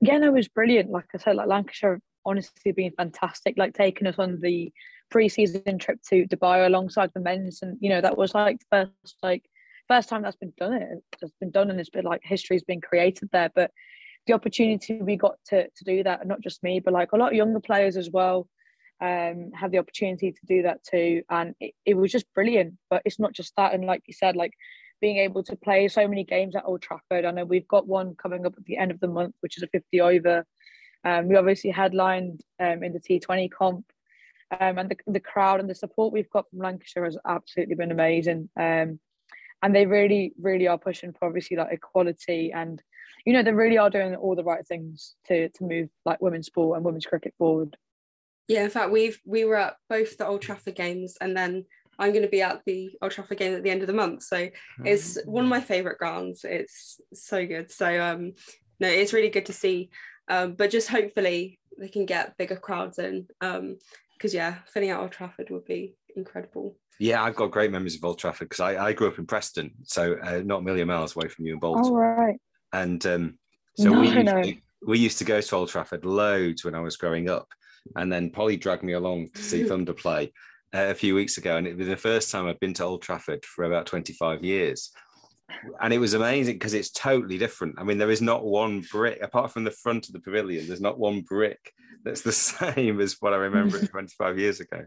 Yeah, 0.00 0.18
no, 0.18 0.28
it 0.28 0.34
was 0.34 0.48
brilliant. 0.48 0.90
Like 0.90 1.06
I 1.14 1.18
said, 1.18 1.36
like 1.36 1.48
Lancashire 1.48 2.00
honestly 2.26 2.72
been 2.72 2.92
fantastic, 2.96 3.54
like 3.56 3.74
taking 3.74 4.06
us 4.06 4.16
on 4.18 4.40
the 4.40 4.72
pre-season 5.10 5.78
trip 5.78 6.00
to 6.10 6.26
Dubai 6.26 6.66
alongside 6.66 7.10
the 7.14 7.20
men's, 7.20 7.62
and 7.62 7.76
you 7.80 7.88
know 7.88 8.00
that 8.00 8.16
was 8.16 8.34
like 8.34 8.58
first 8.70 9.16
like 9.22 9.44
first 9.88 10.08
time 10.08 10.22
that's 10.22 10.36
been 10.36 10.52
done. 10.58 10.74
It 10.74 11.04
has 11.20 11.32
been 11.40 11.50
done, 11.50 11.70
and 11.70 11.80
it's 11.80 11.90
been 11.90 12.04
like 12.04 12.20
history's 12.24 12.64
been 12.64 12.80
created 12.80 13.28
there. 13.32 13.50
But 13.54 13.70
the 14.26 14.32
opportunity 14.32 15.00
we 15.00 15.16
got 15.16 15.36
to 15.46 15.64
to 15.64 15.84
do 15.84 16.02
that, 16.04 16.26
not 16.26 16.40
just 16.40 16.62
me, 16.62 16.80
but 16.80 16.94
like 16.94 17.12
a 17.12 17.16
lot 17.16 17.28
of 17.28 17.34
younger 17.34 17.60
players 17.60 17.96
as 17.96 18.10
well, 18.10 18.48
um, 19.00 19.50
had 19.54 19.70
the 19.70 19.78
opportunity 19.78 20.32
to 20.32 20.46
do 20.46 20.62
that 20.62 20.82
too, 20.84 21.22
and 21.30 21.54
it, 21.60 21.74
it 21.84 21.94
was 21.94 22.12
just 22.12 22.32
brilliant. 22.34 22.74
But 22.90 23.02
it's 23.04 23.20
not 23.20 23.32
just 23.32 23.52
that, 23.56 23.74
and 23.74 23.84
like 23.84 24.02
you 24.06 24.14
said, 24.14 24.36
like 24.36 24.52
being 25.00 25.18
able 25.18 25.42
to 25.44 25.56
play 25.56 25.88
so 25.88 26.08
many 26.08 26.24
games 26.24 26.56
at 26.56 26.64
Old 26.64 26.80
Trafford. 26.80 27.24
I 27.24 27.30
know 27.30 27.44
we've 27.44 27.68
got 27.68 27.86
one 27.86 28.14
coming 28.14 28.46
up 28.46 28.54
at 28.56 28.64
the 28.64 28.78
end 28.78 28.90
of 28.90 29.00
the 29.00 29.08
month, 29.08 29.34
which 29.40 29.56
is 29.56 29.62
a 29.62 29.66
50 29.66 30.00
over. 30.00 30.46
Um, 31.04 31.28
we 31.28 31.36
obviously 31.36 31.70
headlined 31.70 32.40
um, 32.58 32.82
in 32.82 32.94
the 32.94 33.00
T20 33.00 33.50
comp 33.50 33.84
um, 34.60 34.78
and 34.78 34.90
the, 34.90 34.96
the 35.06 35.20
crowd 35.20 35.60
and 35.60 35.68
the 35.68 35.74
support 35.74 36.12
we've 36.12 36.30
got 36.30 36.48
from 36.50 36.60
Lancashire 36.60 37.04
has 37.04 37.18
absolutely 37.26 37.74
been 37.74 37.92
amazing. 37.92 38.48
Um, 38.58 38.98
and 39.62 39.74
they 39.74 39.86
really, 39.86 40.34
really 40.40 40.68
are 40.68 40.78
pushing 40.78 41.12
for 41.12 41.26
obviously 41.26 41.56
like 41.56 41.72
equality 41.72 42.52
and 42.52 42.82
you 43.24 43.32
know 43.32 43.42
they 43.42 43.52
really 43.52 43.78
are 43.78 43.90
doing 43.90 44.14
all 44.14 44.36
the 44.36 44.44
right 44.44 44.66
things 44.66 45.14
to 45.26 45.48
to 45.50 45.64
move 45.64 45.88
like 46.04 46.20
women's 46.20 46.46
sport 46.46 46.76
and 46.76 46.84
women's 46.84 47.06
cricket 47.06 47.34
forward. 47.38 47.76
Yeah, 48.48 48.64
in 48.64 48.70
fact, 48.70 48.90
we've 48.90 49.18
we 49.24 49.44
were 49.44 49.56
at 49.56 49.76
both 49.88 50.18
the 50.18 50.26
Old 50.26 50.42
Trafford 50.42 50.74
games, 50.74 51.16
and 51.20 51.36
then 51.36 51.64
I'm 51.98 52.10
going 52.10 52.24
to 52.24 52.28
be 52.28 52.42
at 52.42 52.60
the 52.66 52.90
Old 53.00 53.12
Trafford 53.12 53.38
game 53.38 53.54
at 53.54 53.62
the 53.62 53.70
end 53.70 53.80
of 53.80 53.86
the 53.86 53.94
month. 53.94 54.24
So 54.24 54.48
it's 54.84 55.18
one 55.24 55.44
of 55.44 55.50
my 55.50 55.60
favourite 55.60 55.98
grounds. 55.98 56.44
It's 56.44 57.00
so 57.14 57.46
good. 57.46 57.70
So 57.70 58.00
um, 58.02 58.32
no, 58.80 58.88
it's 58.88 59.12
really 59.12 59.30
good 59.30 59.46
to 59.46 59.52
see. 59.52 59.90
Um, 60.28 60.54
but 60.54 60.70
just 60.70 60.88
hopefully 60.88 61.58
they 61.78 61.88
can 61.88 62.06
get 62.06 62.36
bigger 62.36 62.56
crowds 62.56 62.98
in. 62.98 63.26
Um, 63.40 63.78
because 64.14 64.34
yeah, 64.34 64.56
filling 64.72 64.90
out 64.90 65.02
Old 65.02 65.12
Trafford 65.12 65.50
would 65.50 65.64
be 65.64 65.96
incredible. 66.16 66.76
Yeah, 67.00 67.22
I've 67.22 67.34
got 67.34 67.50
great 67.50 67.72
memories 67.72 67.96
of 67.96 68.04
Old 68.04 68.18
Trafford 68.18 68.48
because 68.48 68.60
I, 68.60 68.86
I 68.86 68.92
grew 68.92 69.08
up 69.08 69.18
in 69.18 69.26
Preston, 69.26 69.72
so 69.82 70.16
uh, 70.22 70.42
not 70.44 70.60
a 70.60 70.62
million 70.62 70.88
miles 70.88 71.16
away 71.16 71.28
from 71.28 71.46
you 71.46 71.54
in 71.54 71.60
Bolton. 71.60 71.92
Oh, 71.92 71.94
right. 71.94 72.38
And 72.72 73.04
um, 73.06 73.38
so 73.76 73.90
no, 73.90 74.00
we, 74.00 74.08
used 74.08 74.26
no. 74.26 74.42
to, 74.42 74.56
we 74.86 74.98
used 74.98 75.18
to 75.18 75.24
go 75.24 75.40
to 75.40 75.56
Old 75.56 75.68
Trafford 75.68 76.04
loads 76.04 76.64
when 76.64 76.74
I 76.74 76.80
was 76.80 76.96
growing 76.96 77.28
up. 77.28 77.48
And 77.96 78.10
then 78.12 78.30
Polly 78.30 78.56
dragged 78.56 78.82
me 78.82 78.92
along 78.92 79.30
to 79.34 79.42
see 79.42 79.64
Thunder 79.68 79.92
play 79.92 80.32
uh, 80.74 80.88
a 80.88 80.94
few 80.94 81.14
weeks 81.14 81.38
ago. 81.38 81.56
And 81.56 81.66
it 81.66 81.76
was 81.76 81.88
the 81.88 81.96
first 81.96 82.30
time 82.30 82.46
I'd 82.46 82.60
been 82.60 82.74
to 82.74 82.84
Old 82.84 83.02
Trafford 83.02 83.44
for 83.44 83.64
about 83.64 83.86
25 83.86 84.44
years. 84.44 84.90
And 85.80 85.92
it 85.92 85.98
was 85.98 86.14
amazing 86.14 86.54
because 86.54 86.74
it's 86.74 86.90
totally 86.90 87.38
different. 87.38 87.76
I 87.78 87.84
mean, 87.84 87.98
there 87.98 88.10
is 88.10 88.22
not 88.22 88.44
one 88.44 88.80
brick, 88.80 89.20
apart 89.22 89.52
from 89.52 89.64
the 89.64 89.70
front 89.70 90.06
of 90.06 90.12
the 90.12 90.20
pavilion, 90.20 90.66
there's 90.66 90.80
not 90.80 90.98
one 90.98 91.20
brick 91.20 91.72
that's 92.04 92.22
the 92.22 92.32
same 92.32 93.00
as 93.00 93.16
what 93.20 93.32
I 93.32 93.36
remember 93.36 93.78
25 93.86 94.38
years 94.38 94.60
ago. 94.60 94.84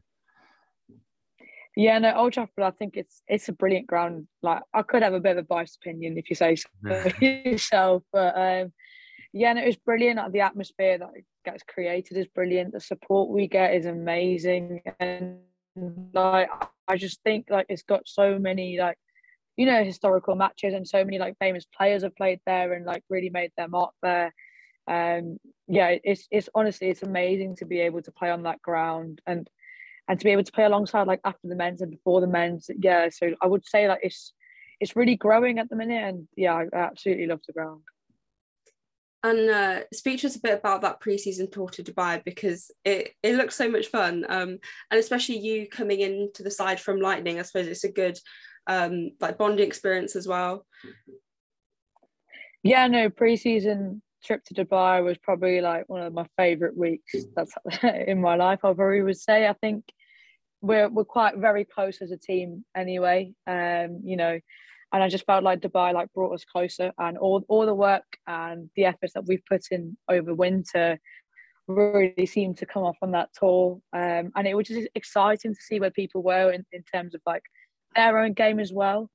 Yeah, 1.75 1.99
no, 1.99 2.15
Old 2.15 2.33
Trafford. 2.33 2.63
I 2.63 2.71
think 2.71 2.97
it's 2.97 3.21
it's 3.27 3.49
a 3.49 3.53
brilliant 3.53 3.85
ground. 3.85 4.27
Like 4.41 4.63
I 4.73 4.81
could 4.81 5.03
have 5.03 5.13
a 5.13 5.19
bit 5.19 5.37
of 5.37 5.43
a 5.43 5.47
biased 5.47 5.77
opinion 5.77 6.17
if 6.17 6.27
you 6.27 6.35
say 6.35 6.55
so 6.55 6.67
yourself, 7.21 8.01
but 8.11 8.35
um, 8.35 8.73
yeah, 9.31 9.51
and 9.51 9.59
no, 9.59 9.65
was 9.65 9.75
brilliant. 9.75 10.17
Like, 10.17 10.31
the 10.31 10.41
atmosphere 10.41 10.97
that 10.97 11.09
gets 11.45 11.61
created 11.61 12.17
is 12.17 12.25
brilliant. 12.33 12.73
The 12.73 12.79
support 12.79 13.29
we 13.29 13.47
get 13.47 13.75
is 13.75 13.85
amazing, 13.85 14.81
and 14.99 15.37
like 16.13 16.49
I 16.87 16.97
just 16.97 17.21
think 17.23 17.45
like 17.51 17.67
it's 17.69 17.83
got 17.83 18.07
so 18.07 18.39
many 18.39 18.79
like 18.79 18.97
you 19.57 19.65
know 19.65 19.83
historical 19.83 20.35
matches 20.35 20.73
and 20.73 20.87
so 20.87 21.03
many 21.03 21.19
like 21.19 21.35
famous 21.39 21.65
players 21.75 22.03
have 22.03 22.15
played 22.15 22.39
there 22.45 22.73
and 22.73 22.85
like 22.85 23.03
really 23.09 23.29
made 23.29 23.51
their 23.57 23.67
mark 23.67 23.93
there. 24.01 24.33
Um 24.87 25.37
yeah 25.67 25.95
it's 26.03 26.27
it's 26.31 26.47
honestly 26.55 26.87
it's 26.89 27.03
amazing 27.03 27.57
to 27.57 27.65
be 27.65 27.81
able 27.81 28.01
to 28.03 28.11
play 28.11 28.29
on 28.29 28.43
that 28.43 28.61
ground 28.61 29.19
and 29.27 29.49
and 30.07 30.17
to 30.17 30.23
be 30.23 30.31
able 30.31 30.43
to 30.43 30.51
play 30.53 30.63
alongside 30.63 31.07
like 31.07 31.19
after 31.25 31.47
the 31.49 31.55
men's 31.55 31.81
and 31.81 31.91
before 31.91 32.21
the 32.21 32.27
men's. 32.27 32.69
Yeah 32.77 33.09
so 33.09 33.33
i 33.41 33.47
would 33.47 33.65
say 33.67 33.87
that 33.87 33.99
it's 34.01 34.33
it's 34.79 34.95
really 34.95 35.17
growing 35.17 35.59
at 35.59 35.69
the 35.69 35.75
minute 35.75 36.03
and 36.03 36.27
yeah 36.37 36.53
i 36.53 36.65
absolutely 36.73 37.27
love 37.27 37.41
the 37.47 37.53
ground. 37.53 37.81
And 39.23 39.49
uh, 39.49 39.79
speak 39.91 40.21
to 40.21 40.27
us 40.27 40.35
a 40.35 40.39
bit 40.39 40.59
about 40.59 40.81
that 40.81 41.01
preseason 41.01 41.51
tour 41.51 41.67
to 41.69 41.83
Dubai 41.83 42.23
because 42.23 42.71
it, 42.85 43.13
it 43.23 43.35
looks 43.35 43.55
so 43.55 43.67
much 43.67 43.87
fun. 43.87 44.25
Um, 44.29 44.59
and 44.91 44.99
especially 44.99 45.39
you 45.39 45.67
coming 45.67 46.01
into 46.01 46.43
the 46.43 46.51
side 46.51 46.79
from 46.79 47.01
Lightning, 47.01 47.39
I 47.39 47.41
suppose 47.41 47.67
it's 47.67 47.83
a 47.83 47.91
good 47.91 48.17
um, 48.67 49.11
like 49.19 49.37
bonding 49.37 49.65
experience 49.65 50.15
as 50.15 50.27
well. 50.27 50.65
Yeah, 52.63 52.87
no, 52.87 53.09
pre-season 53.09 54.01
trip 54.23 54.43
to 54.45 54.53
Dubai 54.53 55.03
was 55.03 55.17
probably 55.17 55.61
like 55.61 55.87
one 55.87 56.01
of 56.01 56.13
my 56.13 56.25
favorite 56.37 56.75
weeks 56.75 57.13
that's 57.35 57.53
in 57.83 58.21
my 58.21 58.35
life. 58.35 58.59
I 58.63 58.73
probably 58.73 59.01
would 59.01 59.19
say. 59.19 59.47
I 59.47 59.53
think 59.53 59.85
we're 60.61 60.89
we're 60.89 61.05
quite 61.05 61.37
very 61.37 61.65
close 61.65 62.01
as 62.01 62.11
a 62.11 62.17
team 62.17 62.65
anyway. 62.75 63.33
Um, 63.45 64.01
you 64.03 64.17
know, 64.17 64.39
and 64.91 65.03
I 65.03 65.07
just 65.07 65.25
felt 65.25 65.43
like 65.43 65.61
Dubai 65.61 65.93
like 65.93 66.11
brought 66.13 66.33
us 66.33 66.45
closer, 66.45 66.91
and 66.97 67.17
all 67.17 67.43
all 67.47 67.65
the 67.65 67.73
work 67.73 68.05
and 68.27 68.69
the 68.75 68.85
efforts 68.85 69.13
that 69.13 69.25
we've 69.25 69.45
put 69.49 69.65
in 69.71 69.97
over 70.09 70.33
winter 70.33 70.99
really 71.67 72.25
seemed 72.25 72.57
to 72.57 72.65
come 72.65 72.83
off 72.83 72.97
on 73.01 73.11
that 73.11 73.29
tour. 73.37 73.79
Um, 73.93 74.31
and 74.35 74.47
it 74.47 74.55
was 74.55 74.67
just 74.67 74.87
exciting 74.95 75.53
to 75.53 75.61
see 75.61 75.79
where 75.79 75.91
people 75.91 76.23
were 76.23 76.51
in, 76.51 76.65
in 76.71 76.81
terms 76.83 77.13
of 77.13 77.21
like 77.25 77.43
their 77.97 78.19
own 78.19 78.33
game 78.33 78.59
as 78.59 78.71
well. 78.71 79.09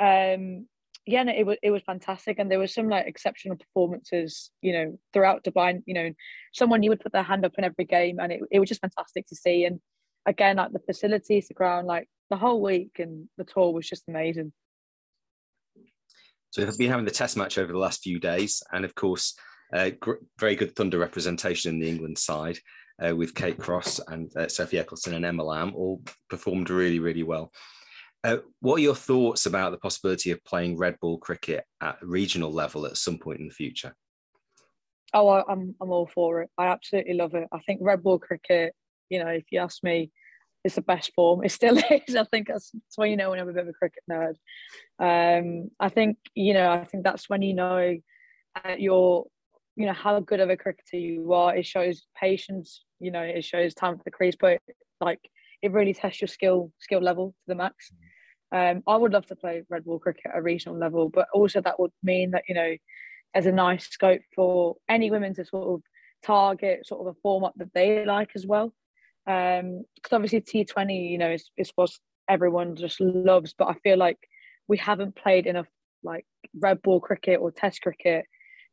Um, 0.00 0.66
yeah, 1.06 1.22
no, 1.22 1.32
it 1.32 1.46
was 1.46 1.56
it 1.62 1.70
was 1.70 1.82
fantastic, 1.86 2.38
and 2.38 2.50
there 2.50 2.58
were 2.58 2.66
some 2.66 2.88
like 2.88 3.06
exceptional 3.06 3.56
performances, 3.56 4.50
you 4.60 4.72
know, 4.74 4.98
throughout 5.12 5.42
Dubai. 5.42 5.82
You 5.86 5.94
know, 5.94 6.12
someone 6.52 6.82
you 6.82 6.90
would 6.90 7.00
put 7.00 7.12
their 7.12 7.22
hand 7.22 7.46
up 7.46 7.54
in 7.56 7.64
every 7.64 7.86
game, 7.86 8.20
and 8.20 8.30
it, 8.30 8.40
it 8.50 8.60
was 8.60 8.68
just 8.68 8.82
fantastic 8.82 9.26
to 9.28 9.34
see. 9.34 9.64
And 9.64 9.80
again, 10.26 10.56
like 10.56 10.72
the 10.72 10.80
facilities, 10.80 11.48
the 11.48 11.54
ground, 11.54 11.86
like 11.86 12.08
the 12.28 12.36
whole 12.36 12.60
week, 12.60 12.98
and 12.98 13.28
the 13.38 13.44
tour 13.44 13.72
was 13.72 13.88
just 13.88 14.04
amazing. 14.06 14.52
So 16.50 16.64
we've 16.64 16.78
been 16.78 16.90
having 16.90 17.06
the 17.06 17.10
test 17.10 17.36
match 17.36 17.58
over 17.58 17.72
the 17.72 17.78
last 17.78 18.02
few 18.02 18.20
days, 18.20 18.62
and 18.70 18.84
of 18.84 18.94
course, 18.94 19.34
uh, 19.72 19.90
gr- 19.98 20.24
very 20.38 20.56
good 20.56 20.76
Thunder 20.76 20.98
representation 20.98 21.74
in 21.74 21.80
the 21.80 21.88
England 21.88 22.18
side 22.18 22.58
uh, 23.02 23.16
with 23.16 23.34
Kate 23.34 23.58
Cross 23.58 24.00
and 24.08 24.34
uh, 24.36 24.48
Sophie 24.48 24.76
Ecclestone 24.76 25.16
and 25.16 25.24
Emma 25.24 25.42
Lamb 25.42 25.72
all 25.74 26.02
performed 26.28 26.68
really, 26.70 26.98
really 26.98 27.22
well. 27.22 27.50
Uh, 28.24 28.38
what 28.60 28.76
are 28.76 28.82
your 28.82 28.94
thoughts 28.94 29.46
about 29.46 29.70
the 29.70 29.78
possibility 29.78 30.30
of 30.30 30.42
playing 30.44 30.76
red 30.76 30.98
ball 31.00 31.18
cricket 31.18 31.64
at 31.80 31.98
regional 32.02 32.52
level 32.52 32.84
at 32.84 32.96
some 32.96 33.18
point 33.18 33.38
in 33.40 33.46
the 33.46 33.54
future? 33.54 33.94
Oh, 35.14 35.28
I'm 35.28 35.74
I'm 35.80 35.90
all 35.90 36.10
for 36.12 36.42
it. 36.42 36.50
I 36.58 36.66
absolutely 36.66 37.14
love 37.14 37.34
it. 37.34 37.48
I 37.52 37.60
think 37.60 37.80
red 37.82 38.02
ball 38.02 38.18
cricket, 38.18 38.74
you 39.08 39.22
know, 39.22 39.28
if 39.30 39.44
you 39.50 39.60
ask 39.60 39.82
me, 39.82 40.10
it's 40.64 40.74
the 40.74 40.82
best 40.82 41.12
form. 41.14 41.44
It 41.44 41.52
still 41.52 41.78
is. 42.08 42.16
I 42.16 42.24
think 42.24 42.48
that's, 42.48 42.70
that's 42.72 42.98
when 42.98 43.10
you 43.10 43.16
know 43.16 43.30
when 43.30 43.38
I'm 43.38 43.48
a 43.48 43.52
bit 43.52 43.62
of 43.62 43.68
a 43.68 43.72
cricket 43.72 44.02
nerd. 44.10 44.34
Um, 44.98 45.70
I 45.78 45.88
think 45.88 46.18
you 46.34 46.54
know, 46.54 46.70
I 46.70 46.84
think 46.84 47.04
that's 47.04 47.28
when 47.28 47.42
you 47.42 47.54
know 47.54 47.96
uh, 48.64 48.74
you're, 48.76 49.24
you 49.76 49.86
know, 49.86 49.92
how 49.92 50.18
good 50.20 50.40
of 50.40 50.50
a 50.50 50.56
cricketer 50.56 50.98
you 50.98 51.32
are. 51.32 51.56
It 51.56 51.66
shows 51.66 52.02
patience. 52.20 52.84
You 53.00 53.12
know, 53.12 53.22
it 53.22 53.44
shows 53.44 53.74
time 53.74 53.96
for 53.96 54.04
the 54.04 54.10
crease, 54.10 54.34
but 54.38 54.60
like 55.00 55.20
it 55.62 55.72
really 55.72 55.94
tests 55.94 56.20
your 56.20 56.28
skill 56.28 56.72
skill 56.80 57.00
level 57.00 57.28
to 57.30 57.44
the 57.46 57.54
max. 57.54 57.92
Um, 58.50 58.82
I 58.86 58.96
would 58.96 59.12
love 59.12 59.26
to 59.26 59.36
play 59.36 59.62
red 59.68 59.84
ball 59.84 59.98
cricket 59.98 60.26
at 60.32 60.38
a 60.38 60.42
regional 60.42 60.78
level, 60.78 61.10
but 61.10 61.28
also 61.34 61.60
that 61.60 61.78
would 61.78 61.92
mean 62.02 62.30
that 62.32 62.44
you 62.48 62.54
know 62.54 62.76
there's 63.34 63.46
a 63.46 63.52
nice 63.52 63.88
scope 63.88 64.22
for 64.34 64.76
any 64.88 65.10
women 65.10 65.34
to 65.34 65.44
sort 65.44 65.74
of 65.74 65.82
target 66.22 66.86
sort 66.86 67.02
of 67.02 67.14
a 67.14 67.18
format 67.22 67.52
that 67.56 67.72
they 67.74 68.04
like 68.04 68.30
as 68.34 68.46
well. 68.46 68.72
Because 69.26 69.62
um, 69.62 69.84
obviously 70.12 70.40
T20, 70.40 71.10
you 71.10 71.18
know, 71.18 71.30
is, 71.30 71.50
is 71.58 71.70
what 71.74 71.90
everyone 72.28 72.76
just 72.76 73.00
loves, 73.00 73.54
but 73.56 73.68
I 73.68 73.74
feel 73.82 73.98
like 73.98 74.18
we 74.68 74.78
haven't 74.78 75.16
played 75.16 75.46
enough 75.46 75.66
like 76.02 76.24
red 76.58 76.80
ball 76.82 77.00
cricket 77.00 77.40
or 77.40 77.50
test 77.50 77.82
cricket 77.82 78.24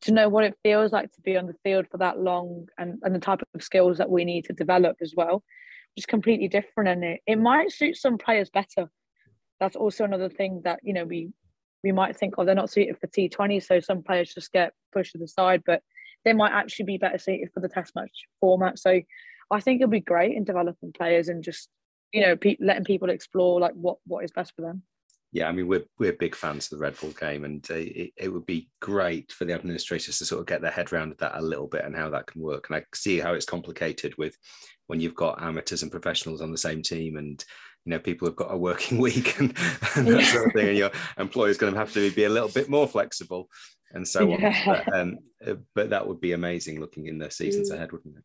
to 0.02 0.12
know 0.12 0.30
what 0.30 0.44
it 0.44 0.58
feels 0.64 0.92
like 0.92 1.12
to 1.14 1.22
be 1.22 1.38
on 1.38 1.48
the 1.48 1.56
field 1.64 1.88
for 1.90 1.98
that 1.98 2.20
long 2.20 2.68
and, 2.78 3.00
and 3.02 3.16
the 3.16 3.20
type 3.20 3.42
of 3.54 3.64
skills 3.64 3.98
that 3.98 4.10
we 4.10 4.24
need 4.24 4.46
to 4.46 4.54
develop 4.54 4.98
as 5.02 5.14
well 5.16 5.44
just 5.98 6.08
completely 6.08 6.48
different 6.48 6.90
and 6.90 7.04
it, 7.04 7.22
it 7.26 7.38
might 7.38 7.72
suit 7.72 7.96
some 7.96 8.18
players 8.18 8.50
better 8.50 8.90
that's 9.60 9.76
also 9.76 10.04
another 10.04 10.30
thing 10.30 10.62
that 10.64 10.80
you 10.84 10.94
know 10.94 11.06
we 11.06 11.30
we 11.84 11.92
might 11.92 12.16
think 12.16 12.36
oh 12.38 12.46
they're 12.46 12.56
not 12.56 12.70
suited 12.70 12.98
for 12.98 13.08
T20 13.08 13.64
so 13.64 13.80
some 13.80 14.04
players 14.04 14.34
just 14.34 14.52
get 14.52 14.74
pushed 14.94 15.14
to 15.14 15.18
the 15.18 15.28
side 15.28 15.64
but 15.66 15.82
they 16.24 16.34
might 16.34 16.52
actually 16.52 16.86
be 16.86 16.98
better 16.98 17.18
suited 17.18 17.50
for 17.54 17.60
the 17.60 17.70
test 17.70 17.94
match 17.96 18.26
format 18.40 18.80
so 18.80 19.00
I 19.52 19.60
think 19.60 19.82
it'll 19.82 19.92
be 19.92 20.00
great 20.00 20.36
in 20.36 20.44
developing 20.44 20.92
players 20.94 21.30
and 21.30 21.44
just 21.44 21.70
you 22.12 22.22
know 22.22 22.36
pe- 22.36 22.58
letting 22.60 22.86
people 22.86 23.10
explore 23.10 23.60
like 23.60 23.74
what 23.74 23.98
what 24.06 24.24
is 24.24 24.32
best 24.32 24.54
for 24.56 24.62
them 24.62 24.84
yeah, 25.36 25.50
I 25.50 25.52
mean, 25.52 25.68
we're 25.68 25.84
we're 26.00 26.14
big 26.14 26.34
fans 26.34 26.68
of 26.68 26.70
the 26.70 26.82
Red 26.82 26.98
Ball 26.98 27.12
game, 27.12 27.44
and 27.44 27.70
uh, 27.70 27.74
it, 27.74 28.14
it 28.16 28.30
would 28.30 28.46
be 28.46 28.70
great 28.80 29.34
for 29.34 29.44
the 29.44 29.54
administrators 29.54 30.18
to 30.20 30.26
sort 30.26 30.40
of 30.40 30.48
get 30.48 30.62
their 30.62 30.72
head 30.72 30.94
around 30.94 31.14
that 31.20 31.38
a 31.38 31.42
little 31.42 31.68
bit 31.68 31.84
and 31.84 31.94
how 31.94 32.10
that 32.12 32.28
can 32.28 32.42
work. 32.42 32.70
And 32.70 32.78
I 32.78 32.86
see 32.94 33.20
how 33.20 33.34
it's 33.34 33.44
complicated 33.44 34.18
with 34.18 34.38
when 34.88 35.02
you've 35.02 35.14
got 35.14 35.42
amateurs 35.42 35.84
and 35.84 35.92
professionals 35.92 36.40
on 36.40 36.54
the 36.54 36.58
same 36.58 36.82
team, 36.82 37.18
and 37.18 37.44
you 37.86 37.92
know 37.92 38.00
people 38.00 38.28
have 38.28 38.36
got 38.36 38.54
a 38.54 38.58
working 38.58 38.98
week 39.02 39.40
and, 39.40 39.56
and 39.96 40.08
that 40.08 40.26
sort 40.26 40.48
of 40.48 40.54
thing, 40.54 40.70
and 40.70 40.78
your 40.78 40.92
employer's 41.18 41.58
going 41.58 41.74
to 41.74 41.80
have 41.80 41.94
to 41.94 42.12
be 42.12 42.24
a 42.24 42.30
little 42.30 42.50
bit 42.50 42.70
more 42.70 42.88
flexible 42.88 43.50
and 43.96 44.08
so 44.08 44.28
yeah. 44.28 44.64
on. 44.66 44.84
But, 44.86 44.96
um, 44.96 45.20
uh, 45.46 45.56
but 45.74 45.90
that 45.90 46.08
would 46.08 46.22
be 46.22 46.34
amazing 46.34 46.80
looking 46.80 47.08
in 47.08 47.18
the 47.18 47.32
seasons 47.32 47.72
mm. 47.72 47.76
ahead, 47.76 47.92
wouldn't 47.92 48.18
it? 48.18 48.24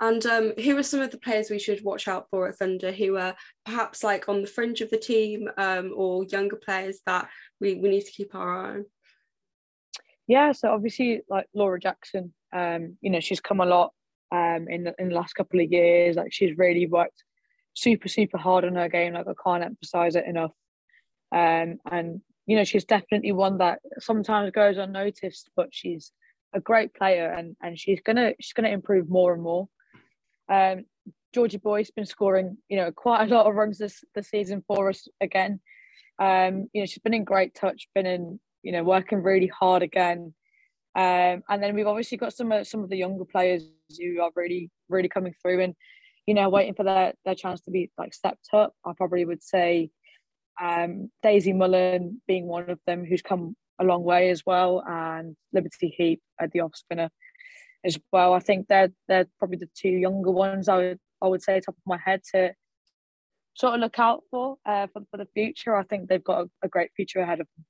And 0.00 0.24
um, 0.26 0.52
who 0.62 0.76
are 0.76 0.82
some 0.82 1.00
of 1.00 1.10
the 1.10 1.18
players 1.18 1.50
we 1.50 1.58
should 1.58 1.82
watch 1.82 2.06
out 2.06 2.28
for 2.30 2.48
at 2.48 2.56
Thunder 2.56 2.92
who 2.92 3.16
are 3.16 3.34
perhaps 3.64 4.04
like 4.04 4.28
on 4.28 4.42
the 4.42 4.46
fringe 4.46 4.80
of 4.80 4.90
the 4.90 4.98
team 4.98 5.48
um, 5.56 5.92
or 5.96 6.24
younger 6.24 6.54
players 6.54 7.00
that 7.06 7.28
we, 7.60 7.74
we 7.74 7.88
need 7.88 8.04
to 8.04 8.12
keep 8.12 8.34
our 8.34 8.64
eye 8.64 8.70
on? 8.70 8.86
Yeah, 10.28 10.52
so 10.52 10.72
obviously 10.72 11.22
like 11.28 11.46
Laura 11.52 11.80
Jackson, 11.80 12.32
um, 12.52 12.96
you 13.00 13.10
know, 13.10 13.18
she's 13.18 13.40
come 13.40 13.60
a 13.60 13.66
lot 13.66 13.92
um, 14.30 14.66
in, 14.68 14.84
the, 14.84 14.94
in 15.00 15.08
the 15.08 15.16
last 15.16 15.32
couple 15.32 15.58
of 15.58 15.72
years. 15.72 16.14
Like 16.14 16.32
she's 16.32 16.56
really 16.56 16.86
worked 16.86 17.24
super, 17.78 18.08
super 18.08 18.38
hard 18.38 18.64
on 18.64 18.74
her 18.74 18.88
game. 18.88 19.14
Like 19.14 19.26
I 19.28 19.32
can't 19.42 19.64
emphasize 19.64 20.16
it 20.16 20.26
enough. 20.26 20.52
Um, 21.32 21.78
and, 21.90 22.20
you 22.46 22.56
know, 22.56 22.64
she's 22.64 22.84
definitely 22.84 23.32
one 23.32 23.58
that 23.58 23.80
sometimes 23.98 24.50
goes 24.50 24.78
unnoticed, 24.78 25.50
but 25.56 25.68
she's 25.70 26.12
a 26.54 26.60
great 26.60 26.94
player 26.94 27.30
and, 27.30 27.56
and 27.62 27.78
she's 27.78 28.00
gonna 28.00 28.32
she's 28.40 28.54
gonna 28.54 28.70
improve 28.70 29.08
more 29.08 29.34
and 29.34 29.42
more. 29.42 29.68
Um, 30.50 30.86
Georgie 31.34 31.58
Boyce 31.58 31.88
has 31.88 31.90
been 31.90 32.06
scoring, 32.06 32.56
you 32.68 32.78
know, 32.78 32.90
quite 32.90 33.30
a 33.30 33.34
lot 33.34 33.46
of 33.46 33.54
runs 33.54 33.76
this, 33.76 34.02
this 34.14 34.30
season 34.30 34.64
for 34.66 34.88
us 34.88 35.06
again. 35.20 35.60
Um, 36.18 36.68
you 36.72 36.80
know, 36.80 36.86
she's 36.86 37.02
been 37.02 37.14
in 37.14 37.24
great 37.24 37.54
touch, 37.54 37.86
been 37.94 38.06
in, 38.06 38.40
you 38.62 38.72
know, 38.72 38.82
working 38.82 39.22
really 39.22 39.46
hard 39.48 39.82
again. 39.82 40.34
Um, 40.96 41.42
and 41.48 41.62
then 41.62 41.74
we've 41.74 41.86
obviously 41.86 42.16
got 42.16 42.32
some 42.32 42.50
of 42.50 42.66
some 42.66 42.82
of 42.82 42.88
the 42.88 42.96
younger 42.96 43.26
players 43.26 43.62
who 44.00 44.20
are 44.22 44.30
really, 44.34 44.70
really 44.88 45.08
coming 45.08 45.34
through 45.42 45.62
and, 45.62 45.74
you 46.28 46.34
know, 46.34 46.50
waiting 46.50 46.74
for 46.74 46.82
their 46.82 47.14
their 47.24 47.34
chance 47.34 47.62
to 47.62 47.70
be 47.70 47.90
like 47.96 48.12
stepped 48.12 48.50
up. 48.52 48.74
I 48.84 48.92
probably 48.94 49.24
would 49.24 49.42
say 49.42 49.88
um, 50.60 51.10
Daisy 51.22 51.54
Mullen 51.54 52.20
being 52.28 52.46
one 52.46 52.68
of 52.68 52.78
them 52.86 53.06
who's 53.06 53.22
come 53.22 53.56
a 53.80 53.84
long 53.84 54.04
way 54.04 54.28
as 54.28 54.42
well, 54.44 54.84
and 54.86 55.36
Liberty 55.54 55.94
Heap 55.96 56.20
at 56.38 56.52
the 56.52 56.60
off 56.60 56.76
spinner 56.76 57.08
as 57.82 57.98
well. 58.12 58.34
I 58.34 58.40
think 58.40 58.68
they're 58.68 58.92
they're 59.08 59.24
probably 59.38 59.56
the 59.56 59.70
two 59.74 59.88
younger 59.88 60.30
ones 60.30 60.68
I 60.68 60.76
would 60.76 60.98
I 61.22 61.28
would 61.28 61.42
say 61.42 61.60
top 61.60 61.76
of 61.76 61.82
my 61.86 61.98
head 62.04 62.20
to 62.34 62.52
sort 63.54 63.76
of 63.76 63.80
look 63.80 63.98
out 63.98 64.22
for 64.30 64.58
uh, 64.66 64.86
for, 64.92 65.00
for 65.10 65.16
the 65.16 65.28
future. 65.32 65.74
I 65.74 65.84
think 65.84 66.10
they've 66.10 66.22
got 66.22 66.42
a, 66.42 66.50
a, 66.62 66.68
great 66.68 66.90
future 66.94 67.20
ahead 67.20 67.40
of 67.40 67.46
them. 67.56 67.64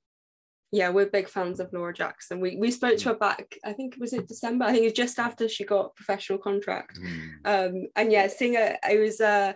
Yeah, 0.71 0.89
we're 0.89 1.07
big 1.07 1.27
fans 1.27 1.59
of 1.59 1.73
Laura 1.73 1.93
Jackson. 1.93 2.39
We 2.39 2.57
we 2.57 2.69
spoke 2.69 2.97
to 2.99 3.09
her 3.09 3.15
back. 3.15 3.57
I 3.65 3.73
think 3.73 3.95
it 3.95 3.99
was 3.99 4.13
it 4.13 4.27
December. 4.27 4.65
I 4.65 4.71
think 4.71 4.83
it 4.83 4.87
was 4.87 4.93
just 4.93 5.19
after 5.19 5.49
she 5.49 5.65
got 5.65 5.95
professional 5.95 6.37
contract. 6.37 6.99
Mm. 6.99 7.29
Um, 7.45 7.87
and 7.95 8.11
yeah, 8.11 8.27
seeing 8.27 8.53
her, 8.53 8.77
it 8.87 8.99
was 8.99 9.19
uh, 9.19 9.53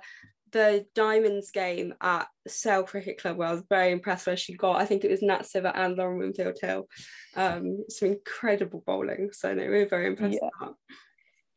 the 0.53 0.85
Diamonds 0.95 1.51
game 1.51 1.93
at 1.99 2.27
Sale 2.47 2.83
Cricket 2.83 3.19
Club 3.19 3.37
where 3.37 3.49
I 3.49 3.53
was 3.53 3.63
very 3.69 3.91
impressed 3.91 4.27
where 4.27 4.37
she 4.37 4.53
got, 4.53 4.79
I 4.79 4.85
think 4.85 5.03
it 5.03 5.11
was 5.11 5.21
Nat 5.21 5.41
Sciver 5.41 5.71
and 5.75 5.97
Lauren 5.97 6.19
Winfield 6.19 6.57
Hill. 6.61 6.87
Um, 7.35 7.83
some 7.89 8.09
incredible 8.09 8.83
bowling. 8.85 9.31
So 9.33 9.53
no, 9.53 9.63
we 9.63 9.79
were 9.79 9.87
very 9.87 10.07
impressed 10.07 10.39
yeah. 10.41 10.69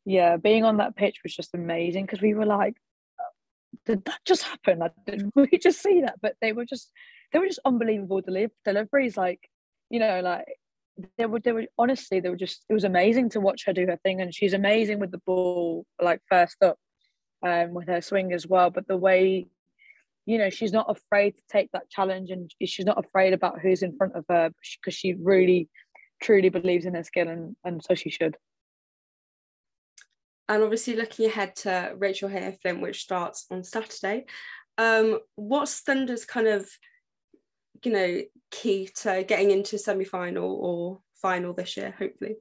Yeah, 0.07 0.37
being 0.37 0.65
on 0.65 0.79
that 0.79 0.97
pitch 0.97 1.19
was 1.23 1.35
just 1.35 1.55
amazing 1.55 2.07
because 2.07 2.23
we 2.23 2.35
were 2.35 2.47
like, 2.47 2.77
did 3.85 4.05
that 4.07 4.21
just 4.25 4.45
happen? 4.45 4.83
Did 5.07 5.31
we 5.35 5.59
just 5.63 5.83
see 5.83 6.01
that? 6.01 6.17
But 6.21 6.37
they 6.41 6.53
were 6.53 6.65
just, 6.65 6.91
they 7.33 7.39
were 7.39 7.47
just 7.47 7.61
unbelievable 7.65 8.21
deli- 8.21 8.51
deliveries. 8.65 9.17
Like, 9.17 9.41
you 9.91 10.01
know, 10.01 10.21
like 10.21 10.47
they 11.19 11.27
were, 11.27 11.41
they 11.41 11.53
were 11.53 11.67
honestly, 11.79 12.21
they 12.21 12.31
were 12.31 12.37
just, 12.37 12.65
it 12.69 12.75
was 12.75 12.85
amazing 12.85 13.31
to 13.31 13.41
watch 13.41 13.65
her 13.67 13.73
do 13.73 13.87
her 13.87 13.99
thing. 14.03 14.21
And 14.21 14.35
she's 14.35 14.53
amazing 14.53 14.99
with 14.99 15.11
the 15.11 15.23
ball, 15.27 15.85
like 16.01 16.21
first 16.31 16.57
up 16.63 16.79
um, 17.45 17.75
with 17.75 17.89
her 17.89 18.01
swing 18.01 18.33
as 18.33 18.47
well. 18.47 18.71
But 18.71 18.89
the 18.89 18.97
way, 18.97 19.47
you 20.25 20.39
know, 20.39 20.51
she's 20.51 20.73
not 20.73 20.91
afraid 20.91 21.37
to 21.37 21.43
take 21.51 21.71
that 21.73 21.91
challenge 21.91 22.31
and 22.31 22.51
she's 22.65 22.87
not 22.87 23.05
afraid 23.05 23.33
about 23.33 23.61
who's 23.61 23.83
in 23.83 23.97
front 23.97 24.17
of 24.17 24.25
her 24.29 24.51
because 24.81 24.95
she 24.95 25.15
really, 25.15 25.69
truly 26.23 26.49
believes 26.49 26.87
in 26.87 26.95
her 26.95 27.05
skill 27.05 27.29
and, 27.29 27.57
and 27.65 27.83
so 27.83 27.95
she 27.95 28.11
should. 28.11 28.37
And 30.49 30.63
obviously, 30.63 30.95
looking 30.95 31.27
ahead 31.27 31.57
to 31.57 31.93
Rachael 31.99 32.29
Heyhoe 32.29 32.57
Flint, 32.63 32.81
which 32.81 33.03
starts 33.03 33.47
on 33.51 33.65
Saturday, 33.65 34.27
um, 34.79 35.19
what's 35.35 35.81
Thunder's 35.81 36.25
kind 36.25 36.47
of, 36.47 36.69
you 37.85 37.93
know, 37.93 38.23
key 38.51 38.89
to 39.03 39.25
getting 39.27 39.51
into 39.51 39.79
semi 39.79 40.05
final 40.05 40.51
or 40.61 41.01
final 41.21 41.53
this 41.53 41.77
year, 41.77 41.95
hopefully? 41.99 42.37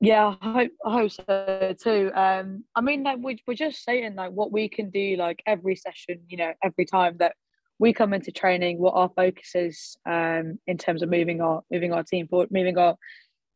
Yeah, 0.00 0.34
I 0.40 0.52
hope, 0.52 0.72
I 0.84 0.92
hope 0.92 1.10
so 1.12 1.74
too. 1.80 2.10
Um, 2.12 2.64
I 2.74 2.80
mean, 2.80 3.04
like 3.04 3.18
we're, 3.20 3.36
we're 3.46 3.54
just 3.54 3.84
saying 3.84 4.16
like 4.16 4.32
what 4.32 4.50
we 4.50 4.68
can 4.68 4.90
do 4.90 5.16
like 5.16 5.40
every 5.46 5.76
session, 5.76 6.22
you 6.28 6.36
know, 6.36 6.52
every 6.62 6.84
time 6.84 7.18
that 7.18 7.36
we 7.78 7.92
come 7.92 8.12
into 8.12 8.32
training, 8.32 8.78
what 8.78 8.94
our 8.94 9.10
focus 9.14 9.54
is 9.54 9.96
um, 10.04 10.58
in 10.66 10.76
terms 10.76 11.02
of 11.02 11.08
moving 11.08 11.40
our 11.40 11.62
moving 11.70 11.92
our 11.92 12.02
team 12.02 12.26
forward, 12.26 12.48
moving 12.50 12.78
our 12.78 12.96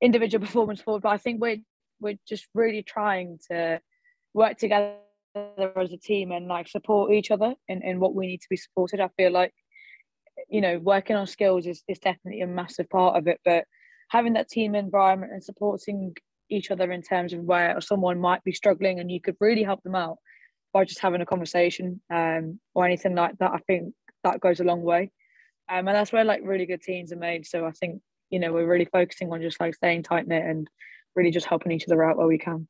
individual 0.00 0.44
performance 0.46 0.80
forward. 0.80 1.02
But 1.02 1.10
I 1.10 1.18
think 1.18 1.40
we're 1.40 1.58
we're 2.00 2.18
just 2.28 2.46
really 2.54 2.82
trying 2.82 3.38
to 3.50 3.80
work 4.34 4.58
together 4.58 4.98
as 5.34 5.92
a 5.92 5.98
team 5.98 6.32
and 6.32 6.46
like 6.46 6.68
support 6.68 7.12
each 7.12 7.30
other 7.30 7.54
in, 7.68 7.82
in 7.82 8.00
what 8.00 8.14
we 8.14 8.26
need 8.26 8.40
to 8.42 8.48
be 8.48 8.56
supported. 8.56 9.00
I 9.00 9.08
feel 9.16 9.32
like 9.32 9.52
you 10.48 10.60
know 10.60 10.78
working 10.78 11.16
on 11.16 11.26
skills 11.26 11.66
is, 11.66 11.82
is 11.88 11.98
definitely 11.98 12.40
a 12.40 12.46
massive 12.46 12.88
part 12.88 13.16
of 13.16 13.26
it, 13.26 13.40
but 13.44 13.64
having 14.10 14.34
that 14.34 14.48
team 14.48 14.74
environment 14.74 15.32
and 15.32 15.42
supporting 15.42 16.14
each 16.48 16.70
other 16.70 16.92
in 16.92 17.02
terms 17.02 17.32
of 17.32 17.40
where 17.40 17.80
someone 17.80 18.20
might 18.20 18.42
be 18.44 18.52
struggling 18.52 19.00
and 19.00 19.10
you 19.10 19.20
could 19.20 19.36
really 19.40 19.62
help 19.62 19.82
them 19.82 19.96
out 19.96 20.18
by 20.72 20.84
just 20.84 21.00
having 21.00 21.20
a 21.20 21.26
conversation 21.26 22.00
um, 22.10 22.60
or 22.74 22.84
anything 22.84 23.14
like 23.14 23.36
that. 23.38 23.50
I 23.50 23.58
think 23.66 23.94
that 24.24 24.40
goes 24.40 24.60
a 24.60 24.64
long 24.64 24.82
way. 24.82 25.10
Um, 25.68 25.88
and 25.88 25.96
that's 25.96 26.12
where 26.12 26.24
like 26.24 26.42
really 26.44 26.66
good 26.66 26.82
teams 26.82 27.12
are 27.12 27.16
made. 27.16 27.46
So 27.46 27.66
I 27.66 27.72
think, 27.72 28.00
you 28.30 28.38
know, 28.38 28.52
we're 28.52 28.66
really 28.66 28.84
focusing 28.84 29.32
on 29.32 29.42
just 29.42 29.60
like 29.60 29.74
staying 29.74 30.04
tight 30.04 30.28
knit 30.28 30.44
and 30.44 30.68
really 31.16 31.30
just 31.30 31.46
helping 31.46 31.72
each 31.72 31.86
other 31.88 32.04
out 32.04 32.16
where 32.16 32.26
we 32.26 32.38
can. 32.38 32.68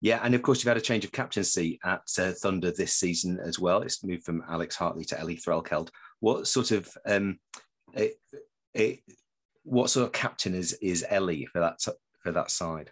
Yeah, 0.00 0.20
and 0.22 0.34
of 0.34 0.42
course 0.42 0.58
you've 0.58 0.68
had 0.68 0.76
a 0.76 0.82
change 0.82 1.06
of 1.06 1.12
captaincy 1.12 1.80
at 1.82 2.02
uh, 2.18 2.32
Thunder 2.32 2.70
this 2.70 2.92
season 2.92 3.40
as 3.42 3.58
well. 3.58 3.80
It's 3.80 4.04
moved 4.04 4.24
from 4.24 4.44
Alex 4.46 4.76
Hartley 4.76 5.04
to 5.06 5.18
Ellie 5.18 5.38
Threlkeld. 5.38 5.88
What 6.24 6.46
sort 6.46 6.70
of 6.70 6.88
um, 7.06 7.38
it, 7.92 8.14
it, 8.72 9.00
what 9.64 9.90
sort 9.90 10.06
of 10.06 10.12
captain 10.12 10.54
is 10.54 10.72
is 10.80 11.04
Ellie 11.08 11.44
for 11.44 11.60
that 11.60 11.80
for 12.22 12.32
that 12.32 12.50
side? 12.50 12.90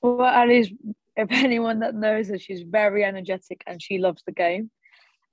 Well, 0.00 0.26
Ellie's 0.26 0.72
if 1.16 1.28
anyone 1.30 1.78
that 1.80 1.94
knows 1.94 2.28
her, 2.30 2.38
she's 2.40 2.62
very 2.62 3.04
energetic 3.04 3.62
and 3.68 3.80
she 3.80 3.98
loves 3.98 4.22
the 4.26 4.32
game. 4.32 4.72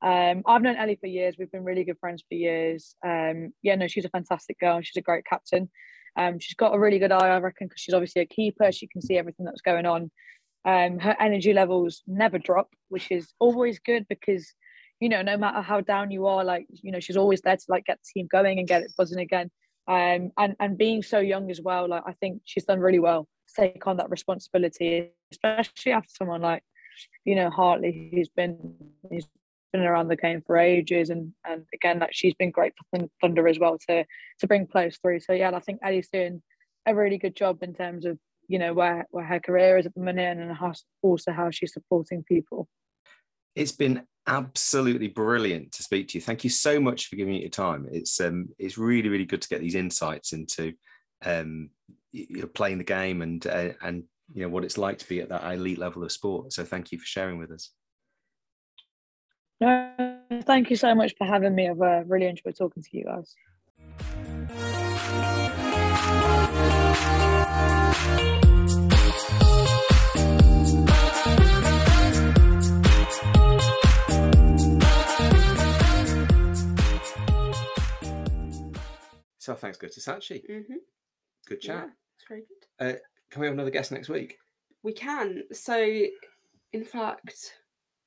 Um, 0.04 0.44
I've 0.46 0.62
known 0.62 0.78
Ellie 0.78 1.00
for 1.02 1.08
years. 1.08 1.34
We've 1.40 1.52
been 1.52 1.64
really 1.64 1.84
good 1.84 1.98
friends 2.00 2.24
for 2.30 2.36
years. 2.36 2.96
Um, 3.04 3.54
yeah, 3.64 3.74
no, 3.74 3.88
she's 3.88 4.06
a 4.06 4.10
fantastic 4.10 4.60
girl. 4.60 4.80
She's 4.82 4.98
a 4.98 5.02
great 5.02 5.26
captain. 5.26 5.68
Um, 6.16 6.38
she's 6.38 6.56
got 6.56 6.76
a 6.76 6.80
really 6.80 7.00
good 7.00 7.12
eye, 7.12 7.30
I 7.30 7.40
reckon, 7.40 7.68
because 7.68 7.82
she's 7.82 7.96
obviously 7.96 8.22
a 8.22 8.28
keeper. 8.28 8.72
She 8.72 8.88
can 8.88 9.02
see 9.02 9.18
everything 9.18 9.46
that's 9.46 9.62
going 9.62 9.88
on. 9.88 10.12
Um, 10.64 11.00
her 11.00 11.16
energy 11.20 11.54
levels 11.54 12.04
never 12.08 12.38
drop, 12.38 12.70
which 12.90 13.12
is 13.12 13.34
always 13.40 13.80
good 13.80 14.06
because, 14.10 14.54
you 15.00 15.10
know, 15.10 15.22
no 15.22 15.38
matter 15.38 15.62
how 15.62 15.82
down 15.82 16.12
you 16.12 16.26
are, 16.28 16.44
like, 16.44 16.68
you 16.70 16.92
know, 16.92 17.00
she's 17.00 17.18
always 17.18 17.42
there 17.42 17.56
to 17.56 17.66
like 17.70 17.86
get 17.86 18.00
the 18.00 18.20
team 18.20 18.28
going 18.30 18.60
and 18.60 18.68
get 18.68 18.84
it 18.84 18.92
buzzing 18.98 19.20
again. 19.20 19.50
Um, 19.88 20.32
and 20.38 20.56
and 20.60 20.78
being 20.78 21.02
so 21.02 21.20
young 21.20 21.50
as 21.50 21.62
well, 21.62 21.88
like 21.88 22.04
I 22.06 22.14
think 22.14 22.42
she's 22.46 22.66
done 22.66 22.80
really 22.80 23.00
well 23.00 23.28
take 23.56 23.88
on 23.88 23.98
that 23.98 24.10
responsibility, 24.10 25.12
especially 25.32 25.92
after 25.92 26.10
someone 26.10 26.42
like, 26.42 26.64
you 27.26 27.36
know, 27.36 27.50
Hartley, 27.50 28.12
who's 28.14 28.30
been 28.30 28.76
he's 29.10 29.28
been 29.72 29.84
around 29.84 30.08
the 30.08 30.16
game 30.16 30.42
for 30.46 30.58
ages, 30.58 31.10
and 31.10 31.34
and 31.48 31.66
again, 31.74 32.00
like 32.00 32.14
she's 32.14 32.36
been 32.36 32.52
great 32.52 32.74
for 32.92 33.08
Thunder 33.22 33.48
as 33.48 33.60
well 33.60 33.78
to 33.90 34.06
to 34.40 34.48
bring 34.48 34.68
players 34.68 34.98
through. 34.98 35.22
So 35.22 35.34
yeah, 35.34 35.52
I 35.54 35.60
think 35.60 35.80
Ellie's 35.84 36.10
doing 36.12 36.42
a 36.86 36.96
really 36.96 37.18
good 37.18 37.36
job 37.36 37.64
in 37.64 37.74
terms 37.74 38.06
of 38.06 38.18
you 38.48 38.60
know 38.60 38.74
where 38.74 39.08
where 39.12 39.26
her 39.26 39.40
career 39.40 39.78
is 39.78 39.86
at 39.86 39.96
the 39.96 40.02
minute, 40.02 40.38
and 40.38 40.56
how, 40.56 40.74
also 41.02 41.32
how 41.32 41.52
she's 41.52 41.74
supporting 41.74 42.24
people. 42.24 42.68
It's 43.56 43.72
been 43.72 44.04
absolutely 44.28 45.08
brilliant 45.08 45.72
to 45.74 45.84
speak 45.84 46.10
to 46.10 46.18
you. 46.18 46.22
Thank 46.22 46.44
you 46.44 46.50
so 46.50 46.80
much 46.80 47.08
for 47.08 47.16
giving 47.16 47.34
me 47.34 47.42
your 47.42 47.50
time. 47.50 47.88
It's 47.92 48.20
um 48.20 48.50
it's 48.58 48.78
really 48.78 49.10
really 49.10 49.26
good 49.26 49.42
to 49.42 49.50
get 49.50 49.62
these 49.62 49.76
insights 49.76 50.34
into 50.34 50.74
um 51.26 51.70
you 52.12 52.42
know, 52.42 52.48
playing 52.48 52.78
the 52.78 52.84
game 52.84 53.22
and 53.22 53.46
uh, 53.48 53.70
and 53.82 54.04
you 54.34 54.44
know 54.44 54.50
what 54.50 54.64
it's 54.64 54.78
like 54.78 54.98
to 55.00 55.10
be 55.10 55.22
at 55.22 55.30
that 55.30 55.52
elite 55.52 55.78
level 55.78 56.04
of 56.04 56.12
sport. 56.12 56.54
So 56.54 56.64
thank 56.64 56.92
you 56.92 57.00
for 57.00 57.06
sharing 57.06 57.38
with 57.38 57.52
us. 57.52 57.72
No, 59.62 59.92
thank 60.44 60.70
you 60.70 60.76
so 60.76 60.96
much 60.96 61.14
for 61.18 61.28
having 61.28 61.54
me. 61.54 61.70
I've 61.70 61.82
uh, 61.82 62.04
really 62.06 62.28
enjoyed 62.28 62.56
talking 62.56 62.82
to 62.82 62.98
you 62.98 63.04
guys. 63.04 63.36
So 79.50 79.56
thanks 79.56 79.80
go 79.80 79.88
to 79.88 80.00
Sachi. 80.00 80.48
Mm-hmm. 80.48 80.74
Good 81.48 81.62
chat. 81.62 81.76
Yeah, 81.76 81.90
it's 82.16 82.26
very 82.28 82.42
good. 82.42 82.86
Uh, 82.88 83.00
can 83.32 83.42
we 83.42 83.48
have 83.48 83.56
another 83.56 83.72
guest 83.72 83.92
next 83.92 84.08
week? 84.08 84.38
We 84.84 84.94
can. 84.94 85.42
So, 85.52 85.82
in 86.72 86.86
fact, 86.86 87.56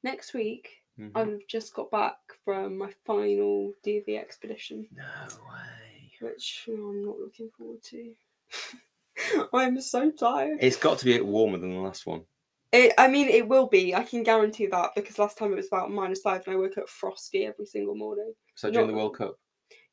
next 0.05 0.35
week 0.35 0.69
Mhm. 1.01 1.11
I've 1.17 1.47
just 1.49 1.75
got 1.75 1.91
back 1.91 2.15
from 2.45 2.79
my 2.79 2.93
final 3.05 3.73
DofE 3.85 4.17
expedition, 4.21 4.87
No 4.93 5.03
way. 5.51 6.13
which 6.21 6.69
I'm 6.69 7.05
not 7.05 7.19
looking 7.19 7.51
forward 7.59 7.83
to. 7.91 8.15
I'm 9.53 9.81
so 9.81 10.13
tired. 10.13 10.59
It's 10.61 10.77
got 10.77 10.99
to 10.99 11.05
be 11.05 11.21
warmer 11.23 11.59
than 11.59 11.75
the 11.75 11.81
last 11.81 12.07
one. 12.07 12.23
It, 12.71 12.93
I 12.99 13.09
mean, 13.09 13.27
it 13.29 13.49
will 13.49 13.67
be. 13.67 13.97
I 13.97 14.05
can 14.05 14.23
guarantee 14.23 14.67
that 14.67 14.91
because 14.95 15.19
last 15.19 15.39
time 15.39 15.53
it 15.53 15.57
was 15.57 15.67
about 15.67 15.91
minus 15.91 16.21
five, 16.21 16.47
and 16.47 16.55
I 16.55 16.59
woke 16.59 16.79
up 16.79 16.89
frosty 16.89 17.47
every 17.47 17.67
single 17.67 17.97
morning. 17.97 18.33
So 18.55 18.71
during 18.71 18.87
Not- 18.87 18.93
the 18.93 18.97
World 18.99 19.17
Cup. 19.19 19.41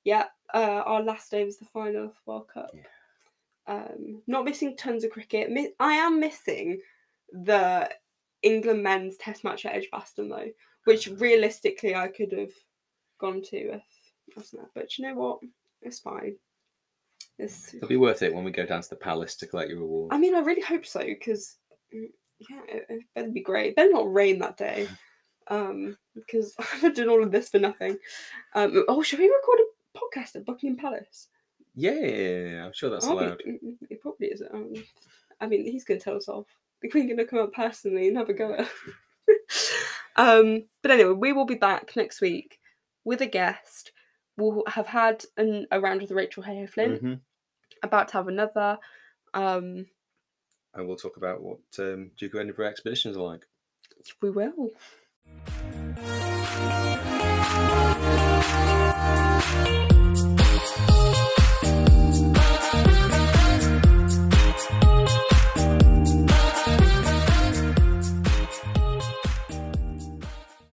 Yeah, 0.04 0.26
uh, 0.54 0.84
our 0.86 1.04
last 1.04 1.32
day 1.32 1.44
was 1.44 1.58
the 1.58 1.66
final 1.66 2.06
of 2.06 2.12
the 2.14 2.32
World 2.32 2.48
Cup. 2.54 2.72
Yeah. 2.74 2.82
Um, 3.68 4.22
not 4.28 4.46
missing 4.46 4.76
tons 4.76 5.04
of 5.04 5.12
cricket. 5.12 5.50
I 5.80 5.94
am 5.94 6.20
missing 6.20 6.82
the 7.32 7.90
England 8.42 8.82
men's 8.82 9.18
Test 9.18 9.44
match 9.44 9.66
at 9.66 9.76
Edgbaston 9.76 10.30
though, 10.30 10.50
which 10.86 11.08
realistically 11.08 11.96
I 11.96 12.08
could 12.08 12.32
have 12.32 12.52
gone 13.20 13.42
to 13.44 13.58
if 13.58 13.82
I 13.82 14.34
wasn't 14.36 14.62
there. 14.64 14.72
But 14.74 14.98
you 14.98 15.08
know 15.08 15.16
what? 15.16 15.40
It's 15.82 16.00
fine. 16.00 16.36
It's. 17.38 17.74
It'll 17.74 17.88
be 17.88 17.98
worth 17.98 18.22
it 18.22 18.34
when 18.34 18.44
we 18.44 18.52
go 18.52 18.66
down 18.66 18.82
to 18.82 18.90
the 18.90 18.96
palace 18.96 19.36
to 19.38 19.48
collect 19.48 19.70
your 19.70 19.82
award. 19.82 20.14
I 20.14 20.18
mean, 20.18 20.36
I 20.36 20.40
really 20.40 20.62
hope 20.62 20.86
so 20.86 21.02
because 21.02 21.58
yeah, 21.92 22.62
it, 22.68 22.86
it 22.90 23.02
better 23.16 23.30
be 23.30 23.42
great. 23.42 23.72
It 23.72 23.76
better 23.76 23.92
not 23.92 24.12
rain 24.12 24.40
that 24.40 24.58
day. 24.58 24.88
Um, 25.52 25.98
because 26.14 26.54
I've 26.84 26.94
done 26.94 27.10
all 27.10 27.24
of 27.24 27.32
this 27.32 27.50
for 27.50 27.58
nothing. 27.58 27.98
Um, 28.54 28.86
oh, 28.88 29.02
should 29.02 29.18
we 29.18 29.26
record 29.26 29.60
a 29.60 29.69
podcast 29.96 30.36
at 30.36 30.46
Buckingham 30.46 30.78
Palace? 30.78 31.28
Yeah, 31.76 31.92
yeah, 31.94 32.48
yeah, 32.48 32.66
I'm 32.66 32.74
sure 32.74 32.90
that's 32.90 33.06
I'll 33.08 33.18
be- 33.18 33.26
allowed. 33.26 33.42
mm, 33.48 33.60
mm, 33.64 33.76
it 33.90 34.02
probably 34.02 34.28
is. 34.28 34.42
Um, 34.54 34.74
I 35.40 35.48
mean, 35.48 35.66
he's 35.66 35.86
going 35.86 36.00
to 36.00 36.04
tell 36.04 36.16
us 36.18 36.28
off. 36.28 36.46
The 36.82 36.90
Queen 36.90 37.08
going 37.08 37.18
to 37.18 37.26
come 37.26 37.40
up 37.40 37.54
personally 37.54 38.08
and 38.08 38.18
have 38.18 38.30
a 38.30 38.34
go 38.34 38.54
at. 38.54 38.70
um, 40.16 40.64
but 40.82 40.92
anyway, 40.92 41.12
we 41.14 41.34
will 41.34 41.46
be 41.46 41.56
back 41.56 41.96
next 41.96 42.22
week 42.22 42.60
with 43.06 43.22
a 43.22 43.26
guest. 43.28 43.92
We'll 44.38 44.64
have 44.68 44.88
had 44.88 45.26
an, 45.38 45.68
a 45.72 45.80
round 45.80 46.02
with 46.02 46.12
Rachael 46.12 46.44
Heyhoe 46.44 46.68
Flint. 46.68 47.04
Mhm. 47.04 47.20
About 47.84 48.08
to 48.10 48.14
have 48.16 48.28
another. 48.28 48.78
Um, 49.34 49.86
And 50.74 50.88
we'll 50.88 50.98
talk 50.98 51.18
about 51.18 51.42
what 51.42 51.60
um, 51.80 52.12
Duke 52.18 52.34
of 52.34 52.40
Edinburgh 52.42 52.68
expeditions 52.68 53.16
are 53.18 53.22
like. 53.24 53.46
we 54.22 54.30
will. 54.32 54.72